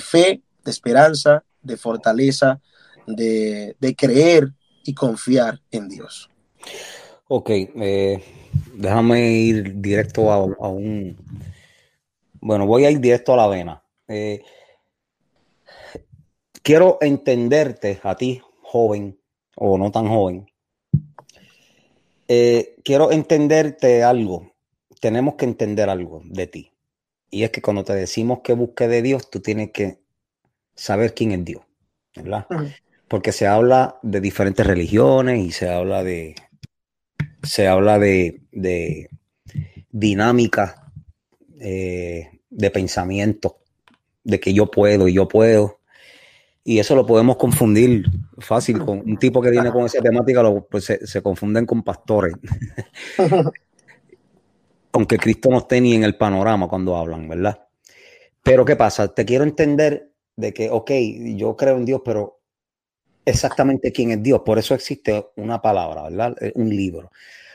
fe, 0.00 0.42
de 0.64 0.70
esperanza, 0.70 1.44
de 1.62 1.76
fortaleza, 1.76 2.60
de, 3.06 3.76
creer 3.96 4.52
y 4.84 4.94
confiar 4.94 5.60
en 5.70 5.88
Dios. 5.88 6.30
Ok, 7.28 7.50
eh, 7.50 8.22
déjame 8.74 9.32
ir 9.32 9.80
directo 9.80 10.30
a, 10.32 10.68
un... 10.68 11.16
Bueno, 12.40 12.66
voy 12.66 12.84
a 12.84 12.90
ir 12.90 13.00
directo 13.00 13.34
a 13.34 13.36
la 13.36 13.46
vena. 13.46 13.82
Eh, 14.08 14.42
quiero 16.62 16.98
entenderte 17.00 18.00
a 18.02 18.16
ti, 18.16 18.40
joven 18.62 19.18
o 19.56 19.78
no 19.78 19.90
tan 19.90 20.08
joven, 20.08 20.46
eh, 22.28 22.76
quiero 22.84 23.12
entenderte 23.12 24.02
algo. 24.02 24.52
Tenemos 25.00 25.34
que 25.34 25.44
entender 25.44 25.90
algo 25.90 26.22
de 26.24 26.46
ti. 26.46 26.72
Y 27.30 27.44
es 27.44 27.50
que 27.50 27.62
cuando 27.62 27.84
te 27.84 27.94
decimos 27.94 28.40
que 28.42 28.52
busque 28.52 28.88
de 28.88 29.02
Dios, 29.02 29.30
tú 29.30 29.40
tienes 29.40 29.70
que 29.72 30.01
saber 30.74 31.14
quién 31.14 31.32
es 31.32 31.44
Dios, 31.44 31.62
¿verdad? 32.16 32.46
Porque 33.08 33.32
se 33.32 33.46
habla 33.46 33.98
de 34.02 34.20
diferentes 34.20 34.66
religiones 34.66 35.44
y 35.44 35.52
se 35.52 35.68
habla 35.68 36.02
de, 36.02 36.34
se 37.42 37.68
habla 37.68 37.98
de, 37.98 38.42
de 38.52 39.08
dinámica 39.90 40.92
eh, 41.60 42.40
de 42.50 42.70
pensamiento, 42.70 43.58
de 44.24 44.40
que 44.40 44.52
yo 44.52 44.70
puedo 44.70 45.08
y 45.08 45.14
yo 45.14 45.28
puedo. 45.28 45.80
Y 46.64 46.78
eso 46.78 46.94
lo 46.94 47.06
podemos 47.06 47.36
confundir 47.36 48.04
fácil 48.38 48.78
con 48.84 48.98
un 48.98 49.16
tipo 49.16 49.40
que 49.40 49.50
viene 49.50 49.70
con 49.70 49.86
esa 49.86 50.00
temática, 50.00 50.42
lo, 50.42 50.66
pues 50.66 50.84
se, 50.84 51.22
confunden 51.22 51.66
con 51.66 51.82
pastores. 51.82 52.34
Aunque 54.92 55.18
Cristo 55.18 55.48
no 55.50 55.58
esté 55.58 55.80
ni 55.80 55.94
en 55.94 56.04
el 56.04 56.16
panorama 56.16 56.68
cuando 56.68 56.96
hablan, 56.96 57.28
¿verdad? 57.28 57.66
Pero 58.42 58.64
¿qué 58.64 58.76
pasa? 58.76 59.08
Te 59.08 59.24
quiero 59.24 59.44
entender 59.44 60.11
de 60.42 60.52
que, 60.52 60.68
ok, 60.68 60.90
yo 61.36 61.56
creo 61.56 61.76
en 61.76 61.86
Dios, 61.86 62.02
pero 62.04 62.42
exactamente 63.24 63.92
quién 63.92 64.10
es 64.10 64.22
Dios. 64.22 64.42
Por 64.44 64.58
eso 64.58 64.74
existe 64.74 65.26
una 65.36 65.62
palabra, 65.62 66.02
¿verdad? 66.02 66.36
Eh, 66.40 66.52
un 66.54 66.68
libro. 66.68 67.10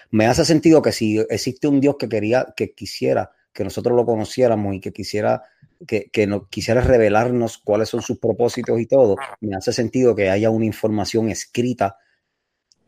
Me 0.09 0.25
hace 0.25 0.45
sentido 0.45 0.81
que 0.81 0.91
si 0.91 1.19
existe 1.29 1.67
un 1.67 1.79
Dios 1.79 1.97
que 1.99 2.09
quería, 2.09 2.53
que 2.55 2.73
quisiera 2.73 3.31
que 3.53 3.63
nosotros 3.63 3.95
lo 3.95 4.05
conociéramos 4.05 4.75
y 4.75 4.79
que 4.79 4.93
quisiera 4.93 5.43
que, 5.87 6.09
que 6.11 6.27
no, 6.27 6.47
quisiera 6.47 6.81
revelarnos 6.81 7.57
cuáles 7.57 7.89
son 7.89 8.01
sus 8.01 8.19
propósitos 8.19 8.79
y 8.79 8.85
todo, 8.85 9.15
me 9.41 9.55
hace 9.55 9.73
sentido 9.73 10.15
que 10.15 10.29
haya 10.29 10.49
una 10.49 10.65
información 10.65 11.29
escrita 11.29 11.97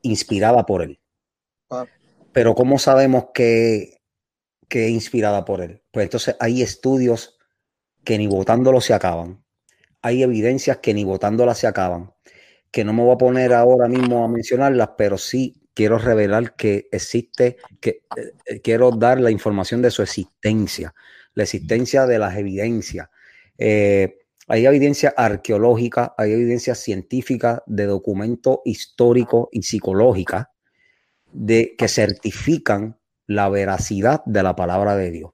inspirada 0.03 0.65
por 0.65 0.83
él. 0.83 0.99
Ah. 1.71 1.85
Pero 2.31 2.53
¿cómo 2.55 2.77
sabemos 2.77 3.27
que, 3.33 3.99
que 4.67 4.85
es 4.85 4.91
inspirada 4.91 5.43
por 5.43 5.61
él? 5.61 5.81
Pues 5.91 6.05
entonces 6.05 6.35
hay 6.39 6.61
estudios 6.61 7.39
que 8.03 8.17
ni 8.17 8.27
votándolos 8.27 8.85
se 8.85 8.93
acaban. 8.93 9.43
Hay 10.01 10.23
evidencias 10.23 10.77
que 10.77 10.93
ni 10.93 11.03
votándolas 11.03 11.57
se 11.57 11.67
acaban. 11.67 12.13
Que 12.71 12.83
no 12.83 12.93
me 12.93 13.03
voy 13.03 13.13
a 13.13 13.17
poner 13.17 13.53
ahora 13.53 13.87
mismo 13.87 14.23
a 14.23 14.27
mencionarlas, 14.27 14.91
pero 14.97 15.17
sí 15.17 15.61
quiero 15.73 15.97
revelar 15.97 16.55
que 16.55 16.87
existe, 16.91 17.57
que 17.79 18.01
eh, 18.45 18.61
quiero 18.61 18.91
dar 18.91 19.19
la 19.19 19.31
información 19.31 19.81
de 19.81 19.91
su 19.91 20.01
existencia 20.03 20.93
la 21.39 21.43
existencia 21.43 22.05
de 22.05 22.19
las 22.19 22.35
evidencias. 22.37 23.07
Eh, 23.57 24.17
hay 24.47 24.65
evidencia 24.65 25.13
arqueológica, 25.15 26.13
hay 26.17 26.33
evidencia 26.33 26.75
científica, 26.75 27.63
de 27.65 27.85
documentos 27.85 28.59
históricos 28.65 29.47
y 29.51 29.61
psicológica 29.61 30.51
de, 31.31 31.75
que 31.77 31.87
certifican 31.87 32.99
la 33.25 33.47
veracidad 33.47 34.21
de 34.25 34.43
la 34.43 34.55
palabra 34.55 34.95
de 34.95 35.11
Dios. 35.11 35.31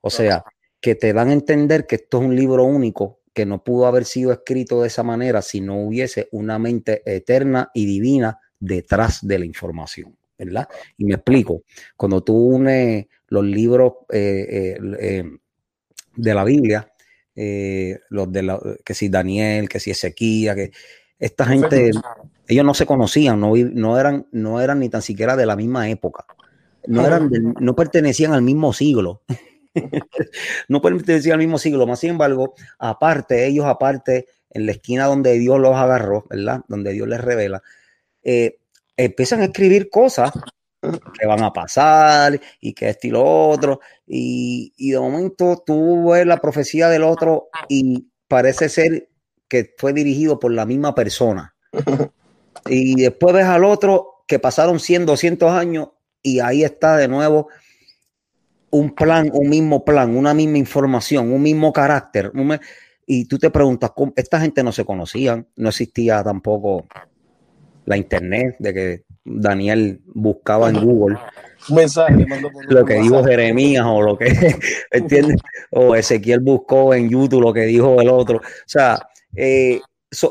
O 0.00 0.10
sea, 0.10 0.42
que 0.80 0.94
te 0.94 1.12
dan 1.12 1.28
a 1.28 1.34
entender 1.34 1.86
que 1.86 1.96
esto 1.96 2.18
es 2.18 2.24
un 2.24 2.36
libro 2.36 2.64
único 2.64 3.20
que 3.34 3.44
no 3.44 3.62
pudo 3.62 3.86
haber 3.86 4.04
sido 4.04 4.32
escrito 4.32 4.80
de 4.80 4.88
esa 4.88 5.02
manera 5.02 5.42
si 5.42 5.60
no 5.60 5.78
hubiese 5.82 6.28
una 6.30 6.58
mente 6.58 7.02
eterna 7.04 7.70
y 7.74 7.84
divina 7.84 8.38
detrás 8.60 9.26
de 9.26 9.40
la 9.40 9.44
información, 9.44 10.16
¿verdad? 10.38 10.68
Y 10.96 11.04
me 11.04 11.14
explico, 11.14 11.62
cuando 11.96 12.22
tú 12.22 12.34
unes 12.34 13.06
los 13.28 13.44
libros 13.44 13.94
eh, 14.10 14.78
eh, 15.00 15.24
de 16.16 16.34
la 16.34 16.44
Biblia, 16.44 16.90
eh, 17.34 17.98
los 18.10 18.30
de 18.30 18.42
la, 18.44 18.60
que 18.84 18.94
si 18.94 19.08
Daniel, 19.08 19.68
que 19.68 19.80
si 19.80 19.90
Ezequiel, 19.90 20.54
que 20.54 20.72
esta 21.18 21.44
gente, 21.44 21.90
ellos 22.46 22.64
no 22.64 22.74
se 22.74 22.86
conocían, 22.86 23.40
no, 23.40 23.54
no, 23.56 23.98
eran, 23.98 24.28
no 24.30 24.60
eran 24.60 24.78
ni 24.78 24.88
tan 24.88 25.02
siquiera 25.02 25.36
de 25.36 25.46
la 25.46 25.56
misma 25.56 25.88
época, 25.90 26.24
no, 26.86 27.04
eran 27.04 27.30
no 27.58 27.74
pertenecían 27.74 28.32
al 28.32 28.42
mismo 28.42 28.72
siglo. 28.72 29.22
no 30.68 30.80
pertenecían 30.80 31.34
al 31.34 31.38
mismo 31.40 31.58
siglo, 31.58 31.86
más 31.86 32.00
sin 32.00 32.10
embargo, 32.10 32.54
aparte, 32.78 33.46
ellos 33.46 33.66
aparte, 33.66 34.26
en 34.50 34.66
la 34.66 34.72
esquina 34.72 35.06
donde 35.06 35.38
Dios 35.38 35.58
los 35.58 35.74
agarró, 35.74 36.26
¿verdad? 36.30 36.60
Donde 36.68 36.92
Dios 36.92 37.08
les 37.08 37.20
revela, 37.20 37.62
eh, 38.22 38.58
empiezan 38.96 39.40
a 39.40 39.46
escribir 39.46 39.90
cosas 39.90 40.32
que 41.18 41.26
van 41.26 41.42
a 41.42 41.52
pasar 41.52 42.40
y 42.60 42.72
que 42.72 42.90
esto 42.90 43.06
y 43.06 43.10
lo 43.10 43.24
otro. 43.24 43.80
Y, 44.06 44.72
y, 44.76 44.92
de 44.92 45.00
momento 45.00 45.62
tú 45.64 46.10
ves 46.10 46.26
la 46.26 46.36
profecía 46.36 46.88
del 46.88 47.02
otro 47.02 47.48
y 47.68 48.06
parece 48.28 48.68
ser 48.68 49.08
que 49.48 49.74
fue 49.78 49.92
dirigido 49.92 50.38
por 50.38 50.52
la 50.52 50.66
misma 50.66 50.94
persona. 50.94 51.54
Y 52.66 52.94
después 52.94 53.34
ves 53.34 53.44
al 53.44 53.64
otro 53.64 54.24
que 54.26 54.38
pasaron 54.38 54.80
100, 54.80 55.04
200 55.04 55.50
años 55.50 55.88
y 56.22 56.40
ahí 56.40 56.64
está 56.64 56.96
de 56.96 57.08
nuevo 57.08 57.48
un 58.74 58.90
plan, 58.90 59.30
un 59.32 59.48
mismo 59.48 59.84
plan, 59.84 60.16
una 60.16 60.34
misma 60.34 60.58
información, 60.58 61.32
un 61.32 61.40
mismo 61.42 61.72
carácter. 61.72 62.32
y 63.06 63.26
tú 63.26 63.38
te 63.38 63.50
preguntas, 63.50 63.92
esta 64.16 64.40
gente 64.40 64.64
no 64.64 64.72
se 64.72 64.84
conocían, 64.84 65.46
no 65.56 65.68
existía 65.68 66.24
tampoco 66.24 66.86
la 67.84 67.96
internet, 67.96 68.56
de 68.58 68.74
que 68.74 69.04
Daniel 69.24 70.00
buscaba 70.06 70.70
en 70.70 70.84
Google 70.84 71.18
un 71.68 71.76
mensaje, 71.76 72.26
lo 72.68 72.84
que 72.84 72.94
dijo 72.94 73.22
Jeremías 73.24 73.86
o 73.86 74.02
lo 74.02 74.18
que, 74.18 74.26
¿entiendes? 74.90 75.40
O 75.70 75.94
Ezequiel 75.94 76.40
buscó 76.40 76.94
en 76.94 77.08
YouTube 77.08 77.42
lo 77.42 77.52
que 77.52 77.62
dijo 77.62 78.00
el 78.00 78.08
otro. 78.08 78.38
O 78.38 78.66
sea, 78.66 78.98
eh, 79.34 79.80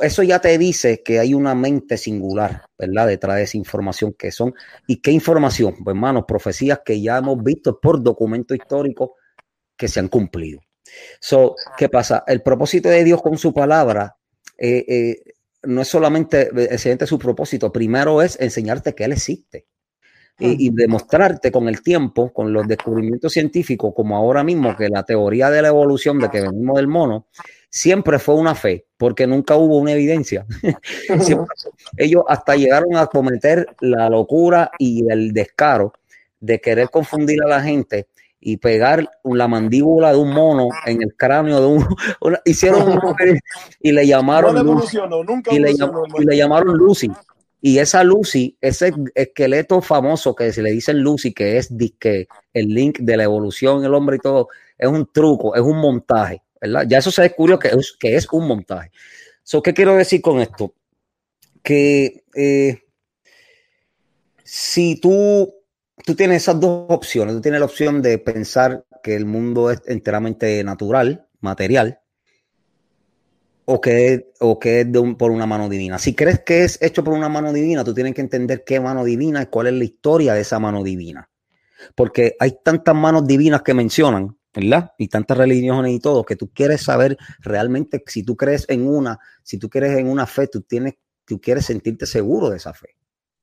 eso, 0.02 0.24
ya 0.24 0.40
te 0.40 0.58
dice 0.58 1.02
que 1.04 1.20
hay 1.20 1.34
una 1.34 1.56
mente 1.56 1.98
singular, 1.98 2.66
¿verdad? 2.78 3.08
Detrás 3.08 3.38
de 3.38 3.44
esa 3.44 3.58
información 3.58 4.14
que 4.18 4.32
son. 4.32 4.54
¿Y 4.88 5.02
qué 5.02 5.12
información? 5.12 5.76
Pues, 5.84 5.96
hermanos, 5.96 6.26
profecías 6.28 6.82
que 6.86 7.02
ya 7.02 7.18
hemos 7.18 7.44
visto 7.44 7.80
por 7.80 8.02
documento 8.02 8.56
histórico 8.56 9.16
que 9.78 9.88
se 9.88 10.00
han 10.00 10.08
cumplido. 10.08 10.62
So, 11.20 11.56
¿Qué 11.78 11.90
pasa? 11.90 12.24
El 12.28 12.42
propósito 12.42 12.90
de 12.90 13.04
Dios 13.04 13.22
con 13.22 13.38
su 13.38 13.54
palabra 13.54 14.16
eh, 14.58 14.86
eh, 14.88 15.24
no 15.64 15.82
es 15.82 15.88
solamente 15.88 16.50
excelente 16.72 17.08
su 17.08 17.18
propósito, 17.18 17.72
primero 17.72 18.22
es 18.22 18.40
enseñarte 18.40 18.94
que 18.94 19.06
Él 19.06 19.14
existe 19.14 19.66
y, 20.40 20.72
demostrarte 20.72 21.52
con 21.52 21.70
el 21.70 21.82
tiempo, 21.82 22.34
con 22.34 22.52
los 22.52 22.68
descubrimientos 22.68 23.32
científicos, 23.32 23.94
como 23.96 24.18
ahora 24.18 24.44
mismo, 24.44 24.76
que 24.76 24.90
la 24.90 25.04
teoría 25.04 25.50
de 25.50 25.62
la 25.62 25.68
evolución 25.70 26.20
de 26.20 26.30
que 26.30 26.42
venimos 26.42 26.76
del 26.76 26.88
mono, 26.88 27.28
siempre 27.74 28.20
fue 28.20 28.36
una 28.36 28.54
fe, 28.54 28.86
porque 28.98 29.26
nunca 29.26 29.56
hubo 29.56 29.80
una 29.80 29.94
evidencia. 29.94 30.46
ellos 31.98 32.24
hasta 32.28 32.56
llegaron 32.56 32.96
a 32.96 33.08
cometer 33.08 33.68
la 33.82 34.10
locura 34.10 34.72
y 34.78 35.12
el 35.12 35.34
descaro 35.34 35.92
de 36.40 36.62
querer 36.62 36.90
confundir 36.92 37.42
a 37.44 37.48
la 37.48 37.64
gente 37.64 38.08
y 38.40 38.58
pegar 38.58 39.10
la 39.24 39.48
mandíbula 39.48 40.12
de 40.12 40.20
un 40.20 40.34
mono 40.34 40.68
en 40.86 41.02
el 41.02 41.16
cráneo 41.16 41.62
de 41.62 41.66
un 41.66 41.88
hicieron 42.46 43.00
y 43.80 43.92
le 43.92 44.06
llamaron 44.06 44.64
Lucy, 44.64 45.00
y, 45.50 45.60
le, 45.60 45.72
y 45.72 46.26
le 46.26 46.38
llamaron 46.38 46.78
Lucy. 46.78 47.10
Y 47.60 47.80
esa 47.80 48.04
Lucy, 48.04 48.56
ese 48.60 48.94
esqueleto 49.16 49.82
famoso 49.82 50.36
que 50.36 50.52
se 50.52 50.62
le 50.62 50.72
dicen 50.72 51.00
Lucy, 51.00 51.34
que 51.34 51.58
es 51.58 51.74
que 51.98 52.28
el 52.54 52.68
link 52.68 53.00
de 53.00 53.18
la 53.18 53.24
evolución, 53.24 53.84
el 53.86 53.94
hombre 53.96 54.18
y 54.18 54.20
todo, 54.20 54.50
es 54.78 54.90
un 54.90 55.10
truco, 55.12 55.56
es 55.56 55.62
un 55.62 55.78
montaje, 55.78 56.42
Ya 56.88 56.98
eso 56.98 57.12
se 57.12 57.24
descubrió 57.24 57.60
que 57.60 57.70
es, 57.70 57.96
que 58.00 58.16
es 58.16 58.28
un 58.32 58.48
montaje. 58.48 58.92
¿Qué 59.64 59.74
quiero 59.74 59.96
decir 59.96 60.22
con 60.22 60.40
esto? 60.40 60.74
Que 61.62 62.24
eh, 62.36 62.84
si 64.44 65.00
tú 65.00 65.54
tú 66.06 66.16
tienes 66.16 66.44
esas 66.44 66.60
dos 66.60 66.86
opciones. 66.90 67.36
Tú 67.36 67.42
tienes 67.42 67.60
la 67.60 67.66
opción 67.66 68.02
de 68.02 68.18
pensar 68.18 68.86
que 69.02 69.16
el 69.16 69.26
mundo 69.26 69.72
es 69.72 69.82
enteramente 69.86 70.64
natural, 70.64 71.28
material, 71.40 72.00
o 73.66 73.80
que, 73.80 74.32
o 74.40 74.60
que 74.60 74.82
es 74.82 74.88
por 75.18 75.32
una 75.32 75.46
mano 75.46 75.70
divina. 75.70 75.98
Si 75.98 76.14
crees 76.14 76.42
que 76.42 76.64
es 76.64 76.82
hecho 76.82 77.04
por 77.04 77.14
una 77.14 77.30
mano 77.30 77.54
divina, 77.54 77.84
tú 77.84 77.94
tienes 77.94 78.14
que 78.14 78.22
entender 78.22 78.64
qué 78.66 78.80
mano 78.80 79.04
divina 79.04 79.44
y 79.44 79.46
cuál 79.48 79.68
es 79.68 79.74
la 79.74 79.84
historia 79.84 80.34
de 80.34 80.42
esa 80.42 80.60
mano 80.60 80.84
divina. 80.84 81.30
Porque 81.96 82.36
hay 82.40 82.58
tantas 82.64 82.96
manos 82.96 83.28
divinas 83.28 83.62
que 83.62 83.74
mencionan, 83.74 84.38
¿verdad? 84.54 84.92
Y 84.98 85.08
tantas 85.08 85.38
religiones 85.38 85.94
y 85.94 86.00
todo, 86.00 86.24
que 86.24 86.36
tú 86.36 86.50
quieres 86.54 86.82
saber 86.82 87.18
realmente 87.40 88.04
si 88.06 88.24
tú 88.24 88.38
crees 88.38 88.66
en 88.70 88.88
una, 88.88 89.20
si 89.42 89.58
tú 89.58 89.70
crees 89.70 89.98
en 89.98 90.08
una 90.08 90.26
fe, 90.26 90.48
tú 90.48 90.62
tienes, 90.62 90.96
tú 91.26 91.42
quieres 91.42 91.66
sentirte 91.66 92.06
seguro 92.06 92.50
de 92.50 92.58
esa 92.58 92.74
fe. 92.74 92.90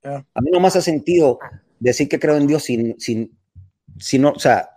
A 0.03 0.41
mí 0.41 0.51
no 0.51 0.61
me 0.61 0.69
hace 0.69 0.81
sentido 0.81 1.39
decir 1.79 2.09
que 2.09 2.19
creo 2.19 2.37
en 2.37 2.47
Dios 2.47 2.65
sin, 2.65 2.99
sin, 2.99 3.37
no, 4.21 4.31
o 4.31 4.39
sea, 4.39 4.71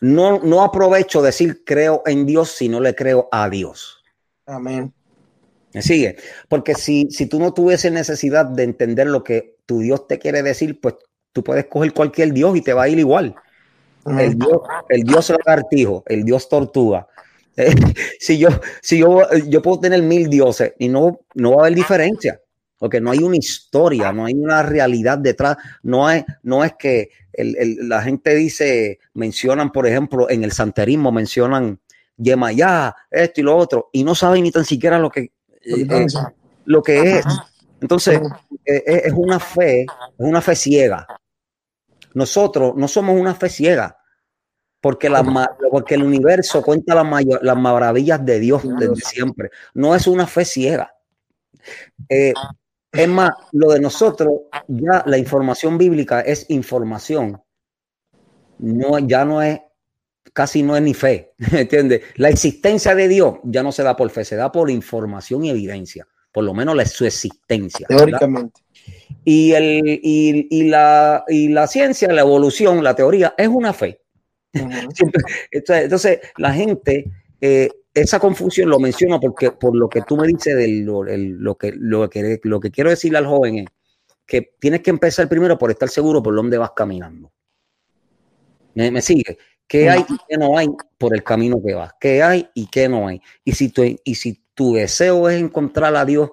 no, 0.00 0.40
no 0.40 0.62
aprovecho 0.62 1.22
decir 1.22 1.64
creo 1.64 2.02
en 2.06 2.26
Dios 2.26 2.50
si 2.50 2.68
no 2.68 2.80
le 2.80 2.94
creo 2.94 3.28
a 3.32 3.48
Dios. 3.48 4.02
Amén. 4.46 4.92
¿Me 5.72 5.82
sigue? 5.82 6.16
Porque 6.48 6.74
si, 6.74 7.08
si 7.10 7.26
tú 7.26 7.40
no 7.40 7.52
tuviese 7.52 7.90
necesidad 7.90 8.46
de 8.46 8.62
entender 8.62 9.08
lo 9.08 9.24
que 9.24 9.56
tu 9.66 9.80
Dios 9.80 10.06
te 10.06 10.20
quiere 10.20 10.42
decir, 10.42 10.80
pues 10.80 10.96
tú 11.32 11.42
puedes 11.42 11.66
coger 11.66 11.92
cualquier 11.92 12.32
Dios 12.32 12.56
y 12.56 12.62
te 12.62 12.74
va 12.74 12.84
a 12.84 12.88
ir 12.88 12.98
igual. 12.98 13.34
El 14.06 14.38
Dios, 14.38 14.60
el 14.88 15.02
Dios 15.02 15.30
lagartijo, 15.30 16.02
el 16.06 16.24
Dios 16.24 16.48
tortuga. 16.48 17.06
si 18.20 18.38
yo, 18.38 18.48
si 18.82 18.98
yo, 18.98 19.22
yo 19.46 19.62
puedo 19.62 19.80
tener 19.80 20.02
mil 20.02 20.28
dioses 20.28 20.74
y 20.78 20.88
no, 20.88 21.20
no 21.34 21.52
va 21.52 21.56
a 21.56 21.66
haber 21.66 21.76
diferencia 21.76 22.40
porque 22.84 23.00
no 23.00 23.12
hay 23.12 23.20
una 23.20 23.38
historia, 23.38 24.12
no 24.12 24.26
hay 24.26 24.34
una 24.34 24.62
realidad 24.62 25.16
detrás, 25.16 25.56
no 25.82 26.10
es, 26.10 26.22
no 26.42 26.64
es 26.64 26.74
que 26.78 27.08
la 27.32 28.02
gente 28.02 28.34
dice, 28.34 28.98
mencionan, 29.14 29.72
por 29.72 29.86
ejemplo, 29.86 30.28
en 30.28 30.44
el 30.44 30.52
santerismo, 30.52 31.10
mencionan 31.10 31.80
Yemayá, 32.18 32.94
esto 33.10 33.40
y 33.40 33.44
lo 33.44 33.56
otro, 33.56 33.88
y 33.90 34.04
no 34.04 34.14
saben 34.14 34.42
ni 34.42 34.50
tan 34.50 34.66
siquiera 34.66 34.98
lo 34.98 35.10
que, 35.10 35.32
eh, 35.62 36.06
lo 36.66 36.82
que 36.82 37.18
es. 37.18 37.24
Entonces, 37.80 38.20
eh, 38.66 38.82
eh, 38.86 39.02
es 39.06 39.12
una 39.16 39.40
fe, 39.40 39.82
es 39.82 39.86
una 40.18 40.42
fe 40.42 40.54
ciega. 40.54 41.06
Nosotros 42.14 42.74
no 42.76 42.88
somos 42.88 43.20
una 43.20 43.34
fe 43.34 43.48
ciega, 43.48 43.98
porque, 44.80 45.06
el 45.06 46.02
universo 46.02 46.62
cuenta 46.62 46.94
las, 46.94 47.06
las 47.42 47.56
maravillas 47.56 48.24
de 48.24 48.38
Dios 48.38 48.62
desde 48.78 48.96
siempre. 48.96 49.50
No 49.72 49.94
es 49.94 50.06
una 50.06 50.26
fe 50.26 50.44
ciega. 50.44 50.94
Es 52.94 53.08
más, 53.08 53.30
lo 53.52 53.72
de 53.72 53.80
nosotros, 53.80 54.42
ya 54.68 55.02
la 55.06 55.18
información 55.18 55.78
bíblica 55.78 56.20
es 56.20 56.46
información. 56.50 57.42
No, 58.58 58.98
ya 59.00 59.24
no 59.24 59.42
es, 59.42 59.60
casi 60.32 60.62
no 60.62 60.76
es 60.76 60.82
ni 60.82 60.94
fe, 60.94 61.32
¿entiendes? 61.52 62.02
La 62.16 62.28
existencia 62.28 62.94
de 62.94 63.08
Dios 63.08 63.38
ya 63.42 63.62
no 63.62 63.72
se 63.72 63.82
da 63.82 63.96
por 63.96 64.10
fe, 64.10 64.24
se 64.24 64.36
da 64.36 64.52
por 64.52 64.70
información 64.70 65.44
y 65.44 65.50
evidencia, 65.50 66.06
por 66.30 66.44
lo 66.44 66.54
menos 66.54 66.76
su 66.90 67.04
existencia. 67.04 67.86
Teóricamente. 67.88 68.63
Y, 69.24 69.52
el, 69.52 70.00
y, 70.02 70.64
la, 70.64 71.24
y 71.28 71.48
la 71.48 71.66
ciencia, 71.66 72.12
la 72.12 72.20
evolución, 72.20 72.84
la 72.84 72.94
teoría, 72.94 73.34
es 73.38 73.48
una 73.48 73.72
fe. 73.72 74.00
entonces, 75.50 76.20
la 76.36 76.52
gente 76.52 77.10
eh, 77.40 77.68
esa 77.94 78.18
confusión 78.18 78.68
lo 78.68 78.80
menciono 78.80 79.20
porque 79.20 79.52
por 79.52 79.76
lo 79.76 79.88
que 79.88 80.02
tú 80.02 80.16
me 80.16 80.26
dices 80.26 80.56
de 80.56 80.66
lo, 80.82 81.04
que, 81.56 81.72
lo, 81.76 82.10
que, 82.10 82.40
lo 82.42 82.58
que 82.58 82.70
quiero 82.70 82.90
decirle 82.90 83.18
al 83.18 83.26
joven 83.26 83.58
es 83.58 83.66
que 84.26 84.54
tienes 84.58 84.80
que 84.80 84.90
empezar 84.90 85.28
primero 85.28 85.56
por 85.56 85.70
estar 85.70 85.88
seguro 85.88 86.22
por 86.22 86.34
dónde 86.34 86.58
vas 86.58 86.72
caminando. 86.74 87.30
¿Me, 88.74 89.00
sigue? 89.00 89.38
¿Qué 89.68 89.88
hay 89.88 90.00
y 90.08 90.16
qué 90.28 90.36
no 90.36 90.58
hay 90.58 90.68
por 90.98 91.14
el 91.14 91.22
camino 91.22 91.62
que 91.64 91.74
vas? 91.74 91.92
¿Qué 92.00 92.22
hay 92.22 92.48
y 92.54 92.66
qué 92.66 92.88
no 92.88 93.06
hay? 93.06 93.22
Y 93.44 93.52
si 93.52 93.68
tu, 93.68 93.82
y 93.82 94.14
si 94.16 94.42
tu 94.54 94.74
deseo 94.74 95.28
es 95.28 95.40
encontrar 95.40 95.94
a 95.94 96.04
Dios, 96.04 96.30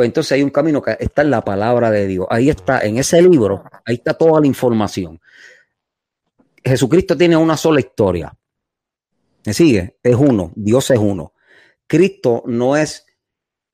pues 0.00 0.08
entonces 0.08 0.32
hay 0.32 0.42
un 0.42 0.48
camino 0.48 0.80
que 0.80 0.96
está 0.98 1.20
en 1.20 1.28
la 1.28 1.44
palabra 1.44 1.90
de 1.90 2.06
Dios. 2.06 2.26
Ahí 2.30 2.48
está, 2.48 2.80
en 2.80 2.96
ese 2.96 3.20
libro, 3.20 3.64
ahí 3.84 3.96
está 3.96 4.14
toda 4.14 4.40
la 4.40 4.46
información. 4.46 5.20
Jesucristo 6.64 7.18
tiene 7.18 7.36
una 7.36 7.54
sola 7.54 7.80
historia. 7.80 8.34
¿Me 9.44 9.52
sigue? 9.52 9.98
Es 10.02 10.14
uno, 10.14 10.52
Dios 10.56 10.90
es 10.90 10.98
uno. 10.98 11.34
Cristo 11.86 12.42
no 12.46 12.78
es 12.78 13.04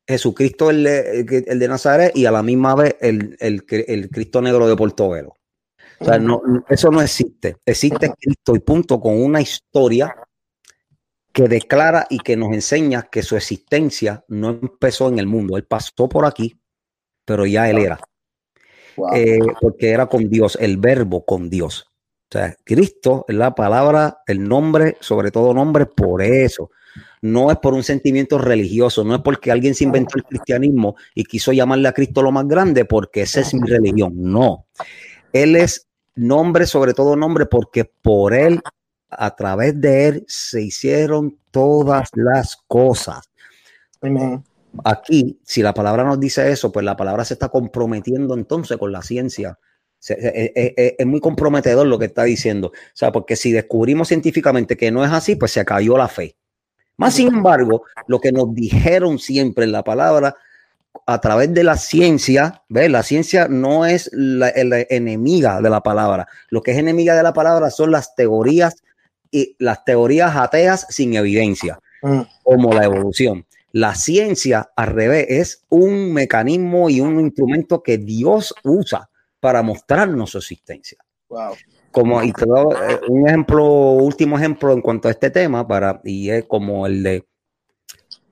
Jesucristo 0.05 0.69
el 0.71 0.83
de, 0.83 1.45
el 1.47 1.61
de 1.61 1.69
Nazaret 1.69 2.11
y 2.17 2.27
a 2.27 2.33
la 2.33 2.43
misma 2.43 2.75
vez 2.75 2.97
el, 3.01 3.65
Cristo 3.65 4.43
negro 4.43 4.67
de 4.67 4.75
Portobelo. 4.75 5.37
O 6.01 6.05
sea, 6.07 6.19
no, 6.19 6.43
eso 6.69 6.91
no 6.91 7.03
existe. 7.03 7.59
Existe 7.65 8.13
Cristo 8.21 8.57
y 8.57 8.59
punto 8.59 8.99
con 8.99 9.23
una 9.23 9.41
historia 9.41 10.13
que 11.37 11.49
declara 11.49 12.07
y 12.09 12.21
que 12.21 12.35
nos 12.35 12.55
enseña 12.55 13.11
que 13.13 13.23
su 13.23 13.37
existencia 13.37 14.25
no 14.29 14.49
empezó 14.49 15.11
en 15.11 15.19
el 15.19 15.27
mundo. 15.27 15.59
Él 15.59 15.65
pasó 15.65 16.09
por 16.09 16.25
aquí, 16.25 16.59
pero 17.27 17.45
ya 17.45 17.69
él 17.69 17.77
era. 17.77 18.01
Eh, 19.15 19.41
porque 19.61 19.91
era 19.91 20.07
con 20.07 20.31
Dios, 20.31 20.57
el 20.59 20.79
verbo 20.79 21.27
con 21.27 21.51
Dios. 21.51 21.93
O 22.31 22.39
sea, 22.39 22.57
Cristo 22.65 23.27
es 23.29 23.37
la 23.37 23.55
palabra, 23.55 24.23
el 24.27 24.49
nombre, 24.49 24.97
sobre 25.01 25.31
todo 25.31 25.53
nombre, 25.53 25.85
por 25.85 26.23
eso. 26.23 26.71
no 27.21 27.51
es 27.51 27.59
por 27.59 27.75
un 27.75 27.83
sentimiento 27.83 28.39
religioso, 28.39 29.05
no 29.05 29.17
es 29.17 29.21
porque 29.21 29.53
alguien 29.53 29.75
se 29.75 29.85
inventó 29.85 30.17
el 30.17 30.25
cristianismo 30.25 30.97
y 31.15 31.25
quiso 31.25 31.53
llamarle 31.53 31.89
a 31.89 31.93
Cristo 31.93 32.23
lo 32.23 32.33
más 32.33 32.49
grande 32.49 32.87
porque 32.87 33.21
esa 33.21 33.41
es 33.41 33.53
mi 33.53 33.69
religión. 33.69 34.15
No. 34.17 34.69
Él 35.35 35.55
es 35.55 35.87
nombre, 36.15 36.65
sobre 36.65 36.95
todo 36.95 37.15
nombre, 37.15 37.45
porque 37.45 37.85
por 37.85 38.33
él, 38.33 38.63
a 39.09 39.35
través 39.35 39.81
de 39.81 40.09
él, 40.09 40.25
se 40.29 40.63
hicieron 40.63 41.39
todas 41.51 42.09
las 42.15 42.57
cosas. 42.67 43.31
Aquí, 44.85 45.41
si 45.43 45.63
la 45.63 45.73
palabra 45.73 46.05
nos 46.05 46.21
dice 46.21 46.51
eso, 46.51 46.71
pues 46.71 46.85
la 46.85 46.97
palabra 46.97 47.25
se 47.25 47.35
está 47.35 47.49
comprometiendo 47.49 48.35
entonces 48.35 48.77
con 48.77 48.93
la 48.93 49.03
ciencia. 49.03 49.59
Es, 50.09 51.07
muy 51.07 51.21
comprometedor 51.21 51.87
lo 51.87 51.99
que 51.99 52.07
está 52.07 52.25
diciendo. 52.25 52.69
O 52.69 52.73
sea, 52.93 53.13
porque 53.13 53.37
si 53.37 53.53
descubrimos 53.53 54.09
científicamente 54.09 54.77
que 54.77 54.91
no 54.91 55.05
es 55.05 55.11
así, 55.11 55.37
pues 55.37 55.53
se 55.53 55.65
cayó 55.65 55.97
la 55.97 56.09
fe. 56.09 56.37
Más 56.99 57.15
sin 57.15 57.29
embargo, 57.29 57.85
lo 58.07 58.21
que 58.21 58.33
nos 58.33 58.55
dijeron 58.55 59.19
siempre 59.19 59.65
en 59.65 59.73
la 59.73 59.85
palabra, 59.85 60.37
a 61.05 61.21
través 61.21 61.53
de 61.53 61.63
la 61.63 61.77
ciencia, 61.77 62.63
¿ves? 62.69 62.91
La 62.91 63.03
ciencia 63.03 63.49
no 63.49 63.85
es 63.85 64.11
la, 64.13 64.51
enemiga 64.55 65.61
de 65.61 65.71
la 65.71 65.83
palabra. 65.83 66.27
Lo 66.49 66.63
que 66.63 66.73
es 66.73 66.79
enemiga 66.79 67.15
de 67.15 67.23
la 67.23 67.33
palabra 67.33 67.71
son 67.71 67.91
las 67.91 68.15
teorías 68.15 68.83
y 69.37 69.55
las 69.59 69.85
teorías 69.85 70.35
ateas 70.35 70.87
sin 70.89 71.15
evidencia, 71.15 71.79
mm. 72.03 72.21
como 72.43 72.73
la 72.73 72.85
evolución. 72.85 73.45
La 73.73 73.95
ciencia, 73.95 74.71
al 74.75 74.87
revés, 74.89 75.27
es 75.29 75.63
un 75.69 76.15
mecanismo 76.15 76.89
y 76.89 77.01
un 77.01 77.21
instrumento 77.21 77.83
que 77.83 77.99
Dios 77.99 78.55
usa 78.65 79.11
para 79.39 79.63
mostrarnos 79.63 80.31
su 80.31 80.39
existencia. 80.39 80.97
Como 81.91 82.23
y 82.23 82.31
eh, 82.31 83.01
un 83.09 83.29
ejemplo, 83.29 83.65
último 83.93 84.39
ejemplo 84.39 84.73
en 84.73 84.81
cuanto 84.81 85.09
a 85.09 85.11
este 85.11 85.31
tema, 85.31 85.69
para, 85.69 86.01
y 86.05 86.31
es 86.31 86.47
como 86.47 86.87
el 86.87 87.03
de 87.03 87.27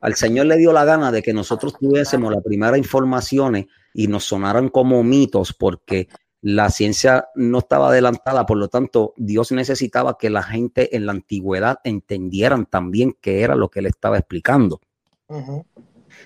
al 0.00 0.14
Señor 0.14 0.46
le 0.46 0.56
dio 0.56 0.72
la 0.72 0.84
gana 0.84 1.10
de 1.10 1.22
que 1.22 1.32
nosotros 1.32 1.74
tuviésemos 1.78 2.32
las 2.32 2.42
primeras 2.42 2.76
informaciones 2.76 3.66
y 3.94 4.06
nos 4.06 4.24
sonaran 4.24 4.68
como 4.68 5.02
mitos 5.02 5.54
porque 5.54 6.08
la 6.44 6.68
ciencia 6.68 7.28
no 7.34 7.60
estaba 7.60 7.88
adelantada, 7.88 8.44
por 8.44 8.58
lo 8.58 8.68
tanto, 8.68 9.14
Dios 9.16 9.50
necesitaba 9.50 10.18
que 10.18 10.28
la 10.28 10.42
gente 10.42 10.94
en 10.94 11.06
la 11.06 11.12
antigüedad 11.12 11.78
entendieran 11.84 12.66
también 12.66 13.16
qué 13.18 13.40
era 13.40 13.54
lo 13.54 13.70
que 13.70 13.78
él 13.78 13.86
estaba 13.86 14.18
explicando. 14.18 14.82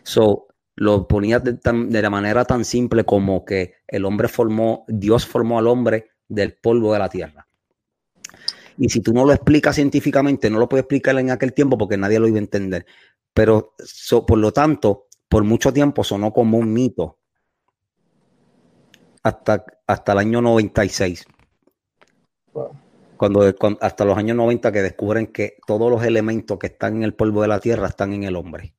So, 0.03 0.49
lo 0.75 1.07
ponía 1.07 1.39
de, 1.39 1.53
de, 1.53 2.03
la 2.03 2.11
manera 2.11 2.45
tan 2.45 2.65
simple 2.65 3.05
como 3.05 3.45
que 3.45 3.75
el 3.87 4.05
hombre 4.05 4.27
formó, 4.27 4.85
Dios 4.89 5.25
formó 5.25 5.61
al 5.61 5.69
hombre 5.69 6.11
del 6.27 6.55
polvo 6.55 6.93
de 6.93 6.99
la 6.99 7.09
tierra. 7.09 7.47
Y 8.77 8.89
si 8.89 8.99
tú 8.99 9.13
no 9.13 9.25
lo 9.25 9.33
explicas 9.33 9.77
científicamente, 9.77 10.51
no 10.51 10.59
lo 10.59 10.69
puedes 10.69 10.83
explicar 10.83 11.17
en 11.17 11.31
aquel 11.31 11.53
tiempo 11.53 11.79
porque 11.79 11.97
nadie 11.97 12.19
lo 12.19 12.27
iba 12.27 12.39
a 12.39 12.41
entender. 12.41 12.87
Pero 13.33 13.77
por 14.27 14.39
lo 14.39 14.53
tanto, 14.53 15.07
por 15.29 15.45
mucho 15.45 15.73
tiempo 15.73 16.03
sonó 16.03 16.33
como 16.33 16.59
un 16.59 16.73
mito 16.73 17.19
hasta, 19.23 19.65
hasta 19.87 20.13
el 20.13 20.19
año 20.19 20.41
96. 20.41 21.27
Cuando, 23.17 23.55
hasta 23.81 24.05
los 24.05 24.17
años 24.17 24.37
90 24.37 24.73
que 24.73 24.83
descubren 24.83 25.27
que 25.29 25.57
todos 25.67 25.91
los 25.91 26.05
elementos 26.05 26.59
que 26.59 26.69
están 26.69 26.97
en 26.97 27.03
el 27.03 27.15
polvo 27.15 27.43
de 27.43 27.49
la 27.49 27.61
tierra 27.61 27.89
están 27.89 28.13
en 28.13 28.25
el 28.25 28.37
hombre. 28.37 28.75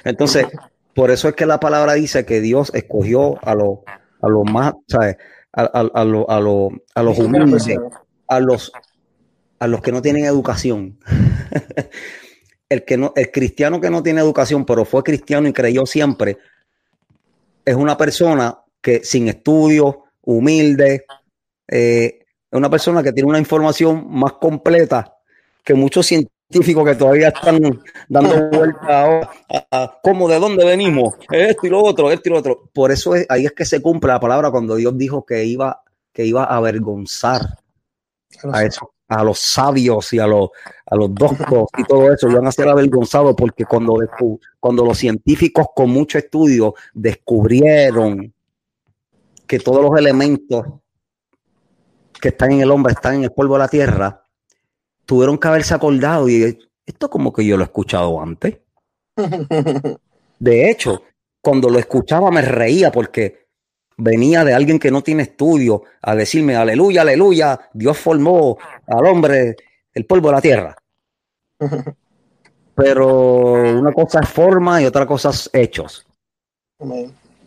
Entonces, 0.03 0.47
por 0.93 1.11
eso 1.11 1.29
es 1.29 1.35
que 1.35 1.45
la 1.45 1.59
palabra 1.59 1.93
dice 1.93 2.25
que 2.25 2.41
Dios 2.41 2.71
escogió 2.73 3.37
a 3.45 3.55
los 3.55 3.79
a 4.21 4.27
los 4.27 4.43
más, 4.51 4.73
¿sabes? 4.87 5.17
A, 5.53 5.63
a, 5.63 5.81
a, 5.93 6.01
a 6.01 7.03
los 7.03 7.19
humildes, 7.19 7.77
a 8.27 8.39
los 8.39 8.71
a 9.59 9.67
los 9.67 9.81
que 9.81 9.91
no 9.91 10.01
tienen 10.01 10.25
educación. 10.25 10.99
el, 12.69 12.85
que 12.85 12.97
no, 12.97 13.13
el 13.15 13.31
cristiano 13.31 13.81
que 13.81 13.89
no 13.89 14.01
tiene 14.03 14.21
educación, 14.21 14.65
pero 14.65 14.85
fue 14.85 15.03
cristiano 15.03 15.47
y 15.47 15.53
creyó 15.53 15.85
siempre, 15.85 16.37
es 17.69 17.75
una 17.75 17.95
persona 17.95 18.57
que 18.81 19.03
sin 19.03 19.27
estudio, 19.27 20.05
humilde, 20.23 21.05
eh, 21.67 22.19
es 22.49 22.57
una 22.57 22.67
persona 22.67 23.03
que 23.03 23.13
tiene 23.13 23.29
una 23.29 23.37
información 23.37 24.07
más 24.09 24.33
completa 24.33 25.15
que 25.63 25.75
muchos 25.75 26.07
científicos 26.07 26.83
que 26.83 26.95
todavía 26.95 27.27
están 27.27 27.59
dando 28.07 28.49
vuelta 28.49 29.21
a, 29.69 29.99
cómo, 30.01 30.27
de 30.27 30.39
dónde 30.39 30.65
venimos, 30.65 31.13
esto 31.29 31.67
y 31.67 31.69
lo 31.69 31.83
otro, 31.83 32.09
esto 32.09 32.29
y 32.29 32.31
lo 32.31 32.39
otro. 32.39 32.71
Por 32.73 32.91
eso 32.91 33.13
es, 33.13 33.27
ahí 33.29 33.45
es 33.45 33.51
que 33.51 33.65
se 33.65 33.83
cumple 33.83 34.11
la 34.11 34.19
palabra 34.19 34.49
cuando 34.49 34.75
Dios 34.75 34.97
dijo 34.97 35.23
que 35.23 35.45
iba, 35.45 35.83
que 36.11 36.25
iba 36.25 36.45
a 36.45 36.57
avergonzar 36.57 37.59
a 38.51 38.63
eso 38.63 38.91
a 39.09 39.23
los 39.23 39.39
sabios 39.39 40.13
y 40.13 40.19
a 40.19 40.27
los, 40.27 40.49
a 40.85 40.95
los 40.95 41.13
doctos 41.13 41.67
y 41.77 41.83
todo 41.83 42.13
eso, 42.13 42.27
van 42.31 42.45
a 42.45 42.51
ser 42.51 42.69
avergonzados 42.69 43.35
porque 43.35 43.65
cuando, 43.65 43.97
cuando 44.59 44.85
los 44.85 44.97
científicos 44.97 45.67
con 45.75 45.89
mucho 45.89 46.19
estudio 46.19 46.75
descubrieron 46.93 48.31
que 49.47 49.59
todos 49.59 49.81
los 49.81 49.97
elementos 49.99 50.63
que 52.21 52.29
están 52.29 52.51
en 52.51 52.61
el 52.61 52.69
hombre 52.69 52.93
están 52.93 53.15
en 53.15 53.23
el 53.23 53.31
polvo 53.31 53.55
de 53.55 53.59
la 53.59 53.67
tierra, 53.67 54.23
tuvieron 55.05 55.39
que 55.39 55.47
haberse 55.47 55.73
acordado 55.73 56.29
y 56.29 56.59
esto 56.85 57.09
como 57.09 57.33
que 57.33 57.43
yo 57.43 57.57
lo 57.57 57.63
he 57.63 57.65
escuchado 57.65 58.21
antes. 58.21 58.59
De 60.39 60.69
hecho, 60.69 61.01
cuando 61.41 61.69
lo 61.69 61.79
escuchaba 61.79 62.29
me 62.29 62.43
reía 62.43 62.91
porque 62.91 63.49
venía 63.99 64.43
de 64.45 64.53
alguien 64.53 64.79
que 64.79 64.91
no 64.91 65.01
tiene 65.01 65.23
estudio 65.23 65.83
a 66.01 66.15
decirme, 66.15 66.55
aleluya, 66.55 67.01
aleluya, 67.01 67.59
Dios 67.73 67.97
formó 67.97 68.57
al 68.89 69.05
hombre 69.05 69.55
el 69.93 70.05
polvo 70.05 70.29
de 70.29 70.35
la 70.35 70.41
tierra. 70.41 70.75
Pero 72.75 73.53
una 73.79 73.91
cosa 73.91 74.21
es 74.21 74.29
forma 74.29 74.81
y 74.81 74.85
otra 74.85 75.05
cosa 75.05 75.29
es 75.29 75.49
hechos. 75.53 76.05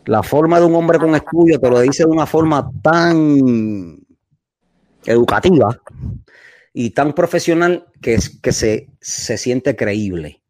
La 0.05 0.21
forma 0.21 0.59
de 0.59 0.65
un 0.65 0.75
hombre 0.75 0.99
con 0.99 1.15
estudio 1.15 1.59
te 1.59 1.69
lo 1.69 1.79
dice 1.79 2.03
de 2.03 2.11
una 2.11 2.25
forma 2.25 2.69
tan 2.81 3.97
educativa 5.05 5.79
y 6.73 6.91
tan 6.91 7.13
profesional 7.13 7.87
que, 8.01 8.15
es, 8.15 8.39
que 8.41 8.51
se, 8.51 8.89
se 9.01 9.37
siente 9.37 9.75
creíble. 9.75 10.41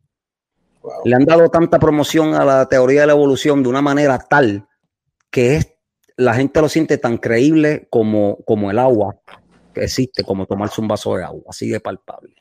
Le 1.06 1.16
han 1.16 1.26
dado 1.26 1.50
tanta 1.50 1.80
promoción 1.80 2.34
a 2.34 2.44
la 2.44 2.68
teoría 2.68 3.02
de 3.02 3.08
la 3.08 3.14
evolución 3.14 3.64
de 3.64 3.70
una 3.70 3.82
manera 3.82 4.20
tal 4.20 4.68
que 5.30 5.56
es 5.56 5.74
la 6.16 6.36
gente 6.36 6.62
lo 6.62 6.70
siente 6.70 6.98
tan 6.98 7.18
creíble 7.18 7.88
como, 7.90 8.38
como 8.46 8.70
el 8.70 8.78
agua 8.78 9.18
existe, 9.76 10.24
como 10.24 10.46
tomarse 10.46 10.82
un 10.82 10.88
vaso 10.88 11.16
de 11.16 11.24
agua, 11.24 11.44
así 11.50 11.70
de 11.70 11.80
palpable. 11.80 12.36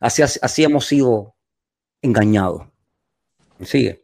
Así, 0.00 0.22
así 0.22 0.64
hemos 0.64 0.86
sido 0.86 1.34
engañados. 2.02 2.62
Sigue. 3.62 4.02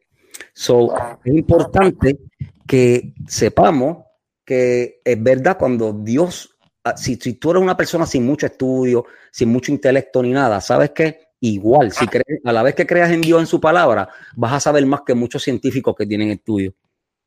So, 0.53 0.95
es 1.25 1.35
importante 1.35 2.19
que 2.67 3.15
sepamos 3.27 4.05
que 4.45 5.01
es 5.05 5.23
verdad 5.23 5.57
cuando 5.59 5.93
Dios, 5.93 6.57
ah, 6.85 6.97
si, 6.97 7.17
si 7.17 7.35
tú 7.35 7.51
eres 7.51 7.62
una 7.62 7.77
persona 7.77 8.07
sin 8.07 8.25
mucho 8.25 8.47
estudio, 8.47 9.07
sin 9.31 9.49
mucho 9.49 9.73
intelecto 9.73 10.23
ni 10.23 10.31
nada, 10.31 10.61
¿sabes 10.61 10.91
qué? 10.91 11.27
Igual, 11.41 11.93
si 11.93 12.07
crees, 12.07 12.41
a 12.45 12.53
la 12.53 12.62
vez 12.62 12.75
que 12.75 12.87
creas 12.87 13.11
en 13.11 13.21
Dios 13.21 13.41
en 13.41 13.47
su 13.47 13.61
palabra, 13.61 14.09
vas 14.37 14.53
a 14.53 14.61
saber 14.61 14.87
más 14.87 15.03
que 15.07 15.15
muchos 15.15 15.43
científicos 15.43 15.95
que 15.97 16.07
tienen 16.07 16.31
estudio. 16.31 16.75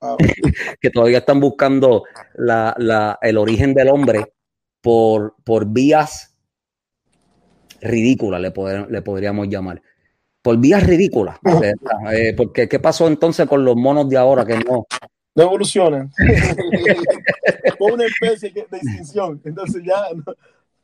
Ah, 0.02 0.16
que 0.80 0.90
todavía 0.90 1.20
están 1.20 1.40
buscando 1.40 2.04
el 3.22 3.38
origen 3.38 3.74
del 3.74 3.90
hombre 3.90 4.34
por, 4.82 5.36
por 5.44 5.66
vías 5.66 6.36
ridículas, 7.82 8.42
le, 8.42 8.52
le 8.90 9.02
podríamos 9.02 9.48
llamar. 9.48 9.82
Por 10.42 10.58
vías 10.58 10.86
ridículas. 10.86 11.38
Eh, 12.12 12.34
porque, 12.36 12.68
¿qué 12.68 12.80
pasó 12.80 13.08
entonces 13.08 13.48
con 13.48 13.64
los 13.66 13.76
monos 13.76 14.10
de 14.10 14.18
ahora 14.18 14.46
que 14.46 14.58
no? 14.58 14.88
No 15.36 15.44
evolucionan. 15.44 16.12
una 17.80 18.06
especie 18.06 18.52
de 18.52 18.62
extinción. 18.62 19.42
Entonces 19.44 19.84
ya 19.86 20.08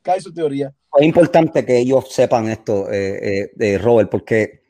cae 0.02 0.20
su 0.20 0.32
teoría. 0.32 0.72
Es 0.96 1.04
importante 1.04 1.64
que 1.64 1.78
ellos 1.78 2.12
sepan 2.12 2.48
esto, 2.48 2.90
eh, 2.90 3.50
eh, 3.58 3.78
Robert, 3.78 4.10
porque 4.10 4.62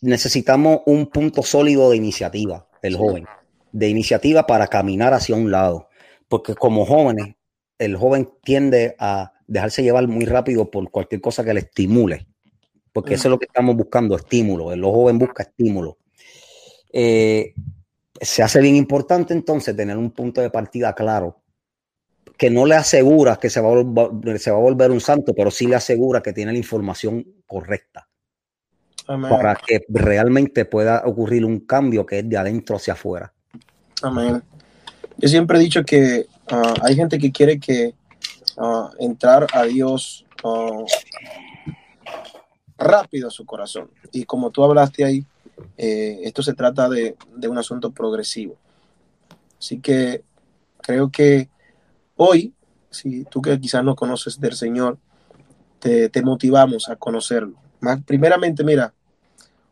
necesitamos 0.00 0.80
un 0.86 1.06
punto 1.06 1.42
sólido 1.42 1.90
de 1.90 1.96
iniciativa 1.96 2.68
el 2.82 2.96
joven, 2.96 3.26
de 3.72 3.88
iniciativa 3.88 4.46
para 4.46 4.68
caminar 4.68 5.14
hacia 5.14 5.34
un 5.34 5.50
lado. 5.50 5.88
Porque 6.28 6.54
como 6.54 6.84
jóvenes, 6.84 7.34
el 7.78 7.96
joven 7.96 8.28
tiende 8.42 8.94
a 8.98 9.32
dejarse 9.46 9.82
llevar 9.82 10.06
muy 10.08 10.24
rápido 10.24 10.70
por 10.70 10.90
cualquier 10.90 11.20
cosa 11.20 11.44
que 11.44 11.54
le 11.54 11.60
estimule. 11.60 12.26
Porque 12.92 13.14
eso 13.14 13.28
es 13.28 13.30
lo 13.30 13.38
que 13.38 13.46
estamos 13.46 13.76
buscando, 13.76 14.16
estímulo. 14.16 14.72
El 14.72 14.82
joven 14.82 15.18
busca 15.18 15.44
estímulo. 15.44 15.98
Eh, 16.92 17.54
se 18.20 18.42
hace 18.42 18.60
bien 18.60 18.74
importante 18.74 19.32
entonces 19.32 19.76
tener 19.76 19.96
un 19.96 20.10
punto 20.10 20.40
de 20.40 20.50
partida 20.50 20.94
claro, 20.94 21.40
que 22.36 22.50
no 22.50 22.66
le 22.66 22.74
asegura 22.74 23.36
que 23.36 23.50
se 23.50 23.60
va, 23.60 23.70
a 23.70 24.38
se 24.38 24.50
va 24.50 24.56
a 24.56 24.60
volver 24.60 24.90
un 24.90 25.00
santo, 25.00 25.34
pero 25.34 25.50
sí 25.50 25.66
le 25.66 25.76
asegura 25.76 26.22
que 26.22 26.32
tiene 26.32 26.52
la 26.52 26.58
información 26.58 27.24
correcta 27.46 28.08
para 29.06 29.54
que 29.54 29.84
realmente 29.88 30.66
pueda 30.66 31.02
ocurrir 31.06 31.44
un 31.44 31.60
cambio 31.60 32.04
que 32.04 32.18
es 32.18 32.28
de 32.28 32.36
adentro 32.36 32.76
hacia 32.76 32.92
afuera. 32.92 33.32
Amén. 34.02 34.42
Yo 35.16 35.28
siempre 35.28 35.58
he 35.58 35.62
dicho 35.62 35.82
que 35.82 36.26
ah, 36.50 36.74
hay 36.82 36.94
gente 36.94 37.18
que 37.18 37.32
quiere 37.32 37.58
que 37.58 37.94
ah, 38.56 38.90
entrar 38.98 39.46
a 39.52 39.64
Dios, 39.64 40.26
uh, 40.42 40.84
rápido 42.76 43.28
a 43.28 43.30
su 43.30 43.44
corazón. 43.44 43.90
Y 44.12 44.24
como 44.24 44.50
tú 44.50 44.64
hablaste 44.64 45.04
ahí, 45.04 45.26
eh, 45.76 46.20
esto 46.22 46.42
se 46.42 46.54
trata 46.54 46.88
de, 46.88 47.16
de, 47.36 47.48
un 47.48 47.58
asunto 47.58 47.90
progresivo. 47.90 48.56
Así 49.58 49.80
que 49.80 50.22
creo 50.80 51.10
que 51.10 51.48
hoy, 52.16 52.54
si 52.90 53.24
tú 53.24 53.42
que 53.42 53.60
quizás 53.60 53.82
no 53.82 53.96
conoces 53.96 54.40
del 54.40 54.54
Señor, 54.54 54.98
te, 55.80 56.08
te 56.08 56.22
motivamos 56.22 56.88
a 56.88 56.96
conocerlo. 56.96 57.56
Más, 57.80 58.02
primeramente, 58.04 58.64
mira, 58.64 58.94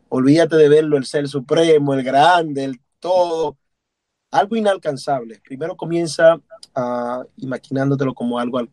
olvídate 0.09 0.55
de 0.55 0.69
verlo, 0.69 0.97
el 0.97 1.05
ser 1.05 1.27
supremo, 1.27 1.93
el 1.93 2.03
grande, 2.03 2.63
el 2.65 2.81
todo, 2.99 3.57
algo 4.31 4.55
inalcanzable. 4.55 5.41
Primero 5.43 5.75
comienza 5.75 6.35
uh, 6.35 7.23
imaginándotelo 7.37 8.13
como 8.13 8.39
algo 8.39 8.57
al, 8.59 8.69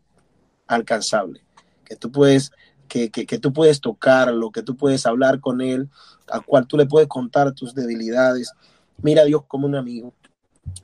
alcanzable, 0.67 1.43
que 1.83 1.95
tú 1.95 2.11
puedes 2.11 2.51
que, 2.87 3.09
que, 3.09 3.25
que, 3.25 3.39
tú 3.39 3.51
puedes 3.51 3.81
tocarlo, 3.81 4.51
que 4.51 4.61
tú 4.61 4.77
puedes 4.77 5.07
hablar 5.07 5.39
con 5.39 5.59
él, 5.61 5.89
al 6.29 6.45
cual 6.45 6.67
tú 6.67 6.77
le 6.77 6.85
puedes 6.85 7.07
contar 7.07 7.51
tus 7.53 7.73
debilidades. 7.73 8.53
Mira 9.01 9.23
a 9.23 9.25
Dios 9.25 9.41
como 9.47 9.65
un 9.65 9.75
amigo. 9.75 10.13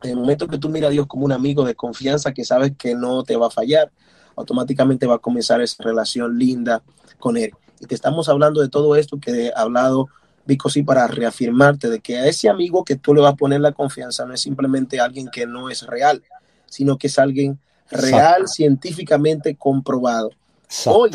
En 0.01 0.11
el 0.11 0.15
momento 0.17 0.47
que 0.47 0.57
tú 0.57 0.69
miras 0.69 0.89
a 0.89 0.91
Dios 0.91 1.07
como 1.07 1.25
un 1.25 1.31
amigo 1.31 1.63
de 1.63 1.75
confianza 1.75 2.33
que 2.33 2.43
sabes 2.43 2.73
que 2.77 2.95
no 2.95 3.23
te 3.23 3.35
va 3.35 3.47
a 3.47 3.51
fallar, 3.51 3.91
automáticamente 4.35 5.05
va 5.05 5.15
a 5.15 5.19
comenzar 5.19 5.61
esa 5.61 5.83
relación 5.83 6.37
linda 6.37 6.83
con 7.19 7.37
Él. 7.37 7.51
Y 7.79 7.85
te 7.85 7.95
estamos 7.95 8.29
hablando 8.29 8.61
de 8.61 8.69
todo 8.69 8.95
esto 8.95 9.19
que 9.19 9.47
he 9.47 9.53
hablado, 9.55 10.07
Vico, 10.45 10.69
sí, 10.69 10.83
para 10.83 11.07
reafirmarte 11.07 11.89
de 11.89 11.99
que 11.99 12.17
a 12.17 12.25
ese 12.25 12.49
amigo 12.49 12.83
que 12.83 12.95
tú 12.95 13.13
le 13.13 13.21
vas 13.21 13.33
a 13.33 13.37
poner 13.37 13.61
la 13.61 13.71
confianza 13.71 14.25
no 14.25 14.33
es 14.33 14.41
simplemente 14.41 14.99
alguien 14.99 15.29
que 15.29 15.45
no 15.45 15.69
es 15.69 15.83
real, 15.83 16.23
sino 16.65 16.97
que 16.97 17.07
es 17.07 17.19
alguien 17.19 17.59
real, 17.89 18.41
Exacto. 18.41 18.47
científicamente 18.47 19.55
comprobado. 19.55 20.31
Exacto. 20.63 20.91
Hoy 20.97 21.11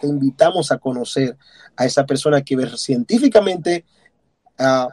te 0.00 0.06
invitamos 0.06 0.72
a 0.72 0.78
conocer 0.78 1.36
a 1.76 1.84
esa 1.84 2.04
persona 2.04 2.42
que 2.42 2.56
científicamente 2.76 3.84
uh, 4.58 4.88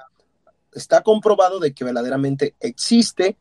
está 0.73 1.01
comprobado 1.01 1.59
de 1.59 1.73
que 1.73 1.83
verdaderamente 1.83 2.55
existe 2.59 3.37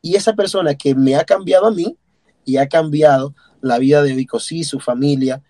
y 0.00 0.16
esa 0.16 0.34
persona 0.34 0.74
que 0.74 0.94
me 0.94 1.16
ha 1.16 1.24
cambiado 1.24 1.66
a 1.66 1.70
mí 1.70 1.96
y 2.44 2.56
ha 2.56 2.68
cambiado 2.68 3.34
la 3.60 3.78
vida 3.78 4.02
de 4.02 4.14
Vicosí, 4.14 4.64
su 4.64 4.80
familia, 4.80 5.42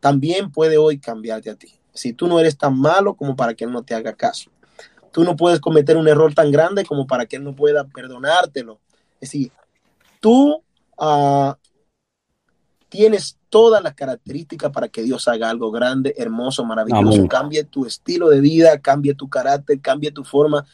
también 0.00 0.50
puede 0.50 0.78
hoy 0.78 0.98
cambiarte 0.98 1.50
a 1.50 1.54
ti. 1.54 1.77
Si 1.98 2.12
tú 2.12 2.28
no 2.28 2.38
eres 2.38 2.56
tan 2.56 2.78
malo 2.78 3.14
como 3.14 3.34
para 3.34 3.54
que 3.54 3.64
él 3.64 3.72
no 3.72 3.82
te 3.82 3.94
haga 3.94 4.12
caso. 4.12 4.50
Tú 5.12 5.24
no 5.24 5.34
puedes 5.34 5.58
cometer 5.58 5.96
un 5.96 6.06
error 6.06 6.32
tan 6.32 6.52
grande 6.52 6.84
como 6.84 7.06
para 7.06 7.26
que 7.26 7.36
él 7.36 7.44
no 7.44 7.56
pueda 7.56 7.84
perdonártelo. 7.84 8.78
Es 9.20 9.32
decir, 9.32 9.50
tú 10.20 10.62
uh, 10.96 11.54
tienes 12.88 13.36
todas 13.48 13.82
las 13.82 13.94
características 13.94 14.70
para 14.70 14.88
que 14.88 15.02
Dios 15.02 15.26
haga 15.26 15.50
algo 15.50 15.72
grande, 15.72 16.14
hermoso, 16.16 16.64
maravilloso, 16.64 17.18
Amén. 17.18 17.26
cambie 17.26 17.64
tu 17.64 17.84
estilo 17.84 18.28
de 18.28 18.40
vida, 18.40 18.78
cambie 18.78 19.14
tu 19.14 19.28
carácter, 19.28 19.80
cambie 19.80 20.12
tu 20.12 20.22
forma. 20.22 20.64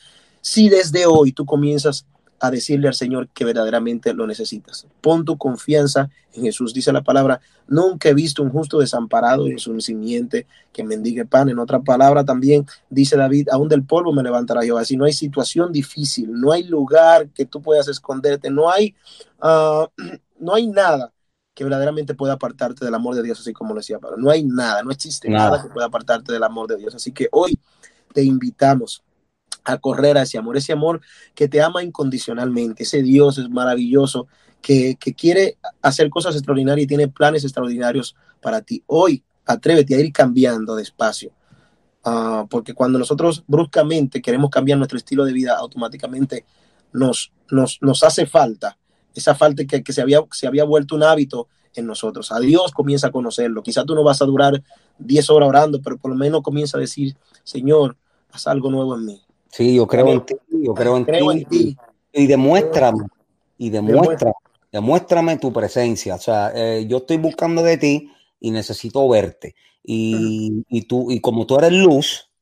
Si 0.42 0.68
desde 0.68 1.06
hoy 1.06 1.32
tú 1.32 1.46
comienzas 1.46 2.06
a 2.46 2.50
decirle 2.50 2.88
al 2.88 2.94
Señor 2.94 3.28
que 3.28 3.44
verdaderamente 3.44 4.12
lo 4.14 4.26
necesitas. 4.26 4.86
Pon 5.00 5.24
tu 5.24 5.36
confianza 5.38 6.10
en 6.32 6.42
Jesús. 6.42 6.74
Dice 6.74 6.92
la 6.92 7.02
palabra, 7.02 7.40
nunca 7.66 8.08
he 8.08 8.14
visto 8.14 8.42
un 8.42 8.50
justo 8.50 8.78
desamparado 8.78 9.48
y 9.48 9.58
su 9.58 9.80
simiente 9.80 10.46
que 10.72 10.84
mendigue 10.84 11.24
pan. 11.24 11.48
En 11.48 11.58
otra 11.58 11.80
palabra 11.80 12.24
también 12.24 12.66
dice 12.90 13.16
David, 13.16 13.48
aún 13.50 13.68
del 13.68 13.84
polvo 13.84 14.12
me 14.12 14.22
levantará 14.22 14.62
Jehová. 14.62 14.84
Si 14.84 14.96
no 14.96 15.04
hay 15.04 15.12
situación 15.12 15.72
difícil, 15.72 16.32
no 16.32 16.52
hay 16.52 16.64
lugar 16.64 17.28
que 17.28 17.46
tú 17.46 17.62
puedas 17.62 17.88
esconderte, 17.88 18.50
no 18.50 18.70
hay, 18.70 18.94
uh, 19.42 19.86
no 20.38 20.54
hay 20.54 20.66
nada 20.66 21.12
que 21.54 21.62
verdaderamente 21.62 22.14
pueda 22.14 22.32
apartarte 22.32 22.84
del 22.84 22.94
amor 22.94 23.14
de 23.14 23.22
Dios, 23.22 23.38
así 23.38 23.52
como 23.52 23.74
lo 23.74 23.80
decía 23.80 24.00
Pablo. 24.00 24.16
No 24.16 24.30
hay 24.30 24.42
nada, 24.42 24.82
no 24.82 24.90
existe 24.90 25.30
nada. 25.30 25.50
nada 25.50 25.62
que 25.62 25.68
pueda 25.68 25.86
apartarte 25.86 26.32
del 26.32 26.42
amor 26.42 26.66
de 26.66 26.76
Dios. 26.76 26.94
Así 26.96 27.12
que 27.12 27.28
hoy 27.30 27.58
te 28.12 28.24
invitamos 28.24 29.03
a 29.64 29.78
correr 29.78 30.18
a 30.18 30.22
ese 30.22 30.38
amor, 30.38 30.56
ese 30.56 30.72
amor 30.72 31.00
que 31.34 31.48
te 31.48 31.62
ama 31.62 31.82
incondicionalmente, 31.82 32.82
ese 32.82 33.02
Dios 33.02 33.38
es 33.38 33.48
maravilloso, 33.48 34.26
que, 34.60 34.96
que 34.98 35.14
quiere 35.14 35.58
hacer 35.82 36.08
cosas 36.08 36.34
extraordinarias 36.34 36.84
y 36.84 36.88
tiene 36.88 37.08
planes 37.08 37.44
extraordinarios 37.44 38.16
para 38.40 38.62
ti. 38.62 38.82
Hoy, 38.86 39.22
atrévete 39.44 39.94
a 39.94 40.00
ir 40.00 40.12
cambiando 40.12 40.74
despacio, 40.74 41.32
uh, 42.04 42.46
porque 42.48 42.72
cuando 42.72 42.98
nosotros 42.98 43.44
bruscamente 43.46 44.22
queremos 44.22 44.50
cambiar 44.50 44.78
nuestro 44.78 44.96
estilo 44.96 45.24
de 45.24 45.32
vida, 45.32 45.56
automáticamente 45.56 46.46
nos, 46.92 47.32
nos, 47.50 47.78
nos 47.82 48.02
hace 48.02 48.26
falta 48.26 48.78
esa 49.14 49.34
falta 49.34 49.64
que, 49.64 49.82
que 49.82 49.92
se, 49.92 50.02
había, 50.02 50.20
se 50.32 50.46
había 50.46 50.64
vuelto 50.64 50.96
un 50.96 51.02
hábito 51.02 51.48
en 51.74 51.86
nosotros. 51.86 52.32
A 52.32 52.40
Dios 52.40 52.72
comienza 52.72 53.08
a 53.08 53.12
conocerlo. 53.12 53.62
Quizá 53.62 53.84
tú 53.84 53.94
no 53.94 54.02
vas 54.02 54.20
a 54.22 54.24
durar 54.24 54.62
10 54.98 55.30
horas 55.30 55.48
orando, 55.48 55.80
pero 55.82 55.98
por 55.98 56.10
lo 56.10 56.16
menos 56.16 56.42
comienza 56.42 56.76
a 56.76 56.80
decir, 56.80 57.16
Señor, 57.42 57.96
haz 58.32 58.46
algo 58.46 58.70
nuevo 58.70 58.94
en 58.96 59.04
mí. 59.04 59.22
Sí, 59.54 59.72
yo 59.72 59.86
creo 59.86 60.08
en 60.08 60.26
ti, 60.26 60.34
yo 60.48 60.74
creo 60.74 60.96
en, 60.96 61.04
creo 61.04 61.30
ti, 61.30 61.38
en 61.38 61.44
ti. 61.44 61.76
Y, 62.12 62.26
demuéstrame, 62.26 63.06
y 63.56 63.70
demuestra, 63.70 64.32
demuéstrame 64.72 65.36
tu 65.36 65.52
presencia. 65.52 66.16
O 66.16 66.18
sea, 66.18 66.50
eh, 66.52 66.86
yo 66.88 66.96
estoy 66.96 67.18
buscando 67.18 67.62
de 67.62 67.76
ti 67.76 68.10
y 68.40 68.50
necesito 68.50 69.08
verte. 69.08 69.54
Y, 69.84 70.64
y, 70.68 70.82
tú, 70.88 71.08
y 71.12 71.20
como 71.20 71.46
tú 71.46 71.56
eres 71.56 71.70
luz 71.70 72.32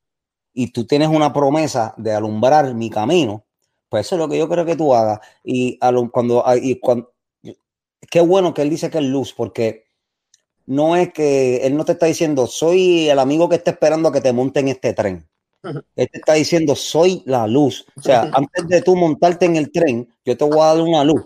y 0.55 0.69
tú 0.69 0.87
tienes 0.87 1.09
una 1.09 1.35
promesa 1.35 1.93
de 1.99 2.15
alumbrar 2.15 2.75
mi 2.75 2.89
camino, 2.89 3.45
pues 3.91 4.07
eso 4.07 4.15
es 4.15 4.19
lo 4.19 4.29
que 4.31 4.39
yo 4.39 4.49
creo 4.49 4.65
que 4.65 4.77
tú 4.77 4.95
hagas. 4.95 5.21
Y 5.45 5.79
cuando, 6.11 6.43
y 6.63 6.77
cuando 6.77 7.13
qué 8.11 8.23
bueno 8.23 8.55
que 8.55 8.63
él 8.63 8.71
dice 8.71 8.89
que 8.89 8.99
es 8.99 9.05
luz, 9.05 9.35
porque 9.35 9.85
no 10.65 10.97
es 10.97 11.13
que 11.13 11.67
él 11.67 11.77
no 11.77 11.85
te 11.85 11.93
está 11.93 12.07
diciendo, 12.07 12.47
soy 12.47 13.11
el 13.11 13.19
amigo 13.19 13.51
que 13.51 13.57
está 13.57 13.73
esperando 13.73 14.09
a 14.09 14.13
que 14.13 14.23
te 14.23 14.33
monte 14.33 14.61
en 14.61 14.69
este 14.69 14.95
tren. 14.95 15.29
Él 15.63 16.09
te 16.11 16.19
está 16.19 16.35
diciendo, 16.35 16.75
soy 16.75 17.23
la 17.27 17.47
luz. 17.47 17.87
O 17.97 18.03
sea, 18.03 18.23
antes 18.33 18.69
de 18.69 18.83
tú 18.83 18.97
montarte 18.97 19.47
en 19.47 19.57
el 19.57 19.71
tren, 19.71 20.09
yo 20.25 20.37
te 20.37 20.45
voy 20.45 20.61
a 20.61 20.75
dar 20.75 20.81
una 20.81 21.05
luz. 21.05 21.25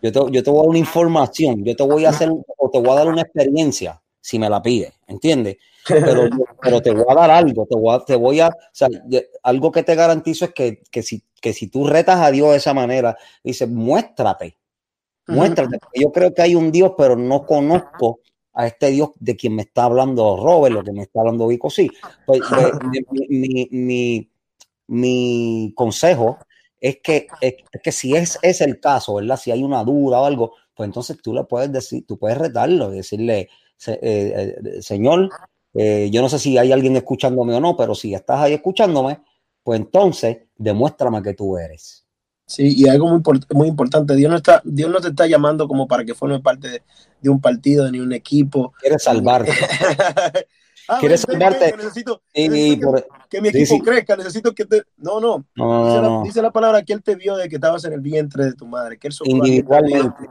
Yo 0.00 0.12
te, 0.12 0.20
yo 0.30 0.42
te 0.42 0.50
voy 0.50 0.60
a 0.60 0.62
dar 0.62 0.68
una 0.68 0.78
información. 0.78 1.64
Yo 1.64 1.76
te 1.76 1.82
voy 1.82 2.04
a 2.04 2.10
hacer, 2.10 2.30
o 2.30 2.70
te 2.70 2.78
voy 2.78 2.90
a 2.90 2.94
dar 2.94 3.08
una 3.08 3.22
experiencia, 3.22 4.00
si 4.20 4.38
me 4.38 4.48
la 4.48 4.62
pides. 4.62 4.92
¿Entiendes? 5.06 5.56
Pero, 5.86 6.28
pero 6.60 6.82
te 6.82 6.92
voy 6.92 7.04
a 7.08 7.14
dar 7.14 7.30
algo. 7.30 7.66
Te 7.66 7.76
voy 7.76 7.94
a, 7.94 8.04
te 8.04 8.16
voy 8.16 8.40
a 8.40 8.48
o 8.48 8.52
sea, 8.72 8.88
algo 9.42 9.72
que 9.72 9.82
te 9.82 9.94
garantizo 9.94 10.44
es 10.44 10.52
que, 10.52 10.82
que, 10.90 11.02
si, 11.02 11.22
que 11.40 11.52
si 11.52 11.68
tú 11.68 11.86
retas 11.86 12.20
a 12.20 12.30
Dios 12.30 12.50
de 12.50 12.56
esa 12.58 12.74
manera, 12.74 13.16
dices, 13.42 13.68
muéstrate. 13.68 14.56
Muéstrate. 15.26 15.78
Porque 15.78 16.00
yo 16.00 16.12
creo 16.12 16.32
que 16.32 16.42
hay 16.42 16.54
un 16.54 16.72
Dios, 16.72 16.92
pero 16.96 17.16
no 17.16 17.44
conozco 17.44 18.20
a 18.58 18.66
este 18.66 18.90
Dios 18.90 19.10
de 19.20 19.36
quien 19.36 19.54
me 19.54 19.62
está 19.62 19.84
hablando 19.84 20.36
Robert, 20.36 20.74
lo 20.74 20.82
que 20.82 20.90
me 20.90 21.02
está 21.02 21.20
hablando 21.20 21.46
Vico, 21.46 21.70
sí. 21.70 21.88
Pues, 22.26 22.40
pues, 22.48 22.72
mi, 22.90 23.28
mi, 23.30 23.68
mi, 23.70 24.30
mi, 24.88 25.72
consejo 25.76 26.38
es 26.80 26.98
que, 27.00 27.28
es 27.40 27.54
que 27.80 27.92
si 27.92 28.16
es, 28.16 28.36
es 28.42 28.60
el 28.60 28.80
caso, 28.80 29.14
¿verdad? 29.14 29.36
Si 29.36 29.52
hay 29.52 29.62
una 29.62 29.84
duda 29.84 30.20
o 30.20 30.24
algo, 30.24 30.54
pues 30.74 30.88
entonces 30.88 31.18
tú 31.22 31.32
le 31.32 31.44
puedes 31.44 31.70
decir, 31.70 32.04
tú 32.04 32.18
puedes 32.18 32.36
retarlo 32.36 32.92
y 32.92 32.96
decirle, 32.96 33.48
eh, 33.86 33.98
eh, 34.02 34.82
Señor, 34.82 35.30
eh, 35.74 36.08
yo 36.10 36.20
no 36.20 36.28
sé 36.28 36.40
si 36.40 36.58
hay 36.58 36.72
alguien 36.72 36.96
escuchándome 36.96 37.54
o 37.54 37.60
no, 37.60 37.76
pero 37.76 37.94
si 37.94 38.12
estás 38.12 38.40
ahí 38.40 38.54
escuchándome, 38.54 39.20
pues 39.62 39.78
entonces 39.78 40.38
demuéstrame 40.56 41.22
que 41.22 41.34
tú 41.34 41.56
eres. 41.56 42.07
Sí, 42.48 42.74
y 42.74 42.88
algo 42.88 43.08
muy, 43.08 43.20
muy 43.52 43.68
importante, 43.68 44.16
Dios 44.16 44.30
no, 44.30 44.38
está, 44.38 44.62
Dios 44.64 44.90
no 44.90 45.02
te 45.02 45.08
está 45.08 45.26
llamando 45.26 45.68
como 45.68 45.86
para 45.86 46.02
que 46.02 46.14
formes 46.14 46.40
parte 46.40 46.68
de, 46.68 46.82
de 47.20 47.28
un 47.28 47.42
partido 47.42 47.90
ni 47.92 48.00
un 48.00 48.10
equipo. 48.14 48.72
Quiere 48.80 48.98
salvarte. 48.98 49.52
ah, 50.88 50.96
Quiere 50.98 51.18
salvarte. 51.18 51.72
Que 51.72 51.76
necesito, 51.76 52.22
sí, 52.34 52.48
necesito 52.48 52.92
que, 52.94 53.04
que, 53.28 53.42
mi 53.42 53.48
equipo 53.48 53.66
sí, 53.66 53.80
crezca, 53.82 54.16
necesito 54.16 54.54
que 54.54 54.64
te... 54.64 54.84
No, 54.96 55.20
no. 55.20 55.44
no, 55.56 55.84
dice, 55.84 56.00
no. 56.00 56.18
La, 56.20 56.24
dice, 56.24 56.40
La, 56.40 56.50
palabra 56.50 56.82
que 56.82 56.94
Él 56.94 57.02
te 57.02 57.16
vio 57.16 57.36
de 57.36 57.50
que 57.50 57.56
estabas 57.56 57.84
en 57.84 57.92
el 57.92 58.00
vientre 58.00 58.46
de 58.46 58.54
tu 58.54 58.64
madre, 58.64 58.96
que 58.96 59.08
Él 59.08 59.14
Individualmente. 59.24 60.24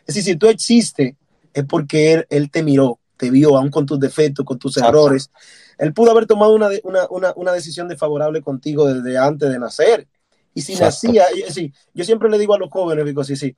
Es 0.00 0.14
decir, 0.14 0.24
si 0.24 0.36
tú 0.36 0.48
existes, 0.48 1.14
es 1.54 1.64
porque 1.64 2.12
él, 2.12 2.26
él 2.28 2.50
te 2.50 2.62
miró, 2.62 2.98
te 3.16 3.30
vio, 3.30 3.56
aún 3.56 3.70
con 3.70 3.86
tus 3.86 3.98
defectos, 3.98 4.44
con 4.44 4.58
tus 4.58 4.76
errores. 4.76 5.30
Él 5.78 5.94
pudo 5.94 6.10
haber 6.10 6.26
tomado 6.26 6.54
una, 6.54 6.68
una, 6.84 7.06
una, 7.08 7.32
una 7.34 7.52
decisión 7.52 7.88
desfavorable 7.88 8.42
contigo 8.42 8.92
desde 8.92 9.16
antes 9.16 9.48
de 9.48 9.58
nacer. 9.58 10.06
Y 10.54 10.62
si 10.62 10.72
Exacto. 10.72 11.08
nacía, 11.08 11.24
sí, 11.50 11.72
yo 11.94 12.04
siempre 12.04 12.28
le 12.28 12.38
digo 12.38 12.54
a 12.54 12.58
los 12.58 12.70
jóvenes, 12.70 13.04
digo, 13.04 13.24
sí, 13.24 13.36
sí, 13.36 13.56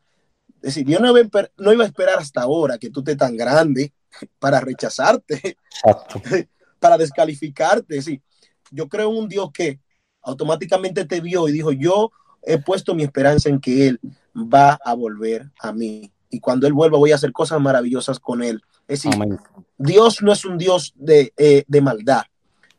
es 0.64 0.74
decir, 0.74 0.86
yo 0.86 0.98
no 0.98 1.10
iba, 1.10 1.40
a, 1.40 1.50
no 1.58 1.72
iba 1.74 1.84
a 1.84 1.86
esperar 1.86 2.18
hasta 2.18 2.40
ahora 2.40 2.78
que 2.78 2.88
tú 2.88 3.00
estés 3.00 3.18
tan 3.18 3.36
grande 3.36 3.92
para 4.38 4.60
rechazarte, 4.60 5.58
Exacto. 5.84 6.22
para 6.80 6.96
descalificarte. 6.96 8.00
Sí. 8.00 8.22
Yo 8.70 8.88
creo 8.88 9.10
en 9.10 9.16
un 9.18 9.28
Dios 9.28 9.50
que 9.52 9.80
automáticamente 10.22 11.04
te 11.04 11.20
vio 11.20 11.48
y 11.48 11.52
dijo, 11.52 11.70
yo 11.72 12.12
he 12.42 12.56
puesto 12.56 12.94
mi 12.94 13.02
esperanza 13.02 13.50
en 13.50 13.60
que 13.60 13.88
Él 13.88 14.00
va 14.34 14.78
a 14.82 14.94
volver 14.94 15.50
a 15.60 15.70
mí. 15.72 16.10
Y 16.30 16.40
cuando 16.40 16.66
Él 16.66 16.72
vuelva 16.72 16.96
voy 16.96 17.12
a 17.12 17.16
hacer 17.16 17.32
cosas 17.32 17.60
maravillosas 17.60 18.18
con 18.18 18.42
Él. 18.42 18.62
Es 18.88 19.02
decir, 19.02 19.14
Amén. 19.14 19.38
Dios 19.76 20.22
no 20.22 20.32
es 20.32 20.46
un 20.46 20.56
Dios 20.56 20.94
de, 20.96 21.34
eh, 21.36 21.64
de 21.66 21.80
maldad. 21.82 22.22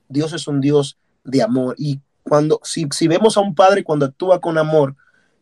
Dios 0.09 0.34
es 0.34 0.47
un 0.47 0.59
Dios 0.59 0.97
de 1.24 1.43
amor. 1.43 1.76
Y 1.78 2.01
cuando, 2.28 2.60
si, 2.64 2.88
si, 2.92 3.08
vemos 3.08 3.38
a 3.38 3.42
un 3.42 3.54
padre 3.54 3.84
cuando 3.84 4.06
actúa 4.06 4.42
con 4.42 4.58
amor, 4.58 4.96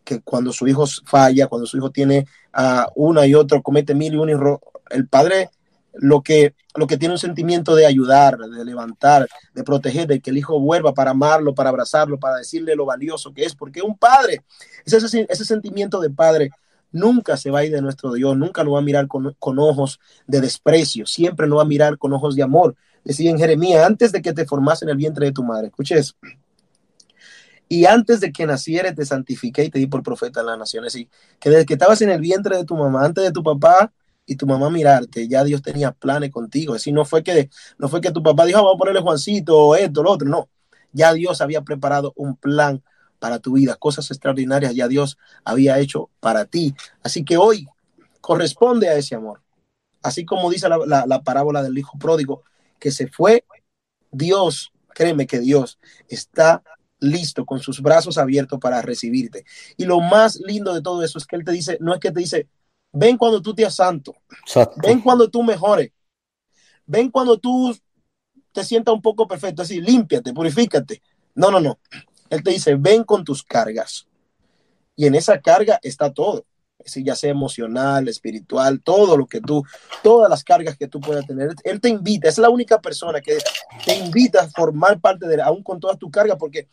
que 0.03 0.21
cuando 0.21 0.51
su 0.51 0.67
hijo 0.67 0.85
falla, 1.05 1.47
cuando 1.47 1.65
su 1.65 1.77
hijo 1.77 1.91
tiene 1.91 2.25
uh, 2.53 2.91
una 2.95 3.25
y 3.25 3.35
otra, 3.35 3.61
comete 3.61 3.95
mil 3.95 4.13
y 4.13 4.17
un 4.17 4.29
error, 4.29 4.59
el 4.89 5.07
padre 5.07 5.49
lo 5.93 6.21
que, 6.21 6.55
lo 6.75 6.87
que 6.87 6.97
tiene 6.97 7.13
un 7.13 7.19
sentimiento 7.19 7.75
de 7.75 7.85
ayudar, 7.85 8.37
de 8.37 8.65
levantar, 8.65 9.27
de 9.53 9.63
proteger, 9.63 10.07
de 10.07 10.19
que 10.19 10.31
el 10.31 10.37
hijo 10.37 10.59
vuelva 10.59 10.93
para 10.93 11.11
amarlo, 11.11 11.53
para 11.53 11.69
abrazarlo, 11.69 12.19
para 12.19 12.37
decirle 12.37 12.75
lo 12.75 12.85
valioso 12.85 13.33
que 13.33 13.45
es, 13.45 13.55
porque 13.55 13.81
un 13.81 13.97
padre, 13.97 14.41
ese, 14.85 14.97
ese, 14.97 15.45
sentimiento 15.45 16.01
de 16.01 16.09
padre 16.09 16.49
nunca 16.91 17.37
se 17.37 17.51
va 17.51 17.59
a 17.59 17.65
ir 17.65 17.71
de 17.71 17.81
nuestro 17.81 18.11
Dios, 18.13 18.35
nunca 18.35 18.63
nos 18.63 18.73
va 18.73 18.79
a 18.79 18.83
mirar 18.83 19.07
con, 19.07 19.35
con, 19.39 19.59
ojos 19.59 19.99
de 20.27 20.41
desprecio, 20.41 21.05
siempre 21.05 21.47
nos 21.47 21.59
va 21.59 21.63
a 21.63 21.65
mirar 21.65 21.97
con 21.97 22.11
ojos 22.11 22.35
de 22.35 22.43
amor. 22.43 22.75
Decía 23.03 23.29
en 23.29 23.37
Jeremías, 23.37 23.85
antes 23.85 24.11
de 24.11 24.21
que 24.21 24.33
te 24.33 24.45
formase 24.45 24.85
en 24.85 24.89
el 24.89 24.97
vientre 24.97 25.27
de 25.27 25.31
tu 25.31 25.43
madre, 25.43 25.67
escuche 25.67 25.97
eso. 25.97 26.15
Y 27.67 27.85
antes 27.85 28.19
de 28.19 28.31
que 28.31 28.45
nacieres 28.45 28.95
te 28.95 29.05
santifiqué 29.05 29.65
y 29.65 29.69
te 29.69 29.79
di 29.79 29.87
por 29.87 30.03
profeta 30.03 30.41
en 30.41 30.47
las 30.47 30.57
naciones. 30.57 30.95
Y 30.95 31.09
que 31.39 31.49
desde 31.49 31.65
que 31.65 31.73
estabas 31.73 32.01
en 32.01 32.09
el 32.09 32.19
vientre 32.19 32.57
de 32.57 32.65
tu 32.65 32.75
mamá, 32.75 33.05
antes 33.05 33.23
de 33.23 33.31
tu 33.31 33.43
papá 33.43 33.91
y 34.25 34.35
tu 34.35 34.45
mamá 34.45 34.69
mirarte, 34.69 35.27
ya 35.27 35.43
Dios 35.43 35.61
tenía 35.61 35.91
planes 35.91 36.31
contigo. 36.31 36.73
Así 36.73 36.91
no 36.91 37.05
fue 37.05 37.23
que, 37.23 37.49
no 37.77 37.89
fue 37.89 38.01
que 38.01 38.11
tu 38.11 38.21
papá 38.21 38.45
dijo, 38.45 38.59
ah, 38.59 38.61
vamos 38.61 38.75
a 38.75 38.79
ponerle 38.79 39.01
Juancito 39.01 39.57
o 39.57 39.75
esto, 39.75 40.03
lo 40.03 40.11
otro. 40.11 40.27
No, 40.27 40.49
ya 40.91 41.13
Dios 41.13 41.41
había 41.41 41.61
preparado 41.61 42.13
un 42.15 42.35
plan 42.35 42.83
para 43.19 43.39
tu 43.39 43.53
vida, 43.53 43.75
cosas 43.75 44.11
extraordinarias 44.11 44.75
ya 44.75 44.87
Dios 44.87 45.17
había 45.45 45.79
hecho 45.79 46.09
para 46.19 46.45
ti. 46.45 46.75
Así 47.03 47.23
que 47.23 47.37
hoy 47.37 47.67
corresponde 48.21 48.89
a 48.89 48.95
ese 48.95 49.15
amor. 49.15 49.41
Así 50.01 50.25
como 50.25 50.51
dice 50.51 50.67
la, 50.67 50.77
la, 50.85 51.05
la 51.07 51.23
parábola 51.23 51.63
del 51.63 51.77
hijo 51.77 51.97
pródigo, 51.97 52.43
que 52.79 52.91
se 52.91 53.07
fue, 53.07 53.45
Dios, 54.11 54.73
créeme 54.93 55.25
que 55.25 55.39
Dios 55.39 55.79
está 56.09 56.61
listo, 57.03 57.45
con 57.45 57.59
sus 57.59 57.81
brazos 57.81 58.17
abiertos 58.17 58.59
para 58.59 58.81
recibirte. 58.81 59.45
Y 59.77 59.85
lo 59.85 59.99
más 59.99 60.39
lindo 60.39 60.73
de 60.73 60.81
todo 60.81 61.03
eso 61.03 61.17
es 61.17 61.25
que 61.25 61.35
Él 61.35 61.43
te 61.43 61.51
dice, 61.51 61.77
no 61.79 61.93
es 61.93 61.99
que 61.99 62.11
te 62.11 62.19
dice, 62.19 62.47
ven 62.91 63.17
cuando 63.17 63.41
tú 63.41 63.53
te 63.53 63.69
santo, 63.69 64.15
Exacto. 64.41 64.79
ven 64.81 65.01
cuando 65.01 65.29
tú 65.29 65.43
mejores, 65.43 65.91
ven 66.85 67.09
cuando 67.09 67.37
tú 67.37 67.75
te 68.51 68.63
sientas 68.63 68.93
un 68.93 69.01
poco 69.01 69.27
perfecto, 69.27 69.63
así, 69.63 69.81
límpiate, 69.81 70.33
purifícate. 70.33 71.01
No, 71.35 71.49
no, 71.51 71.59
no. 71.59 71.79
Él 72.29 72.43
te 72.43 72.51
dice, 72.51 72.75
ven 72.75 73.03
con 73.03 73.23
tus 73.23 73.43
cargas. 73.43 74.07
Y 74.95 75.07
en 75.07 75.15
esa 75.15 75.41
carga 75.41 75.79
está 75.81 76.13
todo. 76.13 76.45
Si 76.85 77.03
ya 77.03 77.15
sea 77.15 77.31
emocional, 77.31 78.07
espiritual, 78.07 78.81
todo 78.81 79.17
lo 79.17 79.25
que 79.25 79.41
tú, 79.41 79.63
todas 80.03 80.29
las 80.29 80.43
cargas 80.43 80.77
que 80.77 80.87
tú 80.87 80.99
puedas 80.99 81.25
tener. 81.25 81.55
Él 81.63 81.81
te 81.81 81.89
invita, 81.89 82.27
es 82.27 82.37
la 82.37 82.49
única 82.49 82.79
persona 82.79 83.21
que 83.21 83.37
te 83.85 83.95
invita 83.95 84.41
a 84.41 84.49
formar 84.49 84.99
parte 84.99 85.27
de 85.27 85.35
él, 85.35 85.41
aún 85.41 85.63
con 85.63 85.79
todas 85.79 85.97
tus 85.97 86.11
cargas, 86.11 86.37
porque 86.37 86.67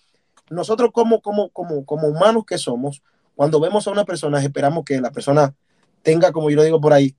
nosotros 0.51 0.91
como, 0.93 1.23
como, 1.23 1.49
como, 1.51 1.85
como 1.87 2.09
humanos 2.09 2.45
que 2.47 2.59
somos, 2.59 3.03
cuando 3.35 3.61
vemos 3.61 3.87
a 3.87 3.91
una 3.91 4.05
persona, 4.05 4.43
esperamos 4.43 4.85
que 4.85 5.01
la 5.01 5.11
persona 5.11 5.55
tenga, 6.03 6.33
como 6.33 6.51
yo 6.51 6.57
lo 6.57 6.63
digo 6.63 6.81
por 6.81 6.93
ahí, 6.93 7.15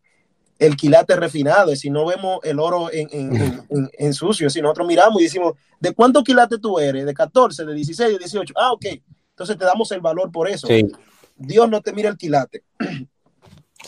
el 0.60 0.76
quilate 0.76 1.16
refinado, 1.16 1.72
y 1.72 1.76
si 1.76 1.90
no 1.90 2.06
vemos 2.06 2.40
el 2.44 2.60
oro 2.60 2.92
en, 2.94 3.08
en, 3.12 3.36
en, 3.70 3.90
en, 3.98 4.14
sucio, 4.14 4.50
si 4.50 4.62
nosotros 4.62 4.86
miramos 4.86 5.20
y 5.20 5.24
decimos, 5.24 5.54
¿de 5.80 5.94
cuánto 5.94 6.24
quilate 6.24 6.60
tú 6.60 6.78
eres? 6.78 7.06
¿De 7.06 7.14
14, 7.14 7.66
de 7.66 7.74
16, 7.74 8.12
de 8.14 8.20
18? 8.20 8.54
Ah, 8.56 8.72
ok. 8.74 8.86
Entonces 9.32 9.58
te 9.58 9.66
damos 9.66 9.92
el 9.92 10.02
valor 10.02 10.32
por 10.32 10.48
eso. 10.48 10.68
Sí. 10.68 10.86
Dios 11.36 11.68
no 11.68 11.82
te 11.82 11.94
mira 11.94 12.10
el 12.10 12.18
quilate. 12.18 12.64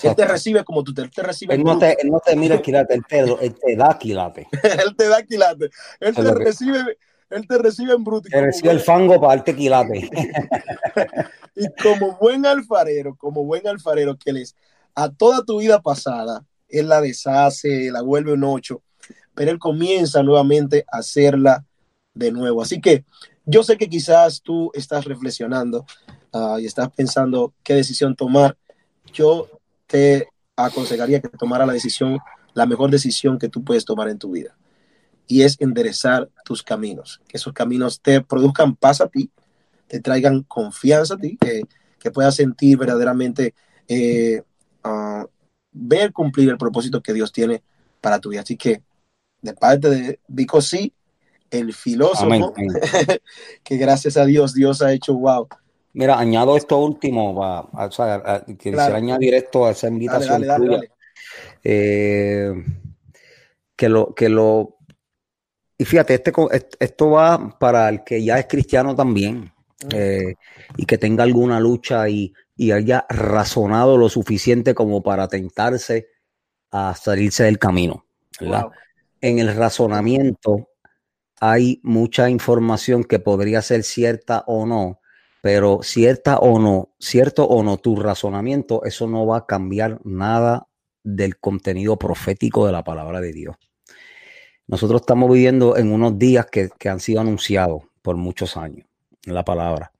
Él 0.01 0.15
te 0.15 0.25
recibe 0.25 0.63
como 0.63 0.83
tú 0.83 0.91
te, 0.91 1.03
él 1.03 1.11
te 1.11 1.21
recibe. 1.21 1.53
Él 1.53 1.63
no 1.63 1.77
te, 1.77 1.95
él 2.01 2.09
no 2.09 2.19
te 2.19 2.35
mira 2.35 2.55
el 2.55 2.63
quilate, 2.63 2.95
él 2.95 3.03
te, 3.07 3.19
él 3.19 3.53
te 3.53 3.75
da 3.75 3.95
quilate. 3.97 4.47
él 4.83 4.95
te 4.95 5.07
da 5.07 5.21
quilate. 5.21 5.69
Él 5.99 6.15
te 6.15 6.33
recibe, 6.33 6.97
él 7.35 7.47
te 7.47 7.57
recibe 7.57 7.93
en 7.93 8.03
bruto. 8.03 8.29
Te 8.29 8.41
recibe 8.41 8.71
el 8.71 8.79
fango 8.79 9.19
para 9.19 9.35
darte 9.35 9.55
quilate. 9.55 10.09
y 11.55 11.67
como 11.81 12.17
buen 12.17 12.45
alfarero, 12.45 13.15
como 13.15 13.43
buen 13.43 13.67
alfarero 13.67 14.17
que 14.17 14.31
él 14.31 14.37
es, 14.37 14.55
a 14.95 15.09
toda 15.09 15.43
tu 15.43 15.59
vida 15.59 15.81
pasada, 15.81 16.45
él 16.69 16.89
la 16.89 17.01
deshace, 17.01 17.91
la 17.91 18.01
vuelve 18.01 18.33
un 18.33 18.43
ocho, 18.43 18.81
pero 19.33 19.51
él 19.51 19.59
comienza 19.59 20.23
nuevamente 20.23 20.85
a 20.91 20.99
hacerla 20.99 21.65
de 22.13 22.31
nuevo. 22.31 22.61
Así 22.61 22.79
que 22.79 23.05
yo 23.45 23.63
sé 23.63 23.77
que 23.77 23.89
quizás 23.89 24.41
tú 24.41 24.71
estás 24.73 25.05
reflexionando 25.05 25.85
uh, 26.31 26.57
y 26.59 26.65
estás 26.65 26.89
pensando 26.91 27.53
qué 27.63 27.73
decisión 27.75 28.15
tomar. 28.15 28.57
Yo 29.11 29.47
te 29.87 30.27
aconsejaría 30.55 31.21
que 31.21 31.29
tomara 31.29 31.65
la 31.65 31.73
decisión, 31.73 32.19
la 32.53 32.65
mejor 32.65 32.89
decisión 32.89 33.37
que 33.37 33.49
tú 33.49 33.63
puedes 33.63 33.85
tomar 33.85 34.09
en 34.09 34.17
tu 34.17 34.31
vida. 34.31 34.55
Y 35.27 35.43
es 35.43 35.59
enderezar 35.59 36.29
tus 36.43 36.63
caminos, 36.63 37.21
que 37.27 37.37
esos 37.37 37.53
caminos 37.53 38.01
te 38.01 38.21
produzcan 38.21 38.75
paz 38.75 39.01
a 39.01 39.07
ti, 39.07 39.29
te 39.87 39.99
traigan 39.99 40.43
confianza 40.43 41.15
a 41.15 41.17
ti, 41.17 41.37
que, 41.39 41.63
que 41.99 42.11
puedas 42.11 42.35
sentir 42.35 42.77
verdaderamente 42.77 43.53
eh, 43.87 44.41
uh, 44.83 45.25
ver 45.71 46.11
cumplir 46.11 46.49
el 46.49 46.57
propósito 46.57 47.01
que 47.01 47.13
Dios 47.13 47.31
tiene 47.31 47.63
para 48.01 48.19
tu 48.19 48.29
vida. 48.29 48.41
Así 48.41 48.57
que, 48.57 48.81
de 49.41 49.53
parte 49.53 49.89
de 49.89 50.19
Vico 50.27 50.61
sí, 50.61 50.93
el 51.49 51.73
filósofo, 51.73 52.53
que 53.63 53.77
gracias 53.77 54.17
a 54.17 54.25
Dios, 54.25 54.53
Dios 54.53 54.81
ha 54.81 54.93
hecho 54.93 55.13
wow. 55.13 55.47
Mira, 55.93 56.17
añado 56.17 56.57
esto 56.57 56.77
último, 56.79 57.35
va, 57.35 57.61
o 57.61 57.91
sea, 57.91 58.43
quisiera 58.57 58.77
claro. 58.77 58.95
añadir 58.95 59.35
esto 59.35 59.67
a 59.67 59.71
esa 59.71 59.87
invitación 59.87 60.41
dale, 60.41 60.47
dale, 60.47 60.67
dale, 60.67 60.91
eh, 61.63 62.51
que 63.75 63.89
lo, 63.89 64.15
que 64.15 64.29
lo, 64.29 64.77
y 65.83 65.85
fíjate, 65.85 66.13
este, 66.13 66.31
esto 66.79 67.09
va 67.09 67.59
para 67.59 67.89
el 67.89 68.05
que 68.05 68.23
ya 68.23 68.39
es 68.39 68.45
cristiano 68.47 68.95
también, 68.95 69.51
mm. 69.83 69.89
eh, 69.91 70.35
y 70.77 70.85
que 70.85 70.97
tenga 70.97 71.25
alguna 71.25 71.59
lucha 71.59 72.07
y, 72.07 72.33
y 72.55 72.71
haya 72.71 73.05
razonado 73.09 73.97
lo 73.97 74.07
suficiente 74.07 74.73
como 74.73 75.03
para 75.03 75.27
tentarse 75.27 76.07
a 76.71 76.95
salirse 76.95 77.43
del 77.43 77.59
camino. 77.59 78.05
Wow. 78.39 78.71
En 79.19 79.39
el 79.39 79.53
razonamiento 79.53 80.69
hay 81.41 81.81
mucha 81.83 82.29
información 82.29 83.03
que 83.03 83.19
podría 83.19 83.61
ser 83.61 83.83
cierta 83.83 84.45
o 84.47 84.65
no, 84.65 85.01
pero 85.41 85.81
cierta 85.83 86.37
o 86.37 86.59
no, 86.59 86.93
cierto 86.97 87.43
o 87.43 87.61
no, 87.61 87.75
tu 87.75 87.97
razonamiento, 87.97 88.85
eso 88.85 89.05
no 89.05 89.25
va 89.25 89.39
a 89.39 89.45
cambiar 89.45 89.99
nada 90.05 90.69
del 91.03 91.37
contenido 91.39 91.99
profético 91.99 92.65
de 92.65 92.71
la 92.71 92.85
palabra 92.85 93.19
de 93.19 93.33
Dios. 93.33 93.57
Nosotros 94.67 95.01
estamos 95.01 95.31
viviendo 95.31 95.77
en 95.77 95.91
unos 95.91 96.17
días 96.17 96.45
que, 96.51 96.69
que 96.77 96.89
han 96.89 96.99
sido 96.99 97.21
anunciados 97.21 97.83
por 98.01 98.15
muchos 98.17 98.57
años 98.57 98.87
en 99.25 99.33
la 99.33 99.43
palabra 99.43 99.93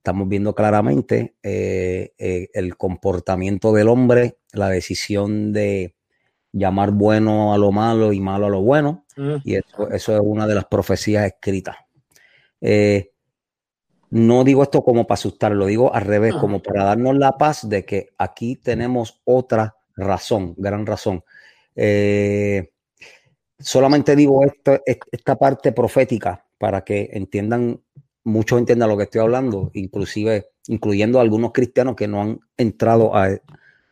estamos 0.00 0.28
viendo 0.28 0.54
claramente 0.54 1.34
eh, 1.42 2.14
eh, 2.16 2.48
el 2.54 2.78
comportamiento 2.78 3.70
del 3.74 3.88
hombre, 3.88 4.38
la 4.52 4.70
decisión 4.70 5.52
de 5.52 5.94
llamar 6.52 6.92
bueno 6.92 7.52
a 7.52 7.58
lo 7.58 7.70
malo 7.70 8.14
y 8.14 8.18
malo 8.18 8.46
a 8.46 8.48
lo 8.48 8.62
bueno, 8.62 9.04
mm. 9.18 9.36
y 9.44 9.56
eso, 9.56 9.90
eso, 9.90 10.14
es 10.14 10.20
una 10.24 10.46
de 10.46 10.54
las 10.54 10.64
profecías 10.64 11.26
escritas. 11.26 11.76
Eh, 12.62 13.12
no 14.08 14.42
digo 14.42 14.62
esto 14.62 14.82
como 14.82 15.06
para 15.06 15.18
asustar, 15.18 15.52
lo 15.52 15.66
digo 15.66 15.94
al 15.94 16.02
revés, 16.02 16.34
como 16.34 16.56
ah. 16.56 16.62
para 16.64 16.84
darnos 16.84 17.18
la 17.18 17.36
paz 17.36 17.68
de 17.68 17.84
que 17.84 18.08
aquí 18.16 18.56
tenemos 18.56 19.20
otra 19.24 19.76
razón, 19.96 20.54
gran 20.56 20.86
razón. 20.86 21.22
Eh, 21.76 22.72
solamente 23.60 24.16
digo 24.16 24.44
esto, 24.44 24.80
esta 24.86 25.36
parte 25.36 25.72
profética 25.72 26.44
para 26.58 26.82
que 26.82 27.10
entiendan 27.12 27.80
muchos 28.24 28.58
entiendan 28.58 28.88
lo 28.88 28.96
que 28.96 29.04
estoy 29.04 29.20
hablando, 29.20 29.70
inclusive 29.74 30.50
incluyendo 30.66 31.20
algunos 31.20 31.52
cristianos 31.52 31.96
que 31.96 32.08
no 32.08 32.22
han 32.22 32.40
entrado 32.56 33.14
a, 33.16 33.28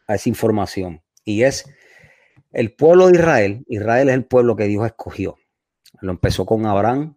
a, 0.07 0.14
esa 0.14 0.29
información. 0.29 1.03
Y 1.25 1.43
es 1.43 1.64
el 2.53 2.75
pueblo 2.75 3.09
de 3.09 3.19
Israel. 3.19 3.64
Israel 3.69 4.09
es 4.09 4.14
el 4.14 4.25
pueblo 4.25 4.57
que 4.57 4.64
Dios 4.64 4.85
escogió. 4.87 5.37
Lo 6.01 6.12
empezó 6.12 6.47
con 6.47 6.66
Abraham 6.66 7.16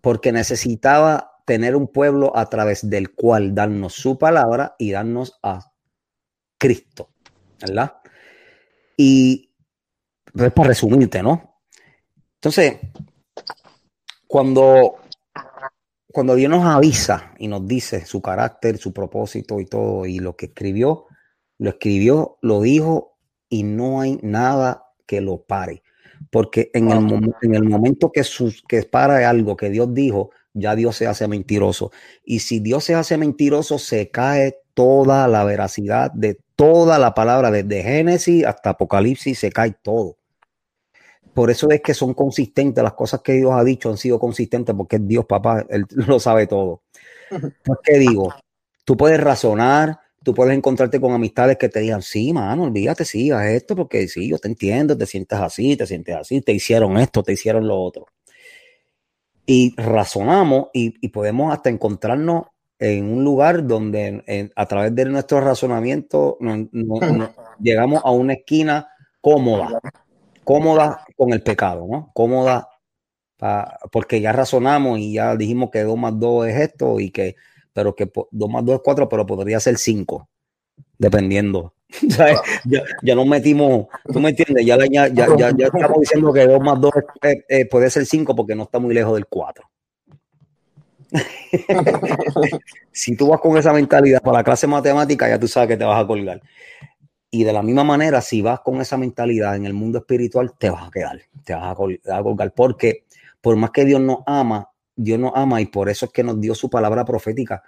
porque 0.00 0.32
necesitaba 0.32 1.32
tener 1.44 1.76
un 1.76 1.88
pueblo 1.88 2.36
a 2.36 2.46
través 2.46 2.88
del 2.88 3.14
cual 3.14 3.54
darnos 3.54 3.94
su 3.94 4.18
palabra 4.18 4.74
y 4.78 4.92
darnos 4.92 5.38
a 5.42 5.72
Cristo, 6.58 7.10
¿verdad? 7.60 7.94
Y 8.96 9.47
es 10.34 10.52
para 10.52 10.68
resumirte, 10.68 11.22
¿no? 11.22 11.60
Entonces, 12.34 12.78
cuando 14.26 14.96
cuando 16.10 16.34
Dios 16.34 16.50
nos 16.50 16.64
avisa 16.64 17.34
y 17.38 17.48
nos 17.48 17.66
dice 17.66 18.04
su 18.04 18.20
carácter, 18.20 18.78
su 18.78 18.92
propósito 18.92 19.60
y 19.60 19.66
todo, 19.66 20.06
y 20.06 20.18
lo 20.18 20.36
que 20.36 20.46
escribió, 20.46 21.06
lo 21.58 21.70
escribió, 21.70 22.38
lo 22.40 22.60
dijo, 22.60 23.18
y 23.48 23.62
no 23.62 24.00
hay 24.00 24.18
nada 24.22 24.86
que 25.06 25.20
lo 25.20 25.42
pare. 25.42 25.82
Porque 26.30 26.70
en 26.74 26.90
el, 26.90 27.32
en 27.42 27.54
el 27.54 27.64
momento 27.64 28.10
que, 28.10 28.24
sus, 28.24 28.62
que 28.66 28.82
para 28.82 29.30
algo 29.30 29.56
que 29.56 29.70
Dios 29.70 29.94
dijo, 29.94 30.30
ya 30.54 30.74
Dios 30.74 30.96
se 30.96 31.06
hace 31.06 31.28
mentiroso. 31.28 31.92
Y 32.24 32.40
si 32.40 32.58
Dios 32.58 32.84
se 32.84 32.94
hace 32.94 33.16
mentiroso, 33.16 33.78
se 33.78 34.10
cae 34.10 34.58
toda 34.74 35.28
la 35.28 35.44
veracidad 35.44 36.10
de 36.12 36.40
toda 36.56 36.98
la 36.98 37.14
palabra, 37.14 37.50
desde 37.50 37.82
Génesis 37.82 38.44
hasta 38.44 38.70
Apocalipsis, 38.70 39.38
se 39.38 39.52
cae 39.52 39.76
todo. 39.82 40.17
Por 41.38 41.52
eso 41.52 41.70
es 41.70 41.80
que 41.80 41.94
son 41.94 42.14
consistentes, 42.14 42.82
las 42.82 42.94
cosas 42.94 43.20
que 43.20 43.34
Dios 43.34 43.52
ha 43.52 43.62
dicho 43.62 43.88
han 43.88 43.96
sido 43.96 44.18
consistentes 44.18 44.74
porque 44.74 44.96
es 44.96 45.06
Dios, 45.06 45.24
papá, 45.24 45.64
Él 45.70 45.86
lo 46.08 46.18
sabe 46.18 46.48
todo. 46.48 46.82
Pues, 47.30 47.78
¿qué 47.84 47.96
digo? 47.96 48.34
Tú 48.84 48.96
puedes 48.96 49.20
razonar, 49.20 50.00
tú 50.24 50.34
puedes 50.34 50.56
encontrarte 50.56 51.00
con 51.00 51.12
amistades 51.12 51.56
que 51.56 51.68
te 51.68 51.78
digan, 51.78 52.02
sí, 52.02 52.32
mano, 52.32 52.64
olvídate, 52.64 53.04
sí, 53.04 53.30
haz 53.30 53.50
esto, 53.50 53.76
porque 53.76 54.08
sí, 54.08 54.28
yo 54.28 54.38
te 54.38 54.48
entiendo, 54.48 54.98
te 54.98 55.06
sientes 55.06 55.38
así, 55.38 55.76
te 55.76 55.86
sientes 55.86 56.16
así, 56.16 56.40
te 56.40 56.50
hicieron 56.50 56.98
esto, 56.98 57.22
te 57.22 57.34
hicieron 57.34 57.68
lo 57.68 57.80
otro. 57.80 58.06
Y 59.46 59.80
razonamos 59.80 60.70
y, 60.72 61.06
podemos 61.10 61.52
hasta 61.52 61.70
encontrarnos 61.70 62.46
en 62.80 63.04
un 63.04 63.22
lugar 63.22 63.64
donde 63.64 64.50
a 64.56 64.66
través 64.66 64.92
de 64.92 65.04
nuestro 65.04 65.40
razonamiento 65.40 66.36
llegamos 67.60 68.02
a 68.04 68.10
una 68.10 68.32
esquina 68.32 68.88
cómoda, 69.20 69.80
cómoda 70.48 71.04
con 71.14 71.34
el 71.34 71.42
pecado, 71.42 71.86
¿no? 71.86 72.10
Cómoda 72.14 72.70
porque 73.92 74.22
ya 74.22 74.32
razonamos 74.32 74.98
y 74.98 75.12
ya 75.12 75.36
dijimos 75.36 75.68
que 75.70 75.82
2 75.82 75.98
más 75.98 76.18
2 76.18 76.48
es 76.48 76.60
esto 76.60 76.98
y 76.98 77.10
que, 77.10 77.36
pero 77.74 77.94
que 77.94 78.10
2 78.30 78.50
más 78.50 78.64
2 78.64 78.76
es 78.76 78.80
4, 78.82 79.08
pero 79.10 79.26
podría 79.26 79.60
ser 79.60 79.76
5, 79.76 80.26
dependiendo. 80.98 81.74
Ya, 82.64 82.82
ya, 83.02 83.14
nos 83.14 83.26
metimos, 83.26 83.86
tú 84.12 84.20
me 84.20 84.28
entiendes, 84.28 84.66
ya, 84.66 84.76
ya, 84.90 85.08
ya, 85.08 85.26
ya 85.56 85.66
estamos 85.66 86.00
diciendo 86.00 86.32
que 86.34 86.46
2 86.46 86.60
más 86.60 86.78
2 86.80 86.92
puede 87.70 87.88
ser 87.88 88.04
5 88.04 88.34
porque 88.34 88.54
no 88.54 88.64
está 88.64 88.78
muy 88.78 88.94
lejos 88.94 89.14
del 89.14 89.26
4. 89.26 89.64
si 92.92 93.16
tú 93.16 93.28
vas 93.28 93.40
con 93.40 93.56
esa 93.56 93.72
mentalidad 93.72 94.20
para 94.22 94.38
la 94.38 94.44
clase 94.44 94.66
matemática, 94.66 95.28
ya 95.28 95.38
tú 95.38 95.48
sabes 95.48 95.68
que 95.68 95.76
te 95.78 95.84
vas 95.84 96.02
a 96.02 96.06
colgar. 96.06 96.42
Y 97.30 97.44
de 97.44 97.52
la 97.52 97.62
misma 97.62 97.84
manera, 97.84 98.20
si 98.20 98.40
vas 98.40 98.60
con 98.60 98.80
esa 98.80 98.96
mentalidad 98.96 99.56
en 99.56 99.66
el 99.66 99.74
mundo 99.74 99.98
espiritual, 99.98 100.54
te 100.58 100.70
vas 100.70 100.88
a 100.88 100.90
quedar, 100.90 101.20
te 101.44 101.54
vas 101.54 101.72
a 101.72 102.22
colgar, 102.22 102.54
porque 102.54 103.04
por 103.40 103.56
más 103.56 103.70
que 103.70 103.84
Dios 103.84 104.00
nos 104.00 104.18
ama, 104.26 104.70
Dios 104.96 105.18
nos 105.18 105.32
ama 105.34 105.60
y 105.60 105.66
por 105.66 105.88
eso 105.88 106.06
es 106.06 106.12
que 106.12 106.22
nos 106.24 106.40
dio 106.40 106.54
su 106.54 106.70
palabra 106.70 107.04
profética, 107.04 107.62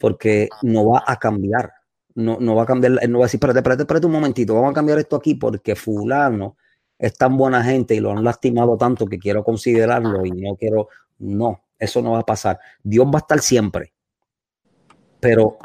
porque 0.00 0.48
no 0.62 0.88
va 0.88 1.04
a 1.06 1.16
cambiar, 1.16 1.72
no, 2.14 2.38
no 2.40 2.56
va 2.56 2.64
a 2.64 2.66
cambiar, 2.66 3.08
no 3.08 3.18
va 3.18 3.24
a 3.24 3.26
decir, 3.26 3.38
espérate, 3.38 3.60
espérate, 3.60 3.82
espérate 3.82 4.06
un 4.06 4.12
momentito, 4.12 4.54
vamos 4.54 4.72
a 4.72 4.74
cambiar 4.74 4.98
esto 4.98 5.14
aquí 5.14 5.36
porque 5.36 5.76
fulano 5.76 6.56
es 6.98 7.16
tan 7.16 7.36
buena 7.36 7.62
gente 7.62 7.94
y 7.94 8.00
lo 8.00 8.10
han 8.10 8.24
lastimado 8.24 8.76
tanto 8.76 9.06
que 9.06 9.18
quiero 9.18 9.44
considerarlo 9.44 10.26
y 10.26 10.32
no 10.32 10.56
quiero, 10.56 10.88
no, 11.18 11.62
eso 11.78 12.02
no 12.02 12.12
va 12.12 12.20
a 12.20 12.26
pasar. 12.26 12.58
Dios 12.82 13.06
va 13.06 13.18
a 13.18 13.18
estar 13.18 13.38
siempre, 13.38 13.92
pero 15.20 15.58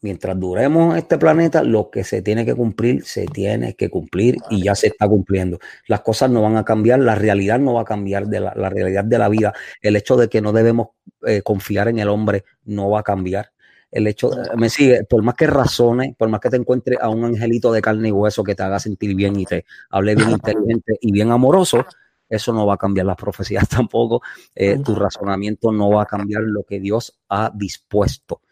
mientras 0.00 0.38
duremos 0.38 0.96
este 0.96 1.18
planeta, 1.18 1.62
lo 1.62 1.90
que 1.90 2.04
se 2.04 2.22
tiene 2.22 2.44
que 2.44 2.54
cumplir, 2.54 3.04
se 3.04 3.26
tiene 3.26 3.74
que 3.74 3.88
cumplir 3.88 4.36
y 4.50 4.62
ya 4.62 4.74
se 4.74 4.88
está 4.88 5.08
cumpliendo. 5.08 5.58
Las 5.86 6.00
cosas 6.00 6.30
no 6.30 6.42
van 6.42 6.56
a 6.56 6.64
cambiar, 6.64 7.00
la 7.00 7.14
realidad 7.14 7.58
no 7.58 7.74
va 7.74 7.82
a 7.82 7.84
cambiar, 7.84 8.26
de 8.26 8.40
la, 8.40 8.52
realidad 8.52 9.04
de 9.04 9.18
la 9.18 9.28
vida. 9.28 9.52
El 9.80 9.96
hecho 9.96 10.16
de 10.16 10.28
que 10.28 10.40
no 10.40 10.52
debemos 10.52 10.88
eh, 11.26 11.42
confiar 11.42 11.88
en 11.88 11.98
el 11.98 12.08
hombre 12.08 12.44
no 12.64 12.90
va 12.90 13.00
a 13.00 13.02
cambiar. 13.02 13.52
El 13.90 14.06
hecho, 14.06 14.30
me 14.56 14.68
sigue, 14.68 15.04
por 15.04 15.22
más 15.22 15.34
que 15.34 15.46
razone, 15.46 16.14
por 16.18 16.28
más 16.28 16.40
que 16.40 16.50
te 16.50 16.56
encuentres 16.56 16.98
a 17.00 17.08
un 17.08 17.24
angelito 17.24 17.72
de 17.72 17.80
carne 17.80 18.08
y 18.08 18.12
hueso 18.12 18.44
que 18.44 18.54
te 18.54 18.62
haga 18.62 18.78
sentir 18.78 19.14
bien 19.14 19.38
y 19.40 19.46
te 19.46 19.64
hable 19.90 20.14
bien 20.14 20.30
inteligente 20.30 20.98
y 21.00 21.10
bien 21.10 21.30
amoroso, 21.30 21.86
eso 22.28 22.52
no 22.52 22.66
va 22.66 22.74
a 22.74 22.76
cambiar 22.76 23.06
las 23.06 23.16
profecías 23.16 23.66
tampoco. 23.68 24.22
Eh, 24.54 24.78
tu 24.84 24.94
razonamiento 24.94 25.72
no 25.72 25.90
va 25.90 26.02
a 26.02 26.06
cambiar 26.06 26.42
lo 26.42 26.64
que 26.64 26.80
Dios 26.80 27.18
ha 27.28 27.50
dispuesto. 27.54 28.42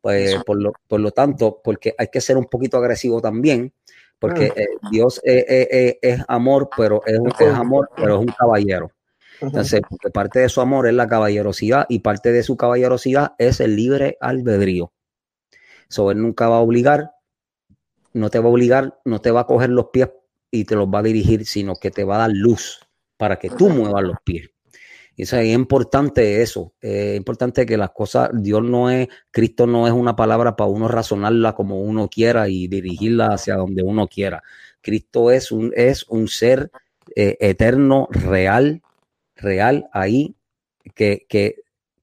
Pues, 0.00 0.42
por, 0.44 0.60
lo, 0.60 0.72
por 0.88 1.00
lo 1.00 1.10
tanto, 1.10 1.60
porque 1.62 1.94
hay 1.98 2.08
que 2.08 2.20
ser 2.20 2.38
un 2.38 2.46
poquito 2.46 2.78
agresivo 2.78 3.20
también, 3.20 3.74
porque 4.18 4.46
eh, 4.46 4.66
Dios 4.90 5.20
es, 5.24 6.24
amor, 6.28 6.70
pero 6.76 7.02
es, 7.06 7.18
es 7.38 7.54
amor, 7.54 7.90
pero 7.96 8.14
es 8.14 8.20
un 8.20 8.32
caballero. 8.32 8.92
Entonces, 9.40 9.80
porque 9.88 10.10
parte 10.10 10.40
de 10.40 10.48
su 10.48 10.60
amor 10.60 10.86
es 10.86 10.94
la 10.94 11.08
caballerosidad 11.08 11.86
y 11.88 12.00
parte 12.00 12.32
de 12.32 12.42
su 12.42 12.56
caballerosidad 12.56 13.34
es 13.38 13.60
el 13.60 13.76
libre 13.76 14.16
albedrío. 14.20 14.92
So, 15.88 16.10
él 16.10 16.20
nunca 16.20 16.48
va 16.48 16.56
a 16.56 16.60
obligar, 16.60 17.12
no 18.12 18.30
te 18.30 18.38
va 18.38 18.46
a 18.46 18.52
obligar, 18.52 19.00
no 19.04 19.20
te 19.20 19.30
va 19.30 19.40
a 19.40 19.46
coger 19.46 19.70
los 19.70 19.86
pies 19.86 20.10
y 20.50 20.64
te 20.64 20.76
los 20.76 20.88
va 20.88 20.98
a 20.98 21.02
dirigir, 21.02 21.46
sino 21.46 21.74
que 21.74 21.90
te 21.90 22.04
va 22.04 22.16
a 22.16 22.18
dar 22.18 22.30
luz 22.32 22.80
para 23.16 23.38
que 23.38 23.50
tú 23.50 23.70
muevas 23.70 24.02
los 24.02 24.16
pies. 24.24 24.50
Es 25.16 25.32
importante 25.32 26.40
eso, 26.40 26.72
es 26.80 27.16
importante 27.16 27.66
que 27.66 27.76
las 27.76 27.90
cosas, 27.90 28.30
Dios 28.32 28.62
no 28.62 28.90
es, 28.90 29.08
Cristo 29.30 29.66
no 29.66 29.86
es 29.86 29.92
una 29.92 30.16
palabra 30.16 30.56
para 30.56 30.70
uno 30.70 30.88
razonarla 30.88 31.54
como 31.54 31.80
uno 31.80 32.08
quiera 32.08 32.48
y 32.48 32.68
dirigirla 32.68 33.26
hacia 33.34 33.56
donde 33.56 33.82
uno 33.82 34.08
quiera. 34.08 34.42
Cristo 34.80 35.30
es 35.30 35.52
un, 35.52 35.72
es 35.76 36.04
un 36.08 36.26
ser 36.28 36.70
eh, 37.14 37.36
eterno, 37.40 38.08
real, 38.10 38.82
real 39.36 39.90
ahí, 39.92 40.34
que, 40.94 41.26
que, 41.28 41.56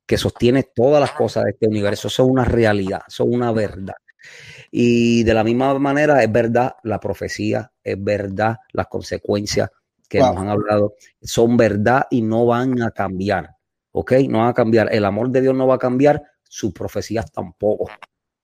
que 0.05 0.18
sostiene 0.18 0.64
todas 0.64 1.01
las 1.01 1.12
cosas 1.12 1.45
de 1.45 1.51
este 1.51 1.68
universo. 1.68 2.10
Eso 2.10 2.24
es 2.24 2.30
una 2.30 2.45
realidad, 2.45 3.01
eso 3.08 3.24
es 3.24 3.30
una 3.30 3.51
verdad. 3.51 3.95
Y 4.72 5.24
de 5.24 5.34
la 5.34 5.43
misma 5.43 5.78
manera 5.80 6.22
es 6.24 6.32
verdad 6.32 6.76
la 6.84 6.99
profecía, 6.99 7.72
es 7.84 8.01
verdad 8.03 8.58
las 8.74 8.88
consecuencias 8.88 9.70
que 10.08 10.20
nos 10.20 10.38
han 10.38 10.49
hablado 10.49 10.95
son 11.22 11.58
verdad 11.58 12.08
y 12.10 12.22
no 12.22 12.45
van 12.45 12.82
a 12.82 12.91
cambiar. 12.91 13.55
¿Ok? 13.91 14.14
No 14.30 14.39
van 14.39 14.49
a 14.49 14.53
cambiar. 14.53 14.93
El 14.93 15.05
amor 15.05 15.30
de 15.30 15.41
Dios 15.41 15.55
no 15.55 15.68
va 15.68 15.76
a 15.76 15.80
cambiar, 15.80 16.24
sus 16.43 16.72
profecías 16.74 17.32
tampoco. 17.32 17.89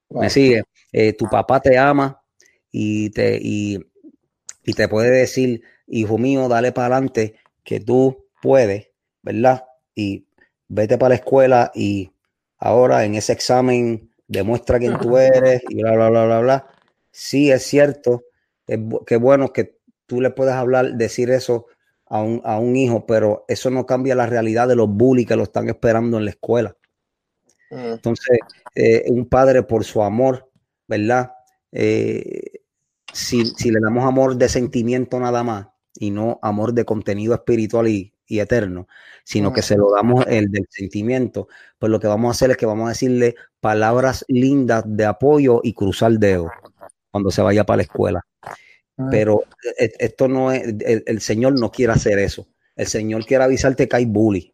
¿Me 0.09 0.30
sigue? 0.30 0.64
Eh, 0.91 1.14
tu 1.14 1.26
papá 1.26 1.59
te 1.59 1.78
ama 1.78 2.22
y 2.72 3.09
te, 3.09 3.39
y, 3.41 3.80
y 4.64 4.74
te 4.74 4.88
puede 4.88 5.09
decir, 5.11 5.61
hijo 5.88 6.18
mío, 6.18 6.47
dale 6.47 6.72
para 6.72 6.95
adelante, 6.95 7.36
que 7.64 7.80
tú 7.80 8.26
puedes, 8.41 8.89
¿verdad? 9.22 9.66
Y 9.95 10.28
vete 10.68 10.97
para 10.97 11.09
la 11.09 11.16
escuela 11.16 11.72
y 11.74 12.11
ahora 12.57 13.05
en 13.05 13.16
ese 13.16 13.34
examen 13.34 14.11
demuestra 14.28 14.80
quién 14.80 14.99
tú 14.99 15.18
eres 15.18 15.61
y 15.70 15.82
bla, 15.82 15.93
bla, 15.93 16.09
bla, 16.09 16.26
bla, 16.26 16.39
bla. 16.39 16.68
Sí, 17.11 17.51
es 17.51 17.64
cierto. 17.64 18.24
Es, 18.68 18.80
qué 19.05 19.18
bueno 19.18 19.51
que 19.53 19.78
tú 20.06 20.22
le 20.22 20.30
puedes 20.30 20.54
hablar, 20.54 20.93
decir 20.93 21.30
eso 21.32 21.68
a 22.06 22.22
un, 22.22 22.41
a 22.43 22.60
un 22.60 22.76
hijo, 22.76 23.06
pero 23.06 23.45
eso 23.47 23.70
no 23.70 23.86
cambia 23.86 24.16
la 24.16 24.28
realidad 24.28 24.68
de 24.68 24.76
los 24.76 24.89
bullies 24.89 25.28
que 25.28 25.36
lo 25.36 25.43
están 25.43 25.70
esperando 25.70 26.18
en 26.18 26.26
la 26.26 26.32
escuela. 26.32 26.76
Mm. 27.72 27.93
Entonces, 27.93 28.39
eh, 28.76 29.06
un 29.08 29.28
padre 29.28 29.64
por 29.64 29.84
su 29.84 30.04
amor, 30.04 30.49
¿verdad? 30.88 31.32
Eh, 31.72 32.62
si, 33.12 33.45
si, 33.45 33.72
le 33.72 33.80
damos 33.80 34.06
amor 34.06 34.36
de 34.36 34.49
sentimiento 34.49 35.20
nada 35.20 35.43
más 35.43 35.68
y 35.95 36.12
no 36.12 36.39
amor 36.41 36.74
de 36.74 36.86
contenido 36.86 37.34
espiritual 37.34 37.88
y, 37.88 38.10
eterno, 38.28 38.88
sino 39.24 39.54
que 39.54 39.62
mm. 39.62 39.64
se 39.64 39.78
lo 39.78 39.91
damos 39.91 40.26
el 40.28 40.49
del 40.49 40.66
sentimiento, 40.68 41.47
pues 41.78 41.91
lo 41.91 41.99
que 41.99 42.08
vamos 42.08 42.30
a 42.30 42.32
hacer 42.32 42.49
es 42.49 42.58
que 42.58 42.66
vamos 42.66 42.88
a 42.88 42.89
decirle 42.89 43.36
palabras 43.60 44.26
lindas 44.28 44.84
de 44.88 45.06
apoyo 45.06 45.62
y 45.64 45.74
cruzar 45.74 46.14
dedos 46.14 46.49
cuando 47.12 47.30
se 47.30 47.43
vaya 47.43 47.64
para 47.64 47.78
la 47.78 47.84
escuela. 47.84 48.26
Ah. 48.98 49.08
Pero 49.10 49.44
e, 49.78 49.86
e, 49.86 49.94
esto 50.00 50.28
no 50.28 50.52
es, 50.52 50.64
el, 50.86 51.22
Señor 51.22 51.60
no 51.60 51.72
quiere 51.72 51.94
hacer 51.94 52.20
eso. 52.20 52.48
El 52.76 52.88
Señor 52.88 53.26
quiere 53.26 53.44
avisarte 53.44 53.88
que 53.88 53.96
hay 53.96 54.06
bully. 54.06 54.54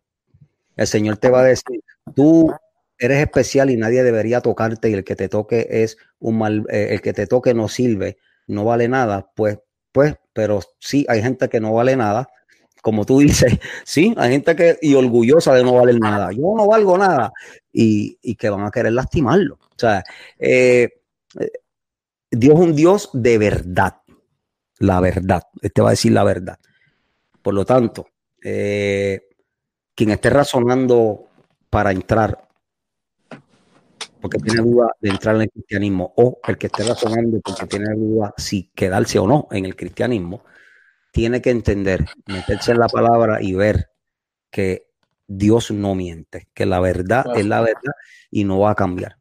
El 0.75 0.87
Señor 0.87 1.17
te 1.17 1.29
va 1.29 1.41
a 1.41 1.45
decir, 1.45 1.83
tú 2.15 2.51
eres 2.97 3.19
especial 3.19 3.69
y 3.69 3.77
nadie 3.77 4.03
debería 4.03 4.41
tocarte 4.41 4.89
y 4.89 4.93
el 4.93 5.03
que 5.03 5.15
te 5.15 5.29
toque 5.29 5.67
es 5.69 5.97
un 6.19 6.37
mal, 6.37 6.65
eh, 6.69 6.89
el 6.91 7.01
que 7.01 7.13
te 7.13 7.27
toque 7.27 7.53
no 7.53 7.67
sirve, 7.67 8.17
no 8.47 8.65
vale 8.65 8.87
nada. 8.87 9.29
Pues, 9.35 9.59
pues, 9.91 10.15
pero 10.33 10.61
sí 10.79 11.05
hay 11.09 11.21
gente 11.21 11.49
que 11.49 11.59
no 11.59 11.73
vale 11.73 11.95
nada. 11.95 12.29
Como 12.81 13.05
tú 13.05 13.19
dices, 13.19 13.59
sí, 13.85 14.13
hay 14.17 14.31
gente 14.31 14.55
que, 14.55 14.77
y 14.81 14.93
orgullosa 14.95 15.53
de 15.53 15.63
no 15.63 15.73
valer 15.73 15.99
nada. 15.99 16.31
Yo 16.31 16.53
no 16.55 16.67
valgo 16.67 16.97
nada. 16.97 17.31
Y, 17.73 18.17
y 18.21 18.35
que 18.35 18.49
van 18.49 18.65
a 18.65 18.71
querer 18.71 18.93
lastimarlo. 18.93 19.55
O 19.55 19.79
sea, 19.79 20.03
eh, 20.37 20.89
eh, 21.39 21.51
Dios 22.31 22.55
es 22.55 22.59
un 22.59 22.75
Dios 22.75 23.09
de 23.13 23.37
verdad 23.37 23.95
la 24.79 24.99
verdad. 24.99 25.43
Este 25.61 25.81
va 25.81 25.89
a 25.89 25.91
decir 25.91 26.11
la 26.11 26.23
verdad. 26.23 26.57
Por 27.41 27.53
lo 27.53 27.65
tanto, 27.65 28.07
eh, 28.43 29.29
quien 29.95 30.11
esté 30.11 30.29
razonando 30.29 31.25
para 31.69 31.91
entrar, 31.91 32.47
porque 34.21 34.37
tiene 34.39 34.61
duda 34.61 34.91
de 34.99 35.09
entrar 35.09 35.35
en 35.35 35.43
el 35.43 35.51
cristianismo, 35.51 36.13
o 36.17 36.39
el 36.45 36.57
que 36.57 36.67
esté 36.67 36.83
razonando 36.83 37.39
porque 37.41 37.67
tiene 37.67 37.93
duda 37.95 38.33
si 38.37 38.71
quedarse 38.75 39.19
o 39.19 39.27
no 39.27 39.47
en 39.51 39.65
el 39.65 39.75
cristianismo, 39.75 40.43
tiene 41.11 41.41
que 41.41 41.51
entender, 41.51 42.05
meterse 42.27 42.71
en 42.71 42.79
la 42.79 42.87
palabra 42.87 43.41
y 43.41 43.53
ver 43.53 43.89
que 44.51 44.87
Dios 45.27 45.71
no 45.71 45.95
miente, 45.95 46.47
que 46.53 46.65
la 46.65 46.79
verdad 46.79 47.25
es 47.35 47.45
la 47.45 47.61
verdad 47.61 47.93
y 48.31 48.43
no 48.43 48.59
va 48.59 48.71
a 48.71 48.75
cambiar. 48.75 49.17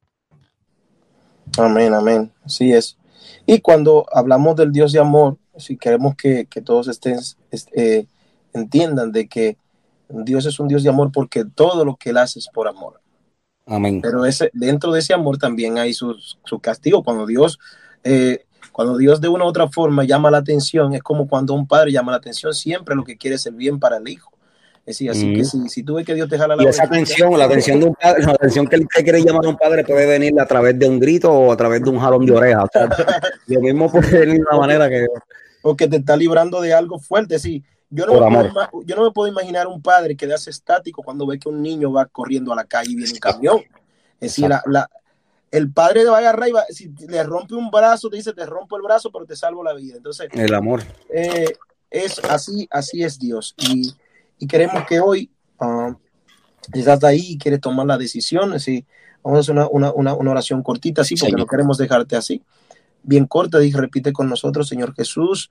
Amén, 1.59 1.95
amén. 1.95 2.33
Así 2.45 2.73
es. 2.73 2.99
Y 3.47 3.61
cuando 3.61 4.07
hablamos 4.13 4.57
del 4.57 4.73
Dios 4.73 4.93
de 4.93 5.01
amor, 5.01 5.39
si 5.59 5.77
queremos 5.77 6.15
que, 6.17 6.47
todos 6.65 6.89
estén, 6.89 7.19
eh, 7.73 8.07
entiendan 8.53 9.13
de 9.13 9.29
que 9.29 9.57
Dios 10.09 10.47
es 10.47 10.59
un 10.59 10.69
Dios 10.69 10.83
de 10.83 10.89
amor 10.89 11.11
porque 11.13 11.45
todo 11.45 11.85
lo 11.85 11.97
que 11.97 12.11
Él 12.11 12.17
hace 12.17 12.39
es 12.39 12.49
por 12.49 12.69
amor. 12.69 13.01
Amén. 13.67 14.01
Pero 14.01 14.25
ese, 14.25 14.51
dentro 14.55 14.93
de 14.93 15.01
ese 15.01 15.13
amor 15.13 15.37
también 15.37 15.77
hay 15.79 15.93
su, 15.93 16.17
castigo. 16.63 17.05
Cuando 17.05 17.27
Dios, 17.27 17.59
eh, 18.03 18.45
cuando 18.73 18.97
Dios 18.97 19.21
de 19.21 19.29
una 19.29 19.45
u 19.45 19.49
otra 19.49 19.69
forma 19.69 20.05
llama 20.05 20.31
la 20.31 20.39
atención, 20.39 20.95
es 20.95 21.03
como 21.03 21.29
cuando 21.29 21.53
un 21.53 21.67
padre 21.67 21.93
llama 21.93 22.13
la 22.13 22.19
atención, 22.19 22.55
siempre 22.55 22.95
lo 22.95 23.05
que 23.05 23.19
quiere 23.19 23.37
es 23.37 23.45
el 23.47 23.55
bien 23.55 23.79
para 23.79 23.99
el 23.99 24.09
hijo. 24.09 24.33
decir, 24.87 25.11
así 25.11 25.35
que 25.35 25.45
si, 25.45 25.69
si 25.69 25.83
tú 25.83 25.97
ves 25.97 26.07
que 26.07 26.15
Dios 26.15 26.31
te 26.31 26.39
jala 26.39 26.57
la 26.57 26.63
Y 26.63 26.67
esa 26.67 26.85
atención, 26.85 27.39
la 27.39 27.45
atención 27.45 27.79
de 27.79 27.87
un 27.87 27.95
padre, 27.95 28.23
la 28.23 28.33
atención 28.33 28.67
que 28.67 28.77
él 28.77 28.89
quiere 28.89 29.23
llamar 29.23 29.45
a 29.45 29.49
un 29.51 29.59
padre 29.59 29.85
puede 29.85 30.07
venir 30.07 30.41
a 30.41 30.47
través 30.47 30.79
de 30.79 30.89
un 30.89 30.99
grito 30.99 31.31
o 31.31 31.53
a 31.53 31.57
través 31.57 31.83
de 31.83 31.91
un 31.91 31.99
jalón 31.99 32.25
de 32.25 32.33
oreja. 32.33 32.65
O 32.65 32.69
sea, 32.73 32.89
lo 33.49 33.61
mismo 33.61 33.91
puede 33.91 34.21
venir 34.21 34.37
de 34.37 34.45
una 34.51 34.59
manera 34.59 34.89
que. 34.89 35.07
O 35.63 35.77
que 35.77 35.89
te 35.89 35.97
está 35.97 36.17
librando 36.17 36.61
de 36.61 36.73
algo 36.73 36.99
fuerte, 36.99 37.39
sí. 37.39 37.65
Yo 37.91 38.07
no, 38.07 38.13
Por 38.13 38.31
me 38.31 38.51
puedo, 38.51 38.69
yo 38.85 38.97
no 38.97 39.05
me 39.05 39.11
puedo 39.13 39.29
imaginar 39.29 39.67
un 39.67 39.81
padre 39.81 40.15
que 40.17 40.33
hace 40.33 40.51
estático 40.51 41.03
cuando 41.03 41.27
ve 41.27 41.39
que 41.39 41.49
un 41.49 41.63
niño 41.63 41.91
va 41.93 42.05
corriendo 42.07 42.53
a 42.53 42.57
la 42.57 42.65
calle 42.65 42.93
y 42.93 42.97
viene 42.97 43.13
un 43.13 43.19
camión. 43.19 43.59
Es 44.21 44.33
decir, 44.33 44.49
la, 44.49 44.63
la- 44.67 44.91
el 45.51 45.73
padre 45.73 46.05
le 46.05 46.11
va 46.11 46.17
a 46.17 46.21
agarrar 46.21 46.49
y 46.49 46.53
va, 46.53 46.65
si 46.69 46.89
le 47.09 47.23
rompe 47.23 47.55
un 47.55 47.71
brazo, 47.71 48.11
te 48.11 48.19
dice, 48.19 48.35
te 48.35 48.45
rompo 48.45 48.77
el 48.77 48.83
brazo, 48.83 49.11
pero 49.11 49.25
te 49.25 49.35
salvo 49.35 49.65
la 49.65 49.73
vida. 49.73 49.97
Entonces, 49.97 50.29
El 50.33 50.53
amor. 50.55 50.83
eh, 51.09 51.55
es 51.91 52.19
así, 52.29 52.69
así 52.71 53.03
es 53.03 53.19
Dios. 53.19 53.55
Y, 53.57 53.95
y 54.39 54.47
queremos 54.47 54.85
que 54.87 55.01
hoy, 55.01 55.31
si 56.73 56.81
estás 56.81 57.03
ahí 57.05 57.33
y 57.33 57.39
quieres 57.39 57.61
tomar 57.63 57.87
la 57.87 57.97
decisión, 57.97 58.53
así, 58.53 58.85
vamos 59.23 59.39
a 59.39 59.41
hacer 59.41 59.55
una, 59.55 59.69
una, 59.69 59.93
una, 59.93 60.15
una 60.15 60.31
oración 60.33 60.63
cortita, 60.63 61.01
así, 61.01 61.15
porque 61.15 61.31
Señor. 61.31 61.41
no 61.41 61.47
queremos 61.47 61.79
dejarte 61.79 62.17
así. 62.17 62.43
Bien 63.09 63.25
corta, 63.25 63.65
y 63.65 63.73
repite 63.73 64.13
con 64.13 64.29
nosotros, 64.29 64.69
Señor 64.69 64.95
Jesús, 64.95 65.49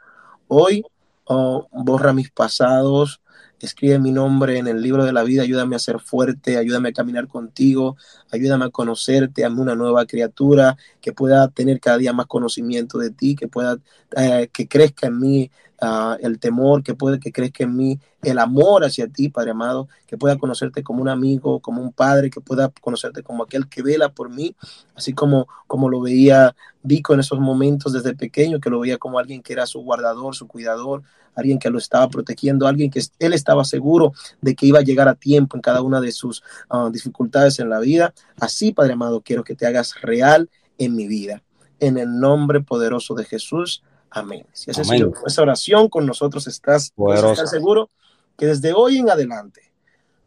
hoy 0.48 0.84
oh, 1.24 1.68
borra 1.72 2.14
mis 2.14 2.30
pasados, 2.30 3.20
escribe 3.60 3.98
mi 3.98 4.12
nombre 4.12 4.60
en 4.60 4.68
el 4.68 4.80
libro 4.80 5.04
de 5.06 5.12
la 5.12 5.24
vida, 5.24 5.42
ayúdame 5.42 5.76
a 5.76 5.80
ser 5.80 6.00
fuerte, 6.00 6.58
ayúdame 6.58 6.90
a 6.90 6.94
caminar 6.94 7.28
contigo, 7.28 7.98
ayúdame 8.32 8.66
a 8.66 8.70
conocerte, 8.70 9.44
hazme 9.44 9.62
una 9.62 9.74
nueva 9.74 10.06
criatura, 10.06 10.78
que 11.02 11.14
pueda 11.14 11.48
tener 11.48 11.80
cada 11.80 11.98
día 11.98 12.14
más 12.14 12.28
conocimiento 12.28 13.00
de 13.00 13.10
ti, 13.10 13.36
que 13.36 13.48
pueda, 13.48 13.80
eh, 14.16 14.50
que 14.54 14.68
crezca 14.68 15.08
en 15.08 15.20
mí 15.20 15.50
ah, 15.82 16.18
el 16.22 16.40
temor, 16.40 16.84
que 16.84 16.96
puede 16.96 17.20
que 17.20 17.32
crezca 17.32 17.64
en 17.64 17.76
mí 17.76 18.00
el 18.24 18.40
amor 18.40 18.84
hacia 18.84 19.08
ti, 19.08 19.30
Padre 19.30 19.52
amado, 19.52 19.88
que 20.06 20.18
pueda 20.18 20.38
conocerte 20.38 20.84
como 20.84 21.02
un 21.02 21.10
amigo, 21.10 21.60
como 21.60 21.82
un 21.82 21.92
padre, 21.92 22.30
que 22.30 22.42
pueda 22.42 22.72
conocerte 22.82 23.24
como 23.24 23.44
aquel 23.44 23.68
que 23.68 23.82
vela 23.82 24.10
por 24.10 24.30
mí, 24.30 24.56
así 24.96 25.14
como, 25.14 25.48
como 25.68 25.90
lo 25.90 26.02
veía 26.02 26.56
Vico 26.84 27.14
en 27.14 27.20
esos 27.20 27.40
momentos 27.40 27.94
desde 27.94 28.16
pequeño, 28.16 28.60
que 28.60 28.70
lo 28.70 28.80
veía 28.80 28.98
como 28.98 29.20
alguien 29.20 29.42
que 29.42 29.54
era 29.54 29.66
su 29.66 29.82
guardador, 29.82 30.36
su 30.36 30.48
cuidador, 30.48 31.04
alguien 31.38 31.60
que 31.60 31.70
lo 31.70 31.78
estaba 31.78 32.10
protegiendo, 32.10 32.68
alguien 32.68 32.90
que 32.90 33.02
él 33.20 33.34
estaba 33.34 33.64
seguro 33.64 34.14
de 34.42 34.56
que 34.56 34.66
iba 34.66 34.80
a 34.80 34.84
llegar 34.84 35.08
a 35.08 35.16
tiempo 35.16 35.56
en 35.56 35.62
cada 35.62 35.82
una 35.82 36.02
de 36.02 36.12
sus 36.12 36.44
ah, 36.70 36.90
dificultades 36.92 37.60
en 37.60 37.70
la 37.70 37.80
vida. 37.80 38.14
Así, 38.40 38.72
Padre 38.72 38.94
amado, 38.94 39.22
quiero 39.22 39.44
que 39.44 39.56
te 39.56 39.68
hagas 39.68 40.02
real 40.02 40.50
en 40.78 40.96
mi 40.96 41.08
vida. 41.08 41.44
En 41.80 41.98
el 41.98 42.20
nombre 42.20 42.62
poderoso 42.62 43.14
de 43.14 43.26
Jesús. 43.26 43.84
Amén. 44.12 44.46
Si 44.54 44.72
Amén. 44.72 45.12
esa 45.26 45.42
oración 45.42 45.90
con 45.90 46.06
nosotros, 46.06 46.48
estás 46.48 46.92
Poderosa. 46.92 47.32
estar 47.34 47.48
seguro 47.48 47.90
que 48.38 48.48
desde 48.48 48.74
hoy 48.74 48.98
en 48.98 49.10
adelante 49.10 49.62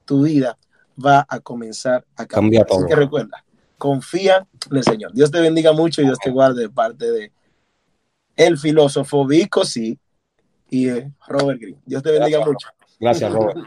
tu 0.05 0.23
vida 0.23 0.59
va 1.03 1.25
a 1.29 1.41
comenzar 1.41 2.05
a 2.17 2.27
Cambia 2.27 2.61
cambiar. 2.61 2.67
Así 2.67 2.77
todo. 2.79 2.87
que 2.87 2.95
recuerda, 2.97 3.45
confía 3.79 4.47
en 4.71 4.77
el 4.77 4.85
Señor. 4.85 5.13
Dios 5.13 5.31
te 5.31 5.41
bendiga 5.41 5.73
mucho 5.73 6.03
y 6.03 6.05
Dios 6.05 6.19
te 6.23 6.31
guarde 6.31 6.63
de 6.63 6.69
parte 6.69 7.11
de 7.11 7.33
el 8.37 8.59
filósofo 8.59 9.27
Vico, 9.27 9.65
sí, 9.65 9.99
y 10.69 10.89
eh, 10.89 11.11
Robert 11.27 11.61
Green. 11.61 11.81
Dios 11.85 12.03
te 12.03 12.11
bendiga 12.13 12.45
mucho. 12.45 12.69
Gracias, 12.99 13.33
Robert. 13.33 13.59